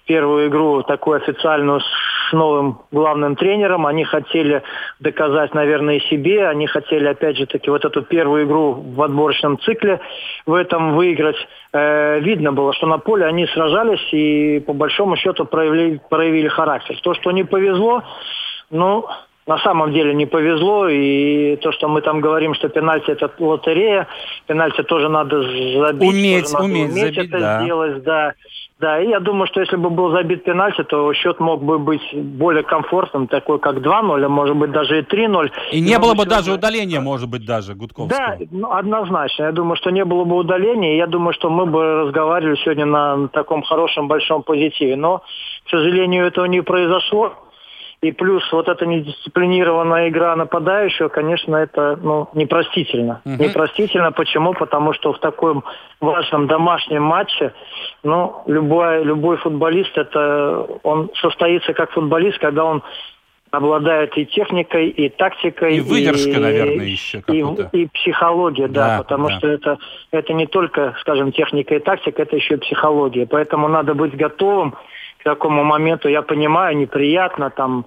первую 0.06 0.48
игру 0.48 0.82
такую 0.82 1.18
официальную 1.18 1.80
с 1.80 2.32
новым 2.32 2.80
главным 2.90 3.36
тренером, 3.36 3.86
они 3.86 4.04
хотели 4.04 4.62
доказать, 5.00 5.54
наверное, 5.54 5.96
и 5.96 6.08
себе, 6.08 6.46
они 6.46 6.66
хотели, 6.66 7.06
опять 7.06 7.36
же 7.36 7.46
таки, 7.46 7.70
вот 7.70 7.84
эту 7.84 8.02
первую 8.02 8.44
игру 8.44 8.72
в 8.72 9.02
отборочном 9.02 9.58
цикле 9.61 10.00
в 10.46 10.54
этом 10.54 10.94
выиграть. 10.94 11.36
Э, 11.72 12.20
видно 12.20 12.52
было, 12.52 12.72
что 12.72 12.86
на 12.86 12.98
поле 12.98 13.26
они 13.26 13.46
сражались 13.46 14.12
и, 14.12 14.61
по 14.61 14.72
большому 14.72 15.16
счету, 15.16 15.44
проявили, 15.44 16.00
проявили 16.08 16.48
характер. 16.48 16.98
То, 17.02 17.14
что 17.14 17.30
не 17.32 17.44
повезло, 17.44 18.02
ну, 18.70 19.06
на 19.51 19.59
самом 19.59 19.92
деле 19.92 20.14
не 20.14 20.26
повезло, 20.26 20.88
и 20.88 21.57
то, 21.57 21.72
что 21.72 21.88
мы 21.88 22.03
там 22.03 22.20
говорим, 22.20 22.55
что 22.55 22.68
пенальти 22.68 23.11
это 23.11 23.28
лотерея, 23.40 24.07
пенальти 24.46 24.82
тоже 24.84 25.09
надо 25.09 25.42
забить. 25.42 26.09
Уметь, 26.09 26.42
тоже 26.44 26.55
надо 26.55 26.64
уметь, 26.66 26.90
уметь 26.92 27.01
забить, 27.01 27.18
это 27.18 27.40
да. 27.40 27.62
сделать, 27.62 28.03
да. 28.05 28.32
Да, 28.78 29.01
и 29.01 29.09
я 29.09 29.18
думаю, 29.18 29.48
что 29.48 29.61
если 29.61 29.76
бы 29.76 29.90
был 29.90 30.12
забит 30.12 30.44
пенальти, 30.44 30.84
то 30.84 31.12
счет 31.14 31.40
мог 31.40 31.64
бы 31.64 31.80
быть 31.80 32.14
более 32.14 32.62
комфортным, 32.62 33.26
такой 33.26 33.59
как 33.59 33.78
2-0, 33.78 34.24
а 34.24 34.28
может 34.28 34.57
быть 34.57 34.70
даже 34.70 35.01
и 35.01 35.03
3-0. 35.03 35.51
И 35.72 35.80
не 35.80 35.98
было 35.98 36.14
бы 36.14 36.26
даже 36.26 36.53
удаления, 36.53 37.01
может 37.01 37.28
быть, 37.28 37.44
даже 37.44 37.74
Гудковского. 37.74 38.36
Да, 38.38 38.38
ну, 38.53 38.72
однозначно. 38.72 39.42
Я 39.46 39.53
думаю, 39.53 39.76
что 39.76 39.90
не 39.90 40.05
было 40.05 40.24
бы 40.24 40.36
удаления. 40.36 40.96
Я 40.96 41.09
думаю, 41.09 41.34
что 41.34 41.51
мы 41.51 41.66
бы 41.66 42.05
разговаривали 42.05 42.57
сегодня 42.62 42.86
на 42.86 43.28
таком 43.28 43.62
хорошем 43.62 44.07
большом 44.07 44.44
позитиве. 44.44 44.96
Но, 44.96 45.22
к 45.66 45.70
сожалению, 45.70 46.26
этого 46.26 46.46
не 46.46 46.62
произошло. 46.62 47.34
И 48.03 48.12
плюс 48.12 48.42
вот 48.51 48.66
эта 48.66 48.86
недисциплинированная 48.86 50.09
игра 50.09 50.34
нападающего, 50.34 51.09
конечно, 51.09 51.55
это 51.57 51.98
ну, 52.03 52.28
непростительно. 52.32 53.20
Угу. 53.26 53.42
Непростительно. 53.42 54.11
Почему? 54.11 54.55
Потому 54.55 54.94
что 54.94 55.12
в 55.12 55.18
таком 55.18 55.64
важном 56.01 56.46
домашнем 56.46 57.03
матче 57.03 57.53
ну, 58.03 58.42
любой, 58.46 59.05
любой 59.05 59.36
футболист, 59.36 59.98
это 59.98 60.66
он 60.82 61.11
состоится 61.20 61.74
как 61.74 61.90
футболист, 61.90 62.38
когда 62.38 62.64
он 62.64 62.82
обладает 63.51 64.16
и 64.16 64.24
техникой, 64.24 64.88
и 64.88 65.09
тактикой. 65.11 65.76
И 65.76 65.80
выдержка, 65.80 66.30
и, 66.30 66.36
наверное, 66.36 66.86
еще 66.86 67.22
и, 67.28 67.44
и 67.72 67.86
психология, 67.88 68.68
да, 68.68 68.86
да 68.86 68.98
потому 68.98 69.28
да. 69.28 69.38
что 69.38 69.48
это, 69.48 69.78
это 70.12 70.32
не 70.32 70.46
только, 70.46 70.96
скажем, 71.01 71.32
техника 71.32 71.74
и 71.74 71.80
тактика, 71.80 72.22
это 72.22 72.36
еще 72.36 72.55
и 72.55 72.59
психология. 72.59 73.26
Поэтому 73.26 73.68
надо 73.68 73.94
быть 73.94 74.16
готовым 74.16 74.74
к 75.21 75.25
такому 75.25 75.64
моменту, 75.64 76.09
я 76.09 76.23
понимаю, 76.23 76.77
неприятно, 76.77 77.51
там 77.51 77.87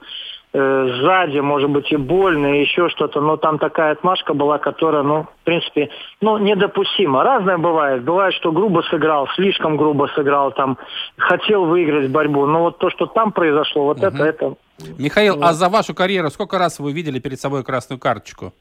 э, 0.53 0.87
сзади, 0.99 1.39
может 1.39 1.69
быть, 1.69 1.91
и 1.91 1.95
больно, 1.95 2.55
и 2.55 2.61
еще 2.61 2.89
что-то, 2.89 3.21
но 3.21 3.37
там 3.37 3.57
такая 3.57 3.93
отмашка 3.93 4.33
была, 4.33 4.59
которая, 4.59 5.03
ну, 5.03 5.23
в 5.23 5.43
принципе, 5.43 5.89
ну, 6.21 6.37
недопустима. 6.37 7.23
Разное 7.23 7.57
бывает. 7.57 8.03
Бывает, 8.03 8.33
что 8.35 8.51
грубо 8.51 8.81
сыграл, 8.89 9.27
слишком 9.35 9.77
грубо 9.77 10.09
сыграл, 10.15 10.51
там, 10.51 10.77
хотел 11.17 11.65
выиграть 11.65 12.11
борьбу, 12.11 12.45
но 12.45 12.63
вот 12.63 12.77
то, 12.77 12.89
что 12.89 13.07
там 13.07 13.31
произошло, 13.31 13.85
вот 13.85 13.97
угу. 13.97 14.05
это, 14.05 14.23
это... 14.23 14.55
Михаил, 14.97 15.35
вот. 15.35 15.45
а 15.45 15.53
за 15.53 15.69
вашу 15.69 15.95
карьеру 15.95 16.29
сколько 16.29 16.57
раз 16.57 16.79
вы 16.79 16.91
видели 16.93 17.19
перед 17.19 17.39
собой 17.39 17.63
красную 17.63 17.99
карточку? 17.99 18.53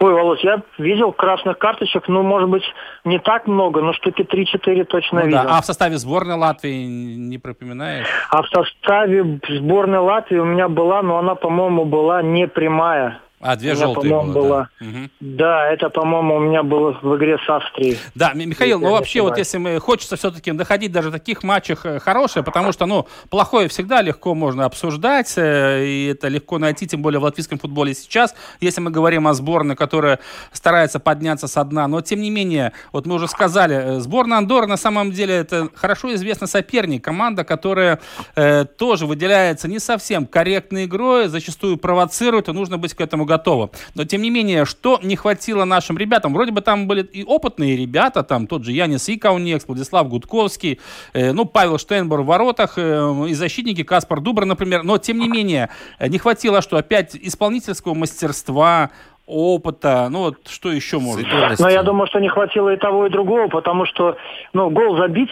Ой, 0.00 0.12
Володь, 0.12 0.42
я 0.42 0.62
видел 0.78 1.12
красных 1.12 1.58
карточек, 1.58 2.08
ну, 2.08 2.22
может 2.22 2.48
быть, 2.48 2.64
не 3.04 3.18
так 3.18 3.46
много, 3.46 3.80
но 3.80 3.92
штуки 3.92 4.22
3-4 4.22 4.84
точно 4.84 5.20
ну, 5.20 5.26
видел. 5.26 5.42
Да. 5.44 5.58
А 5.58 5.62
в 5.62 5.66
составе 5.66 5.96
сборной 5.96 6.34
Латвии 6.34 6.84
не 6.84 7.38
пропоминаешь? 7.38 8.06
А 8.30 8.42
в 8.42 8.48
составе 8.48 9.38
сборной 9.48 9.98
Латвии 9.98 10.38
у 10.38 10.44
меня 10.44 10.68
была, 10.68 11.02
но 11.02 11.18
она, 11.18 11.34
по-моему, 11.36 11.84
была 11.84 12.22
не 12.22 12.48
прямая. 12.48 13.20
А, 13.42 13.56
две 13.56 13.74
желтые 13.74 14.14
было, 14.14 14.32
было. 14.32 14.68
Да. 14.80 14.86
Угу. 14.86 15.08
да, 15.20 15.68
это, 15.68 15.88
по-моему, 15.88 16.36
у 16.36 16.40
меня 16.40 16.62
было 16.62 16.96
в 17.02 17.16
игре 17.16 17.38
с 17.44 17.50
Австрией. 17.50 17.98
Да, 18.14 18.32
Михаил, 18.34 18.78
ну 18.78 18.92
вообще, 18.92 19.20
вот 19.20 19.36
если 19.36 19.58
мы 19.58 19.80
хочется 19.80 20.14
все-таки 20.14 20.52
находить 20.52 20.92
даже 20.92 21.08
в 21.08 21.12
таких 21.12 21.42
матчах 21.42 21.84
э, 21.84 21.98
хорошее, 21.98 22.44
потому 22.44 22.70
что, 22.70 22.86
ну, 22.86 23.08
плохое 23.30 23.66
всегда 23.66 24.00
легко 24.00 24.34
можно 24.36 24.64
обсуждать, 24.64 25.34
э, 25.36 25.84
и 25.84 26.06
это 26.12 26.28
легко 26.28 26.58
найти, 26.58 26.86
тем 26.86 27.02
более 27.02 27.18
в 27.18 27.24
латвийском 27.24 27.58
футболе 27.58 27.94
сейчас, 27.94 28.34
если 28.60 28.80
мы 28.80 28.92
говорим 28.92 29.26
о 29.26 29.34
сборной, 29.34 29.74
которая 29.74 30.20
старается 30.52 31.00
подняться 31.00 31.48
со 31.48 31.64
дна. 31.64 31.88
Но, 31.88 32.00
тем 32.00 32.20
не 32.20 32.30
менее, 32.30 32.72
вот 32.92 33.06
мы 33.06 33.16
уже 33.16 33.26
сказали, 33.26 33.74
э, 33.74 34.00
сборная 34.00 34.38
Андоры 34.38 34.68
на 34.68 34.76
самом 34.76 35.10
деле 35.10 35.34
это 35.34 35.68
хорошо 35.74 36.14
известный 36.14 36.46
соперник, 36.46 37.02
команда, 37.02 37.42
которая 37.42 37.98
э, 38.36 38.64
тоже 38.64 39.06
выделяется 39.06 39.66
не 39.66 39.80
совсем 39.80 40.26
корректной 40.26 40.84
игрой, 40.84 41.26
зачастую 41.26 41.76
провоцирует, 41.76 42.48
и 42.48 42.52
нужно 42.52 42.78
быть 42.78 42.94
к 42.94 43.00
этому 43.00 43.31
готово. 43.32 43.70
Но, 43.94 44.04
тем 44.04 44.22
не 44.22 44.30
менее, 44.30 44.64
что 44.64 44.98
не 45.02 45.16
хватило 45.16 45.64
нашим 45.64 45.98
ребятам? 45.98 46.34
Вроде 46.34 46.52
бы 46.52 46.60
там 46.60 46.86
были 46.86 47.02
и 47.02 47.24
опытные 47.24 47.76
ребята, 47.76 48.22
там 48.22 48.46
тот 48.46 48.64
же 48.64 48.72
Янис 48.72 49.08
Икаунекс, 49.08 49.66
Владислав 49.66 50.08
Гудковский, 50.08 50.78
э, 51.14 51.32
ну, 51.32 51.44
Павел 51.44 51.78
Штейнбор 51.78 52.22
в 52.22 52.26
воротах, 52.26 52.74
э, 52.76 53.26
и 53.28 53.34
защитники 53.34 53.82
Каспар 53.82 54.20
Дубр, 54.20 54.44
например. 54.44 54.82
Но, 54.82 54.98
тем 54.98 55.18
не 55.18 55.28
менее, 55.28 55.68
не 56.00 56.18
хватило, 56.18 56.62
что 56.62 56.76
опять 56.76 57.16
исполнительского 57.16 57.94
мастерства, 57.94 58.90
опыта, 59.26 60.08
ну 60.10 60.18
вот 60.20 60.48
что 60.48 60.72
еще 60.72 60.98
может? 60.98 61.26
Но 61.58 61.68
я 61.68 61.82
думаю, 61.82 62.06
что 62.06 62.18
не 62.18 62.28
хватило 62.28 62.70
и 62.74 62.76
того, 62.76 63.06
и 63.06 63.10
другого, 63.10 63.48
потому 63.48 63.86
что, 63.86 64.16
ну, 64.52 64.70
гол 64.70 64.96
забить 64.96 65.30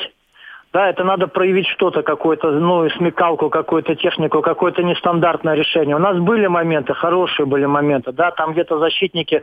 да, 0.73 0.89
это 0.89 1.03
надо 1.03 1.27
проявить 1.27 1.66
что-то, 1.66 2.03
какое-то, 2.03 2.53
ну, 2.53 2.89
смекалку, 2.91 3.51
какую-то 3.51 3.97
технику, 3.97 4.41
какое-то 4.41 4.85
нестандартное 4.85 5.55
решение. 5.55 5.97
У 5.97 6.01
нас 6.01 6.16
были 6.18 6.47
моменты, 6.47 6.95
хорошие 6.95 7.47
были 7.47 7.66
моменты, 7.66 8.12
да, 8.12 8.31
там 8.31 8.53
где-то 8.53 8.79
защитники 8.79 9.43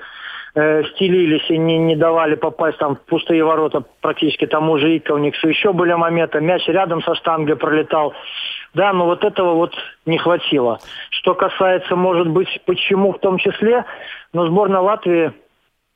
э, 0.55 0.83
стелились 0.85 1.49
и 1.49 1.57
не, 1.57 1.77
не 1.79 1.97
давали 1.97 2.35
попасть 2.35 2.77
там 2.77 2.95
в 2.95 3.01
пустые 3.01 3.43
ворота 3.43 3.83
практически 3.99 4.47
тому 4.47 4.77
же 4.77 4.95
Иковниксу. 4.95 5.49
Еще 5.49 5.73
были 5.73 5.93
моменты, 5.93 6.39
мяч 6.39 6.65
рядом 6.67 7.01
со 7.01 7.13
штангой 7.15 7.57
пролетал. 7.57 8.13
Да, 8.73 8.93
но 8.93 9.05
вот 9.05 9.25
этого 9.25 9.55
вот 9.55 9.73
не 10.05 10.17
хватило. 10.17 10.79
Что 11.09 11.33
касается, 11.33 11.95
может 11.97 12.27
быть, 12.27 12.61
почему 12.65 13.11
в 13.11 13.19
том 13.19 13.37
числе, 13.37 13.83
но 14.31 14.47
сборная 14.47 14.79
Латвии 14.79 15.33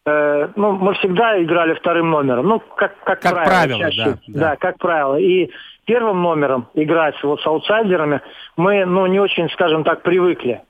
Э, 0.04 0.50
ну, 0.56 0.72
мы 0.74 0.96
всегда 0.96 1.42
играли 1.42 1.76
вторым 1.76 2.10
номером. 2.10 2.48
Ну, 2.48 2.60
как, 2.60 2.98
как, 3.04 3.22
как 3.22 3.34
правило. 3.34 3.46
правило 3.46 3.80
чаще, 3.80 4.04
да, 4.06 4.18
да. 4.28 4.40
да, 4.40 4.56
как 4.56 4.78
правило. 4.80 5.16
И 5.20 5.52
первым 5.86 6.22
номером 6.24 6.68
играть 6.74 7.16
вот 7.24 7.42
с 7.42 7.46
аутсайдерами 7.46 8.22
мы, 8.58 8.86
ну, 8.86 9.06
не 9.06 9.20
очень, 9.20 9.50
скажем 9.52 9.84
так, 9.84 10.02
привыкли. 10.02 10.62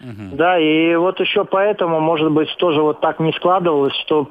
Угу. 0.00 0.36
Да, 0.36 0.58
и 0.58 0.94
вот 0.96 1.20
еще 1.20 1.44
поэтому, 1.44 2.00
может 2.00 2.30
быть, 2.30 2.48
тоже 2.56 2.80
вот 2.80 3.00
так 3.00 3.20
не 3.20 3.32
складывалось, 3.32 3.94
что 4.06 4.30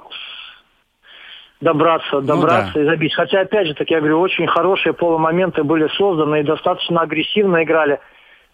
добраться, 1.61 2.21
добраться 2.21 2.71
ну, 2.73 2.73
да. 2.73 2.81
и 2.81 2.86
забить. 2.86 3.13
Хотя, 3.13 3.41
опять 3.41 3.67
же, 3.67 3.75
так 3.75 3.89
я 3.89 3.99
говорю, 3.99 4.19
очень 4.19 4.47
хорошие 4.47 4.93
полумоменты 4.93 5.63
были 5.63 5.88
созданы 5.89 6.41
и 6.41 6.43
достаточно 6.43 7.01
агрессивно 7.01 7.63
играли 7.63 7.99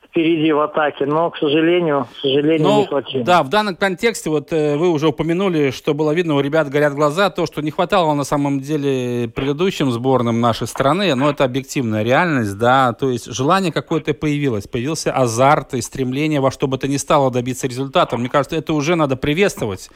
впереди 0.10 0.52
в 0.52 0.60
атаке, 0.60 1.06
но, 1.06 1.30
к 1.30 1.38
сожалению, 1.38 2.08
к 2.12 2.22
сожалению, 2.22 2.68
но, 2.68 2.80
не 2.80 2.88
хватило. 2.88 3.24
Да, 3.24 3.44
в 3.44 3.50
данном 3.50 3.76
контексте, 3.76 4.30
вот 4.30 4.52
э, 4.52 4.76
вы 4.76 4.90
уже 4.90 5.08
упомянули, 5.08 5.70
что 5.70 5.94
было 5.94 6.12
видно, 6.12 6.36
у 6.36 6.40
ребят 6.40 6.70
горят 6.70 6.94
глаза, 6.94 7.30
то, 7.30 7.46
что 7.46 7.62
не 7.62 7.72
хватало 7.72 8.14
на 8.16 8.24
самом 8.24 8.60
деле 8.60 9.30
предыдущим 9.30 9.92
сборным 9.92 10.42
нашей 10.42 10.68
страны, 10.68 11.14
но 11.16 11.30
это 11.30 11.44
объективная 11.44 12.04
реальность, 12.04 12.58
да, 12.58 12.94
то 12.94 13.10
есть 13.10 13.32
желание 13.34 13.72
какое-то 13.72 14.14
появилось, 14.14 14.68
появился 14.68 15.12
азарт 15.12 15.76
и 15.76 15.82
стремление 15.82 16.40
во 16.40 16.52
что 16.52 16.68
бы 16.68 16.78
то 16.78 16.88
ни 16.88 16.98
стало 16.98 17.32
добиться 17.32 17.68
результата. 17.68 18.18
Мне 18.18 18.30
кажется, 18.30 18.56
это 18.56 18.74
уже 18.74 18.96
надо 18.96 19.16
приветствовать. 19.16 19.90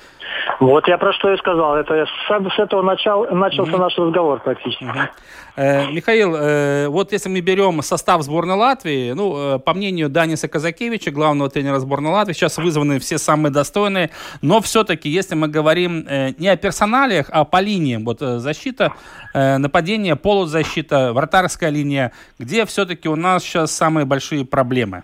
Вот 0.60 0.88
я 0.88 0.98
про 0.98 1.14
что 1.14 1.34
и 1.34 1.38
сказал, 1.38 1.76
это 1.76 2.06
с, 2.06 2.56
с 2.56 2.60
этого 2.60 2.82
начал, 2.82 3.26
начался 3.32 3.74
mm-hmm. 3.74 3.80
наш 3.80 3.98
разговор 3.98 4.42
практически. 4.42 4.84
Mm-hmm. 4.84 5.08
Э, 5.56 5.92
Михаил, 5.92 6.36
э, 6.36 6.88
вот 6.88 7.12
если 7.12 7.30
мы 7.30 7.42
берем 7.42 7.82
состав 7.82 8.22
сборной 8.24 8.56
Латвии, 8.56 9.12
ну, 9.12 9.56
э, 9.56 9.60
по 9.60 9.74
мнению 9.74 10.03
мнению 10.04 10.10
Даниса 10.10 10.48
Казакевича, 10.48 11.12
главного 11.12 11.50
тренера 11.50 11.80
сборной 11.80 12.12
Латвии, 12.12 12.34
сейчас 12.34 12.58
вызваны 12.58 13.00
все 13.00 13.18
самые 13.18 13.52
достойные. 13.52 14.10
Но 14.42 14.62
все-таки, 14.62 15.10
если 15.10 15.36
мы 15.36 15.48
говорим 15.48 16.06
э, 16.08 16.34
не 16.38 16.48
о 16.50 16.58
персоналиях, 16.58 17.28
а 17.32 17.44
по 17.46 17.62
линиям, 17.62 18.06
вот 18.06 18.22
э, 18.22 18.40
защита, 18.40 18.94
э, 19.34 19.58
нападение, 19.58 20.16
полузащита, 20.16 21.14
вратарская 21.14 21.72
линия, 21.72 22.12
где 22.40 22.66
все-таки 22.66 23.10
у 23.10 23.16
нас 23.16 23.44
сейчас 23.44 23.72
самые 23.72 24.06
большие 24.06 24.46
проблемы? 24.46 25.04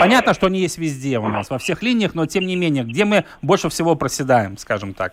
Понятно, 0.00 0.34
что 0.34 0.46
они 0.46 0.60
есть 0.60 0.78
везде 0.78 1.18
у 1.18 1.28
нас, 1.28 1.50
во 1.50 1.58
всех 1.58 1.82
линиях, 1.82 2.14
но 2.14 2.26
тем 2.26 2.46
не 2.46 2.56
менее, 2.56 2.84
где 2.84 3.04
мы 3.04 3.24
больше 3.42 3.68
всего 3.68 3.94
проседаем, 3.96 4.56
скажем 4.56 4.94
так? 4.94 5.12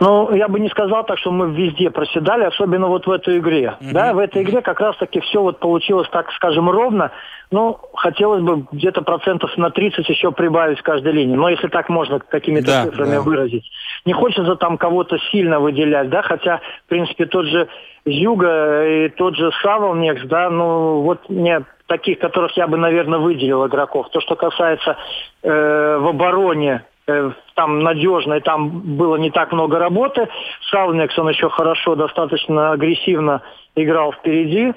Ну, 0.00 0.34
я 0.34 0.48
бы 0.48 0.58
не 0.58 0.68
сказал 0.68 1.04
так, 1.04 1.18
что 1.18 1.30
мы 1.30 1.52
везде 1.52 1.90
проседали, 1.90 2.44
особенно 2.44 2.88
вот 2.88 3.06
в 3.06 3.10
этой 3.10 3.38
игре. 3.38 3.76
Mm-hmm. 3.80 3.92
Да, 3.92 4.12
в 4.12 4.18
этой 4.18 4.42
игре 4.42 4.60
как 4.60 4.80
раз-таки 4.80 5.20
все 5.20 5.40
вот 5.40 5.60
получилось, 5.60 6.08
так 6.10 6.32
скажем, 6.32 6.68
ровно. 6.68 7.12
Ну, 7.50 7.78
хотелось 7.94 8.42
бы 8.42 8.64
где-то 8.72 9.02
процентов 9.02 9.56
на 9.56 9.70
30 9.70 10.08
еще 10.08 10.32
прибавить 10.32 10.80
в 10.80 10.82
каждой 10.82 11.12
линии. 11.12 11.36
Но 11.36 11.48
если 11.48 11.68
так 11.68 11.88
можно 11.88 12.18
какими-то 12.18 12.66
да, 12.66 12.84
цифрами 12.84 13.12
да. 13.12 13.20
выразить. 13.20 13.70
Не 14.04 14.12
хочется 14.12 14.56
там 14.56 14.78
кого-то 14.78 15.18
сильно 15.30 15.60
выделять, 15.60 16.08
да, 16.08 16.22
хотя, 16.22 16.60
в 16.86 16.88
принципе, 16.88 17.26
тот 17.26 17.46
же 17.46 17.68
Зюга 18.04 18.84
и 18.84 19.08
тот 19.10 19.36
же 19.36 19.52
Саволнекс, 19.62 20.22
да, 20.24 20.50
ну, 20.50 21.02
вот 21.02 21.28
мне 21.28 21.62
таких, 21.86 22.18
которых 22.18 22.56
я 22.56 22.66
бы, 22.66 22.78
наверное, 22.78 23.18
выделил 23.20 23.66
игроков. 23.66 24.08
То, 24.10 24.20
что 24.20 24.34
касается 24.34 24.96
э, 25.42 25.98
в 26.00 26.08
обороне 26.08 26.84
Э, 27.08 27.32
там 27.54 27.80
надежно, 27.80 28.34
и 28.34 28.40
там 28.40 28.96
было 28.96 29.16
не 29.16 29.30
так 29.30 29.52
много 29.52 29.78
работы. 29.78 30.28
Сауникс, 30.70 31.18
он 31.18 31.28
еще 31.28 31.48
хорошо, 31.48 31.94
достаточно 31.94 32.72
агрессивно 32.72 33.42
играл 33.74 34.12
впереди, 34.12 34.72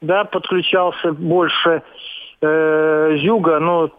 да, 0.00 0.24
подключался 0.24 1.12
больше. 1.12 1.82
Э, 2.40 3.16
Зюга, 3.20 3.58
ну, 3.58 3.90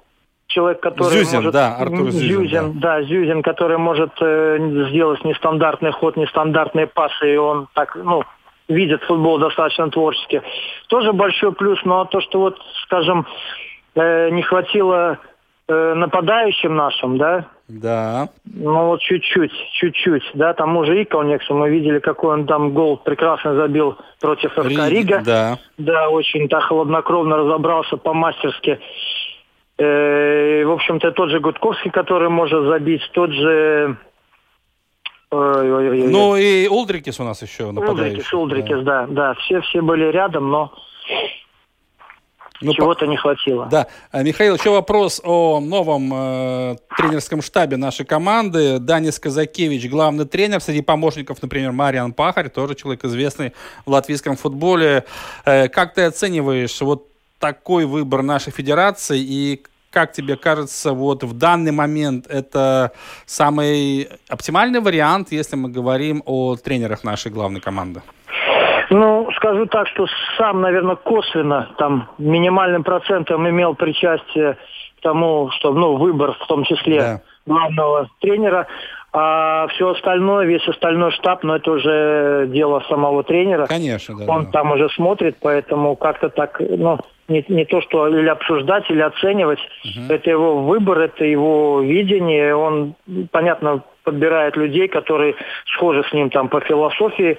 человек, 0.47 0.79
который 0.81 1.09
Зюзин, 1.09 1.37
может... 1.37 1.53
да, 1.53 1.75
Артур 1.75 2.09
Зюзин. 2.09 2.29
Зюзин 2.29 2.79
да. 2.79 2.99
да, 2.99 3.03
Зюзин, 3.03 3.41
который 3.41 3.77
может 3.77 4.11
э, 4.21 4.87
сделать 4.89 5.23
нестандартный 5.23 5.91
ход, 5.91 6.17
нестандартные 6.17 6.87
пасы, 6.87 7.33
и 7.33 7.37
он 7.37 7.67
так, 7.73 7.95
ну, 7.95 8.23
видит 8.67 9.03
футбол 9.03 9.39
достаточно 9.39 9.89
творчески. 9.89 10.41
Тоже 10.87 11.13
большой 11.13 11.53
плюс, 11.53 11.79
но 11.85 12.05
то, 12.05 12.21
что 12.21 12.39
вот, 12.39 12.57
скажем, 12.83 13.25
э, 13.95 14.29
не 14.29 14.41
хватило 14.41 15.17
э, 15.67 15.93
нападающим 15.93 16.75
нашим, 16.75 17.17
да? 17.17 17.45
Да. 17.69 18.29
Ну 18.45 18.87
вот 18.87 18.99
чуть-чуть, 19.01 19.51
чуть-чуть, 19.73 20.23
да, 20.33 20.53
тому 20.53 20.85
же 20.85 21.03
Иконексу 21.03 21.53
мы 21.53 21.69
видели, 21.69 21.99
какой 21.99 22.33
он 22.33 22.47
там 22.47 22.73
гол 22.73 22.97
прекрасно 22.97 23.53
забил 23.53 23.95
против 24.19 24.51
ФК 24.53 24.89
Рига. 24.89 25.21
Да. 25.23 25.59
Да, 25.77 26.09
очень 26.09 26.49
так 26.49 26.63
хладнокровно 26.63 27.37
разобрался 27.37 27.97
по-мастерски. 27.97 28.79
Э, 29.77 30.65
в 30.65 30.71
общем-то, 30.71 31.11
тот 31.11 31.29
же 31.29 31.39
Гудковский, 31.39 31.91
который 31.91 32.29
может 32.29 32.65
забить, 32.65 33.01
тот 33.13 33.31
же... 33.31 33.97
Ну 35.31 36.35
и 36.35 36.67
Улдрикис 36.67 37.19
у 37.19 37.23
нас 37.23 37.43
еще 37.43 37.71
нападающий. 37.71 38.33
Улдрикис, 38.33 38.33
Улдрикис, 38.33 38.83
да, 38.83 39.05
да, 39.05 39.07
да. 39.07 39.33
Все, 39.35 39.61
все 39.61 39.81
были 39.81 40.05
рядом, 40.05 40.49
но 40.49 40.73
ну, 42.61 42.73
Чего-то 42.73 43.05
не 43.05 43.15
хватило. 43.15 43.67
Да. 43.67 43.87
А, 44.11 44.21
Михаил, 44.21 44.55
еще 44.55 44.69
вопрос 44.71 45.21
о 45.23 45.59
новом 45.61 46.11
э, 46.13 46.75
тренерском 46.97 47.41
штабе 47.41 47.77
нашей 47.77 48.05
команды. 48.05 48.79
Данис 48.79 49.17
Казакевич, 49.17 49.89
главный 49.89 50.25
тренер. 50.25 50.59
Среди 50.59 50.81
помощников, 50.81 51.41
например, 51.41 51.71
Мариан 51.71 52.11
Пахарь, 52.11 52.49
тоже 52.49 52.75
человек 52.75 53.05
известный 53.05 53.53
в 53.85 53.91
латвийском 53.91 54.35
футболе. 54.35 55.05
Э, 55.45 55.69
как 55.69 55.93
ты 55.93 56.01
оцениваешь 56.03 56.81
вот 56.81 57.07
такой 57.39 57.85
выбор 57.85 58.23
нашей 58.23 58.51
федерации 58.51 59.19
и 59.19 59.63
как 59.91 60.11
тебе 60.11 60.35
кажется, 60.35 60.93
вот 60.93 61.23
в 61.23 61.33
данный 61.33 61.71
момент 61.71 62.27
это 62.27 62.91
самый 63.25 64.09
оптимальный 64.27 64.81
вариант, 64.81 65.31
если 65.31 65.55
мы 65.55 65.69
говорим 65.69 66.21
о 66.25 66.57
тренерах 66.57 67.03
нашей 67.03 67.31
главной 67.31 67.59
команды? 67.59 68.01
Ну, 68.89 69.29
скажу 69.35 69.65
так, 69.67 69.87
что 69.87 70.07
сам, 70.37 70.61
наверное, 70.61 70.95
косвенно, 70.95 71.69
там, 71.77 72.09
минимальным 72.17 72.83
процентом 72.83 73.47
имел 73.47 73.75
причастие 73.75 74.57
к 74.97 75.01
тому, 75.01 75.49
что, 75.51 75.73
ну, 75.73 75.95
выбор 75.97 76.33
в 76.33 76.47
том 76.47 76.63
числе 76.63 76.99
да. 76.99 77.21
главного 77.45 78.09
тренера, 78.19 78.67
а 79.11 79.67
все 79.69 79.89
остальное, 79.89 80.45
весь 80.45 80.67
остальной 80.67 81.11
штаб, 81.11 81.43
ну, 81.43 81.55
это 81.55 81.71
уже 81.71 82.47
дело 82.49 82.83
самого 82.89 83.23
тренера. 83.23 83.65
Конечно, 83.67 84.17
да. 84.17 84.31
Он 84.31 84.45
да. 84.45 84.51
там 84.51 84.71
уже 84.71 84.89
смотрит, 84.89 85.37
поэтому 85.41 85.95
как-то 85.95 86.29
так, 86.29 86.59
ну, 86.59 86.99
не, 87.27 87.45
не 87.47 87.65
то, 87.65 87.81
что 87.81 88.07
или 88.07 88.27
обсуждать, 88.27 88.89
или 88.89 89.01
оценивать. 89.01 89.59
Угу. 89.83 90.13
Это 90.13 90.29
его 90.29 90.61
выбор, 90.63 90.99
это 90.99 91.25
его 91.25 91.81
видение. 91.81 92.55
Он, 92.55 92.95
понятно, 93.31 93.83
подбирает 94.03 94.57
людей, 94.57 94.87
которые 94.87 95.35
схожи 95.73 96.03
с 96.03 96.13
ним 96.13 96.29
там 96.29 96.49
по 96.49 96.59
философии, 96.59 97.37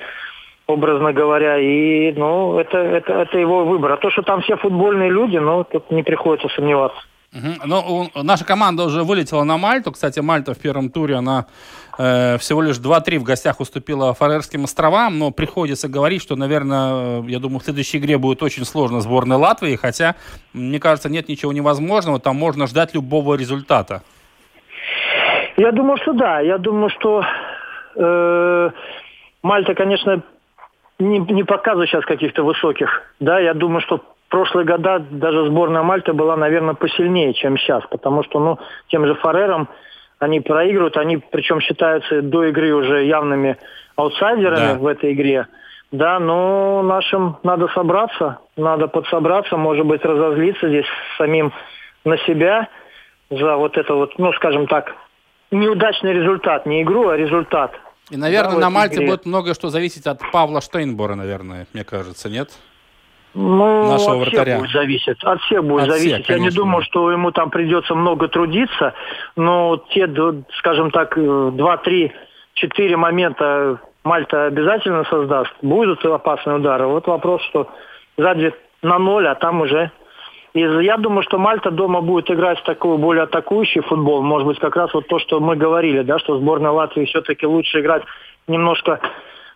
образно 0.73 1.13
говоря, 1.13 1.59
и, 1.59 2.13
ну, 2.13 2.59
это, 2.59 2.79
это, 2.79 3.13
это 3.13 3.39
его 3.39 3.65
выбор. 3.65 3.93
А 3.93 3.97
то, 3.97 4.11
что 4.11 4.23
там 4.23 4.41
все 4.43 4.57
футбольные 4.57 5.11
люди, 5.11 5.37
ну, 5.37 5.65
тут 5.65 5.91
не 5.91 6.03
приходится 6.03 6.49
сомневаться. 6.49 7.01
Угу. 7.33 7.67
Ну, 7.67 8.11
наша 8.23 8.45
команда 8.45 8.85
уже 8.85 9.05
вылетела 9.05 9.45
на 9.45 9.57
Мальту. 9.57 9.93
Кстати, 9.93 10.19
Мальта 10.19 10.53
в 10.53 10.59
первом 10.59 10.91
туре, 10.91 11.15
она 11.15 11.47
э, 11.97 12.39
всего 12.39 12.61
лишь 12.61 12.79
2-3 12.79 13.19
в 13.19 13.23
гостях 13.23 13.61
уступила 13.61 14.13
Фарерским 14.15 14.65
островам, 14.65 15.19
но 15.19 15.31
приходится 15.31 15.89
говорить, 15.89 16.23
что, 16.23 16.35
наверное, 16.35 17.23
я 17.23 17.39
думаю, 17.39 17.61
в 17.61 17.65
следующей 17.65 17.99
игре 17.99 18.19
будет 18.19 18.43
очень 18.43 18.65
сложно 18.65 19.01
сборной 19.01 19.37
Латвии, 19.37 19.77
хотя, 19.77 20.17
мне 20.53 20.81
кажется, 20.81 21.09
нет 21.09 21.29
ничего 21.29 21.53
невозможного, 21.53 22.19
там 22.19 22.35
можно 22.35 22.67
ждать 22.67 22.95
любого 22.95 23.37
результата. 23.37 24.03
Я 25.57 25.71
думаю, 25.71 25.99
что 25.99 26.13
да. 26.15 26.41
Я 26.41 26.59
думаю, 26.59 26.91
что 26.91 27.23
э, 27.95 28.71
Мальта, 29.43 29.75
конечно, 29.75 30.23
не, 31.01 31.19
не 31.19 31.45
показываю 31.45 31.87
сейчас 31.87 32.05
каких-то 32.05 32.43
высоких. 32.43 33.03
Да, 33.19 33.39
я 33.41 33.55
думаю, 33.55 33.81
что 33.81 34.01
прошлые 34.29 34.67
года 34.67 34.99
даже 35.11 35.47
сборная 35.47 35.83
Мальты 35.83 36.13
была, 36.13 36.37
наверное, 36.37 36.75
посильнее, 36.75 37.35
чем 37.35 37.59
сейчас, 37.59 37.85
потому 37.91 38.23
что, 38.25 38.39
ну, 38.39 38.59
тем 38.89 39.07
же 39.07 39.15
Фарером 39.17 39.69
они 40.19 40.41
проигрывают, 40.41 40.97
они 40.97 41.17
причем 41.17 41.61
считаются 41.61 42.23
до 42.23 42.45
игры 42.45 42.75
уже 42.75 43.05
явными 43.05 43.57
аутсайдерами 43.97 44.75
да. 44.75 44.79
в 44.79 44.87
этой 44.87 45.13
игре. 45.13 45.47
Да, 45.93 46.21
но 46.21 46.83
нашим 46.83 47.39
надо 47.43 47.67
собраться, 47.69 48.39
надо 48.57 48.87
подсобраться, 48.87 49.57
может 49.57 49.87
быть, 49.87 50.05
разозлиться 50.05 50.69
здесь 50.69 50.87
самим 51.19 51.53
на 52.05 52.17
себя 52.19 52.69
за 53.29 53.57
вот 53.57 53.77
это 53.77 53.95
вот, 53.95 54.17
ну, 54.19 54.33
скажем 54.35 54.67
так, 54.67 54.95
неудачный 55.51 56.13
результат, 56.13 56.67
не 56.67 56.83
игру, 56.83 57.09
а 57.09 57.17
результат. 57.17 57.73
И, 58.11 58.17
наверное, 58.17 58.55
да, 58.55 58.61
на 58.61 58.71
Мальте 58.71 58.97
игре. 58.97 59.07
будет 59.07 59.27
многое 59.27 59.55
что 59.55 59.71
зависеть 59.71 60.07
от 60.07 60.21
Павла 60.33 60.61
Штейнбора, 60.61 61.15
наверное, 61.15 61.67
мне 61.73 61.85
кажется, 61.85 62.29
нет? 62.29 62.51
Ну, 63.35 63.89
Нашего 63.89 64.15
от 64.15 64.29
вратаря. 64.29 64.43
всех 64.43 64.59
будет 64.59 64.73
зависеть. 64.73 65.23
От 65.23 65.41
всех 65.43 65.65
будет 65.65 65.85
от 65.85 65.91
зависеть. 65.91 66.15
Всех, 66.15 66.27
конечно, 66.27 66.45
Я 66.45 66.51
не 66.51 66.57
думаю, 66.57 66.83
что 66.83 67.13
ему 67.13 67.31
там 67.31 67.51
придется 67.51 67.95
много 67.95 68.27
трудиться, 68.27 68.95
но 69.37 69.85
те, 69.91 70.09
скажем 70.59 70.91
так, 70.91 71.15
два, 71.17 71.77
три, 71.77 72.13
четыре 72.55 72.97
момента 72.97 73.81
Мальта 74.03 74.47
обязательно 74.47 75.05
создаст. 75.05 75.53
Будут 75.63 76.05
опасные 76.05 76.57
удары. 76.57 76.87
Вот 76.87 77.07
вопрос, 77.07 77.43
что 77.43 77.71
сзади 78.17 78.53
на 78.83 78.99
ноль, 78.99 79.29
а 79.29 79.35
там 79.35 79.61
уже 79.61 79.93
и 80.53 80.61
я 80.61 80.97
думаю, 80.97 81.23
что 81.23 81.39
Мальта 81.39 81.71
дома 81.71 82.01
будет 82.01 82.31
играть 82.31 82.59
в 82.59 82.65
такой 82.65 82.99
более 82.99 83.25
атакующий 83.25 83.83
футбол. 83.83 84.23
Может 84.23 84.49
быть, 84.49 84.59
как 84.59 84.75
раз 84.77 84.93
вот 84.93 85.07
то, 85.07 85.19
что 85.19 85.39
мы 85.41 85.57
говорили, 85.57 86.03
да, 86.03 86.19
что 86.19 86.39
сборная 86.39 86.73
Латвии 86.73 87.05
все-таки 87.05 87.47
лучше 87.47 87.81
играть 87.81 88.03
немножко 88.49 89.01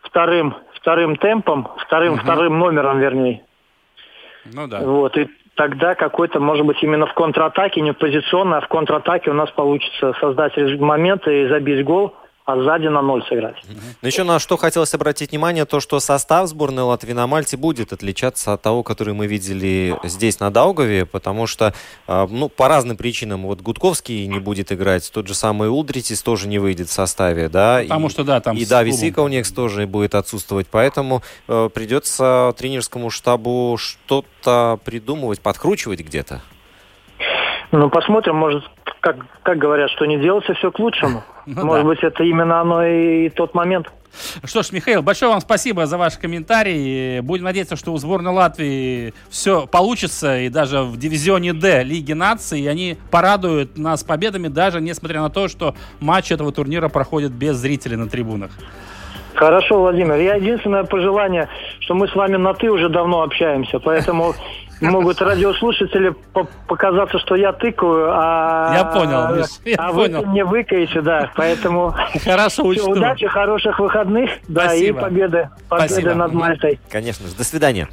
вторым, 0.02 0.54
вторым 0.74 1.16
темпом, 1.16 1.68
вторым, 1.78 2.14
угу. 2.14 2.22
вторым 2.22 2.58
номером, 2.58 3.00
вернее. 3.00 3.42
Ну 4.52 4.68
да. 4.68 4.80
Вот, 4.80 5.16
и 5.16 5.28
тогда 5.56 5.94
какой-то, 5.94 6.38
может 6.38 6.64
быть, 6.64 6.80
именно 6.82 7.06
в 7.06 7.14
контратаке, 7.14 7.80
не 7.80 7.92
позиционно, 7.92 8.58
а 8.58 8.60
в 8.60 8.68
контратаке 8.68 9.30
у 9.30 9.34
нас 9.34 9.50
получится 9.50 10.12
создать 10.20 10.56
моменты 10.78 11.42
и 11.42 11.48
забить 11.48 11.84
гол 11.84 12.14
а 12.46 12.62
сзади 12.62 12.88
на 12.88 13.00
ноль 13.00 13.24
сыграть. 13.26 13.56
Но 14.02 14.06
еще 14.08 14.22
на 14.22 14.38
что 14.38 14.58
хотелось 14.58 14.92
обратить 14.92 15.30
внимание, 15.30 15.64
то, 15.64 15.80
что 15.80 15.98
состав 15.98 16.46
сборной 16.46 16.82
Латвии 16.82 17.12
на 17.12 17.26
Мальте 17.26 17.56
будет 17.56 17.94
отличаться 17.94 18.52
от 18.52 18.60
того, 18.60 18.82
который 18.82 19.14
мы 19.14 19.26
видели 19.26 19.96
здесь, 20.04 20.40
на 20.40 20.50
Даугаве, 20.50 21.06
потому 21.06 21.46
что, 21.46 21.72
а, 22.06 22.26
ну, 22.28 22.50
по 22.50 22.68
разным 22.68 22.98
причинам, 22.98 23.44
вот 23.44 23.62
Гудковский 23.62 24.26
не 24.26 24.40
будет 24.40 24.72
играть, 24.72 25.10
тот 25.10 25.26
же 25.26 25.34
самый 25.34 25.70
Улдритис 25.70 26.22
тоже 26.22 26.46
не 26.46 26.58
выйдет 26.58 26.88
в 26.88 26.92
составе, 26.92 27.48
да. 27.48 27.80
Потому 27.82 28.08
и, 28.08 28.10
что, 28.10 28.24
да, 28.24 28.40
там 28.40 28.56
И 28.56 28.66
Давис 28.66 29.02
Икаунекс 29.02 29.50
тоже 29.50 29.86
будет 29.86 30.14
отсутствовать, 30.14 30.66
поэтому 30.70 31.22
э, 31.48 31.70
придется 31.72 32.54
тренерскому 32.58 33.08
штабу 33.08 33.76
что-то 33.78 34.78
придумывать, 34.84 35.40
подкручивать 35.40 36.00
где-то. 36.00 36.42
Ну, 37.72 37.88
посмотрим, 37.90 38.36
может, 38.36 38.64
как, 39.04 39.16
как 39.42 39.58
говорят, 39.58 39.90
что 39.90 40.06
не 40.06 40.18
делается 40.18 40.54
все 40.54 40.72
к 40.72 40.78
лучшему. 40.78 41.22
Ну, 41.46 41.62
Может 41.62 41.82
да. 41.82 41.88
быть, 41.90 41.98
это 42.02 42.24
именно 42.24 42.62
оно 42.62 42.86
и 42.86 43.28
тот 43.28 43.52
момент. 43.52 43.92
Что 44.44 44.62
ж, 44.62 44.72
Михаил, 44.72 45.02
большое 45.02 45.30
вам 45.30 45.42
спасибо 45.42 45.84
за 45.84 45.98
ваш 45.98 46.16
комментарий. 46.16 47.20
Будем 47.20 47.44
надеяться, 47.44 47.76
что 47.76 47.92
у 47.92 47.98
сборной 47.98 48.32
Латвии 48.32 49.12
все 49.28 49.66
получится, 49.66 50.38
и 50.38 50.48
даже 50.48 50.80
в 50.80 50.96
дивизионе 50.96 51.52
D 51.52 51.82
Лиги 51.82 52.14
наций 52.14 52.66
они 52.66 52.96
порадуют 53.10 53.76
нас 53.76 54.02
победами, 54.02 54.48
даже 54.48 54.80
несмотря 54.80 55.20
на 55.20 55.28
то, 55.28 55.48
что 55.48 55.74
матч 56.00 56.32
этого 56.32 56.50
турнира 56.50 56.88
проходит 56.88 57.32
без 57.32 57.56
зрителей 57.56 57.96
на 57.96 58.08
трибунах. 58.08 58.50
Хорошо, 59.34 59.80
Владимир. 59.80 60.14
Я 60.14 60.36
единственное 60.36 60.84
пожелание, 60.84 61.50
что 61.80 61.94
мы 61.94 62.08
с 62.08 62.14
вами 62.14 62.36
на 62.36 62.54
«ты» 62.54 62.70
уже 62.70 62.88
давно 62.88 63.20
общаемся, 63.20 63.80
поэтому 63.80 64.32
могут 64.90 65.20
радиослушатели 65.20 66.14
показаться, 66.66 67.18
что 67.18 67.34
я 67.34 67.52
тыкаю, 67.52 68.08
а, 68.10 68.74
я 68.74 68.84
понял, 68.84 69.36
Миш, 69.36 69.46
я 69.64 69.76
а 69.78 69.92
понял. 69.92 70.20
вы 70.20 70.26
мне 70.26 70.44
выкаете, 70.44 71.00
да, 71.00 71.30
поэтому 71.36 71.94
Хорошо, 72.24 72.64
учту. 72.64 72.90
удачи, 72.92 73.26
хороших 73.26 73.78
выходных, 73.78 74.30
да, 74.48 74.66
Спасибо. 74.66 74.98
и 74.98 75.02
победы, 75.02 75.50
победы 75.68 75.88
Спасибо. 75.94 76.14
над 76.14 76.32
Мальтой. 76.32 76.80
Конечно 76.90 77.28
же, 77.28 77.34
до 77.34 77.44
свидания. 77.44 77.88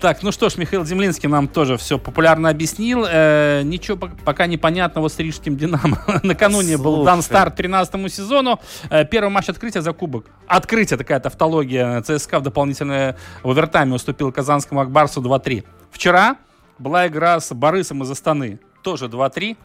Так, 0.00 0.22
ну 0.22 0.32
что 0.32 0.48
ж, 0.48 0.56
Михаил 0.56 0.84
Землинский 0.84 1.28
нам 1.28 1.46
тоже 1.46 1.76
все 1.76 1.98
популярно 1.98 2.48
объяснил. 2.48 3.04
Э, 3.08 3.60
ничего 3.62 4.08
пока 4.24 4.46
непонятного 4.46 5.08
с 5.08 5.18
Рижским 5.18 5.56
Динамо. 5.56 5.98
Накануне 6.22 6.76
Слушай. 6.76 6.82
был 6.82 7.04
дан 7.04 7.20
старт 7.22 7.56
13 7.56 8.12
сезону. 8.12 8.60
Э, 8.88 9.04
первый 9.04 9.28
матч 9.28 9.48
открытия 9.48 9.82
за 9.82 9.92
кубок. 9.92 10.26
Открытие, 10.46 10.96
такая 10.96 11.20
тавтология. 11.20 12.00
ЦСКА 12.00 12.38
в 12.38 12.42
дополнительное 12.42 13.16
в 13.42 13.50
овертайме 13.50 13.94
уступил 13.94 14.32
Казанскому 14.32 14.80
Акбарсу 14.80 15.20
2-3. 15.20 15.64
Вчера 15.90 16.36
была 16.78 17.06
игра 17.06 17.38
с 17.40 17.54
Борисом 17.54 18.02
из 18.02 18.10
Астаны. 18.10 18.58
Тоже 18.82 19.06
2-3. 19.06 19.56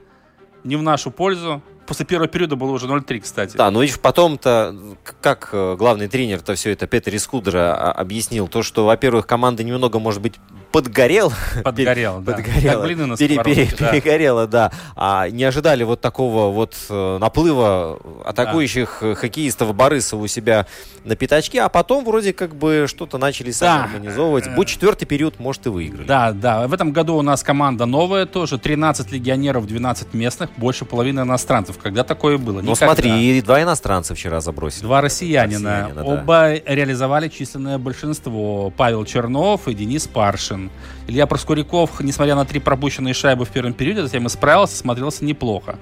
Не 0.64 0.76
в 0.76 0.82
нашу 0.82 1.12
пользу 1.12 1.62
после 1.86 2.06
первого 2.06 2.28
периода 2.28 2.56
было 2.56 2.72
уже 2.72 2.88
0-3, 2.88 3.20
кстати. 3.20 3.56
Да, 3.56 3.72
ну 3.72 3.82
видишь, 3.82 4.00
потом-то, 4.00 4.76
как 5.22 5.50
э, 5.52 5.76
главный 5.78 6.08
тренер-то 6.08 6.56
все 6.56 6.72
это, 6.72 6.88
Петер 6.88 7.16
Искудра, 7.16 7.76
а, 7.76 7.92
объяснил, 7.92 8.48
то, 8.48 8.64
что, 8.64 8.86
во-первых, 8.86 9.28
команда 9.28 9.64
немного, 9.64 10.00
может 10.00 10.22
быть, 10.22 10.36
подгорел. 10.72 11.32
Подгорел, 11.64 12.22
да. 12.22 12.34
Подгорела. 12.34 12.74
Как 12.74 12.84
блины 12.84 13.06
на 13.06 13.18
пере, 13.18 13.44
пере, 13.44 13.70
да. 13.80 13.92
Перегорела, 13.92 14.48
да. 14.48 14.72
А 14.96 15.30
не 15.30 15.44
ожидали 15.44 15.84
вот 15.84 16.02
такого 16.02 16.52
вот 16.54 16.76
э, 16.90 17.18
наплыва 17.20 18.00
атакующих 18.26 18.98
да. 19.02 19.16
хоккеистов 19.16 19.74
Борисова 19.76 20.24
у 20.24 20.28
себя 20.28 20.68
на 21.04 21.16
пятачке, 21.16 21.62
а 21.62 21.70
потом 21.70 22.04
вроде 22.04 22.34
как 22.34 22.56
бы 22.56 22.86
что-то 22.88 23.18
начали 23.18 23.52
сами 23.52 23.80
да. 23.80 23.84
организовывать. 23.86 24.54
Будь 24.56 24.68
четвертый 24.68 25.06
период, 25.06 25.40
может, 25.40 25.66
и 25.68 25.70
выиграли. 25.70 26.08
Да, 26.08 26.32
да. 26.32 26.68
В 26.68 26.74
этом 26.74 26.92
году 26.92 27.16
у 27.16 27.22
нас 27.22 27.44
команда 27.44 27.86
новая 27.86 28.26
тоже. 28.26 28.58
13 28.58 29.12
легионеров, 29.12 29.68
12 29.68 30.14
местных, 30.14 30.50
больше 30.58 30.86
половины 30.86 31.22
иностранцев. 31.22 31.78
Когда 31.78 32.04
такое 32.04 32.38
было? 32.38 32.62
Ну 32.62 32.76
смотри, 32.76 33.38
и 33.38 33.42
два 33.42 33.62
иностранца 33.62 34.16
вчера 34.16 34.42
забросили. 34.42 34.84
Два 34.84 35.02
россиянина. 35.02 35.90
россиянина 35.90 36.04
Оба 36.04 36.56
да. 36.66 36.74
реализовали 36.74 37.28
численное 37.28 37.78
большинство. 37.78 38.72
Павел 38.76 39.06
Чернов 39.06 39.68
и 39.68 39.74
Денис 39.74 40.08
Паршин. 40.08 40.65
Илья 41.08 41.28
Проскуряков, 41.28 42.00
несмотря 42.02 42.36
на 42.36 42.46
три 42.46 42.60
пропущенные 42.60 43.14
шайбы 43.14 43.46
в 43.46 43.50
первом 43.50 43.74
периоде, 43.74 44.04
затем 44.04 44.26
исправился, 44.28 44.76
смотрелся 44.76 45.24
неплохо. 45.24 45.78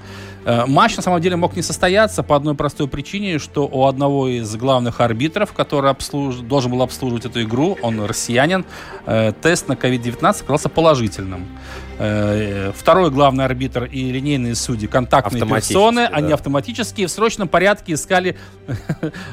Э, 0.46 0.66
матч, 0.66 0.96
на 0.98 1.02
самом 1.02 1.22
деле, 1.22 1.36
мог 1.36 1.56
не 1.56 1.62
состояться 1.62 2.24
по 2.24 2.36
одной 2.36 2.56
простой 2.56 2.88
причине, 2.88 3.40
что 3.40 3.66
у 3.66 3.86
одного 3.86 4.28
из 4.28 4.54
главных 4.56 5.00
арбитров, 5.00 5.54
который 5.54 5.92
обслуж... 5.92 6.38
должен 6.38 6.72
был 6.72 6.82
обслуживать 6.82 7.26
эту 7.26 7.42
игру, 7.44 7.78
он 7.82 8.04
россиянин, 8.04 8.66
э, 9.06 9.32
тест 9.42 9.68
на 9.68 9.74
COVID-19 9.74 10.42
оказался 10.42 10.70
положительным. 10.70 11.48
Э, 12.00 12.72
второй 12.76 13.12
главный 13.12 13.46
арбитр 13.46 13.86
и 13.86 14.12
линейные 14.12 14.56
судьи, 14.56 14.88
контактные 14.88 15.46
персоны, 15.46 16.08
да. 16.10 16.16
они 16.16 16.34
автоматически 16.34 17.06
в 17.06 17.12
срочном 17.12 17.48
порядке 17.48 17.94
искали 17.94 18.38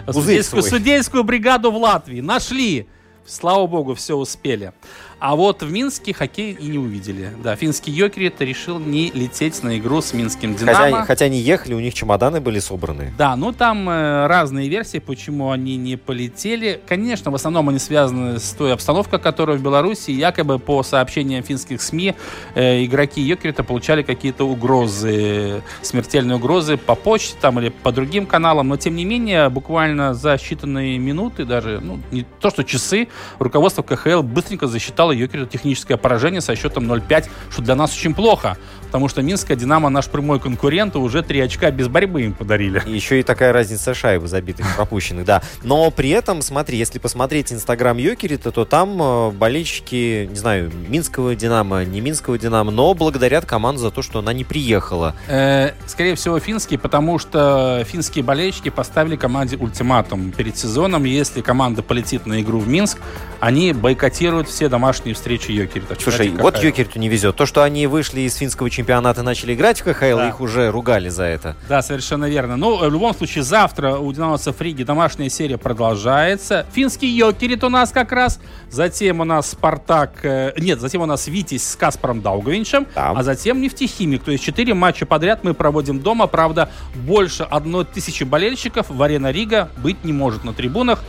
судейскую, 0.08 0.62
судейскую 0.62 1.24
бригаду 1.24 1.70
в 1.70 1.76
Латвии. 1.76 2.20
Нашли. 2.20 2.86
Слава 3.26 3.66
богу, 3.66 3.94
все 3.94 4.16
успели. 4.16 4.72
А 5.20 5.36
вот 5.36 5.62
в 5.62 5.70
Минске 5.70 6.14
хоккей 6.14 6.52
и 6.52 6.66
не 6.66 6.78
увидели. 6.78 7.30
Да, 7.44 7.54
финский 7.54 7.90
Йокерит 7.90 8.40
решил 8.40 8.78
не 8.78 9.10
лететь 9.10 9.62
на 9.62 9.76
игру 9.76 10.00
с 10.00 10.14
минским 10.14 10.54
Динамо. 10.54 10.78
Хотя, 10.78 11.04
хотя 11.04 11.24
они 11.26 11.38
ехали, 11.38 11.74
у 11.74 11.80
них 11.80 11.92
чемоданы 11.92 12.40
были 12.40 12.58
собраны. 12.58 13.12
Да, 13.18 13.36
ну 13.36 13.52
там 13.52 13.86
э, 13.90 14.26
разные 14.26 14.70
версии, 14.70 14.96
почему 14.96 15.50
они 15.50 15.76
не 15.76 15.96
полетели. 15.96 16.80
Конечно, 16.88 17.30
в 17.30 17.34
основном 17.34 17.68
они 17.68 17.78
связаны 17.78 18.38
с 18.38 18.52
той 18.52 18.72
обстановкой, 18.72 19.18
которая 19.18 19.58
в 19.58 19.62
Беларуси. 19.62 20.10
Якобы 20.10 20.58
по 20.58 20.82
сообщениям 20.82 21.42
финских 21.42 21.82
СМИ 21.82 22.14
э, 22.54 22.84
игроки 22.86 23.20
Йокерита 23.20 23.62
получали 23.62 24.02
какие-то 24.02 24.44
угрозы, 24.44 25.62
смертельные 25.82 26.36
угрозы 26.36 26.78
по 26.78 26.94
почте 26.94 27.36
там 27.38 27.60
или 27.60 27.68
по 27.68 27.92
другим 27.92 28.24
каналам. 28.24 28.68
Но 28.68 28.78
тем 28.78 28.96
не 28.96 29.04
менее, 29.04 29.50
буквально 29.50 30.14
за 30.14 30.34
считанные 30.36 30.96
минуты, 30.96 31.44
даже 31.44 31.80
ну, 31.82 32.00
не 32.10 32.24
то 32.40 32.48
что 32.48 32.64
часы, 32.64 33.08
руководство 33.38 33.82
КХЛ 33.82 34.22
быстренько 34.22 34.66
засчитало 34.66 35.09
сыграла 35.10 35.12
Йокеру 35.12 35.46
техническое 35.46 35.96
поражение 35.96 36.40
со 36.40 36.54
счетом 36.56 36.90
0-5, 36.90 37.28
что 37.50 37.62
для 37.62 37.74
нас 37.74 37.92
очень 37.92 38.14
плохо, 38.14 38.56
потому 38.90 39.08
что 39.08 39.22
Минская 39.22 39.56
Динамо 39.56 39.88
наш 39.88 40.08
прямой 40.08 40.40
конкурент, 40.40 40.94
и 40.94 40.98
уже 40.98 41.22
три 41.22 41.40
очка 41.40 41.70
без 41.70 41.88
борьбы 41.88 42.22
им 42.22 42.32
подарили. 42.34 42.82
Еще 42.86 43.20
и 43.20 43.22
такая 43.22 43.52
разница 43.52 43.94
шайбы 43.94 44.28
забитых, 44.28 44.66
пропущенных, 44.76 45.24
да. 45.24 45.42
Но 45.62 45.90
при 45.90 46.10
этом, 46.10 46.42
смотри, 46.42 46.78
если 46.78 46.98
посмотреть 46.98 47.52
Инстаграм 47.52 47.96
Йокерита, 47.96 48.50
то 48.50 48.64
там 48.64 49.00
э, 49.00 49.30
болельщики, 49.30 50.26
не 50.30 50.36
знаю, 50.36 50.70
Минского 50.88 51.34
Динамо, 51.34 51.84
не 51.84 52.00
Минского 52.00 52.38
Динамо, 52.38 52.70
но 52.70 52.92
благодарят 52.94 53.46
команду 53.46 53.80
за 53.80 53.90
то, 53.90 54.02
что 54.02 54.18
она 54.18 54.32
не 54.32 54.44
приехала. 54.44 55.14
Э, 55.28 55.72
скорее 55.86 56.14
всего, 56.14 56.38
финские, 56.38 56.78
потому 56.78 57.18
что 57.18 57.84
финские 57.86 58.24
болельщики 58.24 58.68
поставили 58.68 59.16
команде 59.16 59.56
ультиматум 59.56 60.32
перед 60.32 60.58
сезоном. 60.58 61.04
Если 61.04 61.40
команда 61.40 61.82
полетит 61.82 62.26
на 62.26 62.40
игру 62.40 62.58
в 62.58 62.68
Минск, 62.68 62.98
они 63.40 63.72
бойкотируют 63.72 64.48
все 64.48 64.68
домашние 64.68 64.80
домашние 64.80 65.14
встречи 65.14 65.52
Йокерита. 65.52 65.94
Слушай, 66.00 66.30
вот 66.30 66.62
Йокериту 66.62 66.98
не 66.98 67.08
везет. 67.08 67.36
То, 67.36 67.46
что 67.46 67.62
они 67.62 67.86
вышли 67.86 68.22
из 68.22 68.34
финского 68.34 68.68
чемпионата 68.70 68.79
и 69.18 69.22
начали 69.22 69.54
играть 69.54 69.80
в 69.80 69.84
КХЛ, 69.84 70.16
да. 70.16 70.28
их 70.28 70.40
уже 70.40 70.70
ругали 70.70 71.08
за 71.08 71.24
это. 71.24 71.56
Да, 71.68 71.82
совершенно 71.82 72.28
верно. 72.28 72.56
Ну, 72.56 72.76
в 72.76 72.92
любом 72.92 73.14
случае, 73.14 73.44
завтра 73.44 73.96
у 73.96 74.12
динамовцев 74.12 74.60
Риги 74.60 74.82
домашняя 74.82 75.28
серия 75.28 75.58
продолжается. 75.58 76.66
Финский 76.72 77.08
Йокерит 77.08 77.64
у 77.64 77.68
нас 77.68 77.92
как 77.92 78.12
раз. 78.12 78.40
Затем 78.70 79.20
у 79.20 79.24
нас 79.24 79.50
Спартак... 79.50 80.24
Э, 80.24 80.52
нет, 80.58 80.80
затем 80.80 81.02
у 81.02 81.06
нас 81.06 81.26
Витязь 81.26 81.64
с 81.64 81.76
Каспаром 81.76 82.22
Дауговичем. 82.22 82.86
Да. 82.94 83.10
А 83.10 83.22
затем 83.22 83.60
Нефтехимик. 83.60 84.22
То 84.22 84.30
есть 84.30 84.44
четыре 84.44 84.74
матча 84.74 85.06
подряд 85.06 85.44
мы 85.44 85.54
проводим 85.54 86.00
дома. 86.00 86.26
Правда, 86.26 86.70
больше 86.94 87.42
одной 87.42 87.84
тысячи 87.84 88.24
болельщиков 88.24 88.88
в 88.88 89.02
арена 89.02 89.30
Рига 89.30 89.68
быть 89.78 90.04
не 90.04 90.12
может 90.12 90.44
на 90.44 90.52
трибунах. 90.52 91.00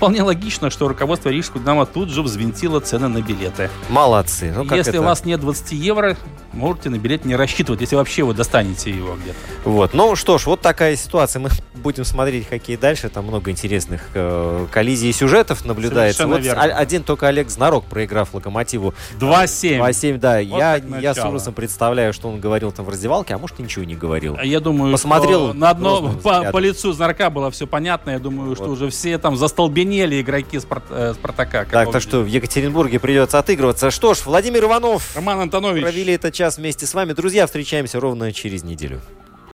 Вполне 0.00 0.22
логично, 0.22 0.70
что 0.70 0.88
руководство 0.88 1.28
Рижского 1.28 1.60
Динамо 1.60 1.84
тут 1.84 2.08
же 2.08 2.22
взвинтило 2.22 2.80
цены 2.80 3.08
на 3.08 3.20
билеты. 3.20 3.68
Молодцы. 3.90 4.50
Ну, 4.50 4.64
Если 4.74 4.94
это? 4.94 5.02
у 5.02 5.04
вас 5.04 5.26
нет 5.26 5.40
20 5.40 5.72
евро, 5.72 6.16
можете 6.52 6.90
на 6.90 6.98
билет 6.98 7.24
не 7.24 7.36
рассчитывать, 7.36 7.80
если 7.80 7.96
вообще 7.96 8.22
вы 8.22 8.34
достанете 8.34 8.90
его 8.90 9.14
где-то. 9.14 9.38
Вот. 9.64 9.94
Ну 9.94 10.16
что 10.16 10.38
ж, 10.38 10.46
вот 10.46 10.60
такая 10.60 10.96
ситуация. 10.96 11.40
Мы 11.40 11.50
будем 11.74 12.04
смотреть 12.04 12.48
хоккей 12.48 12.76
дальше. 12.76 13.08
Там 13.08 13.26
много 13.26 13.50
интересных 13.50 14.08
э, 14.14 14.66
коллизий 14.70 15.10
и 15.10 15.12
сюжетов 15.12 15.64
наблюдается. 15.64 16.26
вот 16.26 16.40
верно. 16.40 16.62
один 16.62 17.02
только 17.02 17.28
Олег 17.28 17.50
Знарок, 17.50 17.84
проиграв 17.84 18.34
Локомотиву. 18.34 18.94
2-7. 19.18 19.80
2-7, 19.80 20.18
да. 20.18 20.36
Вот 20.36 20.58
я, 20.58 20.76
я 20.76 21.14
с 21.14 21.24
ужасом 21.24 21.54
представляю, 21.54 22.12
что 22.12 22.28
он 22.28 22.40
говорил 22.40 22.72
там 22.72 22.84
в 22.84 22.88
раздевалке, 22.88 23.34
а 23.34 23.38
может 23.38 23.58
ничего 23.58 23.84
не 23.84 23.94
говорил. 23.94 24.38
Я 24.42 24.60
думаю, 24.60 24.92
Посмотрел 24.92 25.54
на 25.54 25.70
одно 25.70 26.12
по, 26.22 26.50
по 26.52 26.58
лицу 26.58 26.92
Знарка 26.92 27.30
было 27.30 27.50
все 27.50 27.66
понятно. 27.66 28.10
Я 28.10 28.18
думаю, 28.18 28.50
вот. 28.50 28.58
что 28.58 28.68
уже 28.68 28.90
все 28.90 29.18
там 29.18 29.36
застолбенели 29.36 30.20
игроки 30.20 30.58
Спарт, 30.58 30.84
э, 30.90 31.14
Спартака. 31.14 31.64
Так, 31.64 31.90
так 31.90 32.02
что 32.02 32.20
в 32.20 32.26
Екатеринбурге 32.26 32.98
придется 32.98 33.38
отыгрываться. 33.38 33.90
Что 33.90 34.14
ж, 34.14 34.20
Владимир 34.24 34.64
Иванов. 34.64 35.14
Роман 35.14 35.40
Антонович. 35.40 35.82
Провели 35.82 36.14
этот 36.14 36.34
час 36.40 36.56
вместе 36.56 36.86
с 36.86 36.94
вами. 36.94 37.12
Друзья, 37.12 37.44
встречаемся 37.44 38.00
ровно 38.00 38.32
через 38.32 38.64
неделю. 38.64 39.02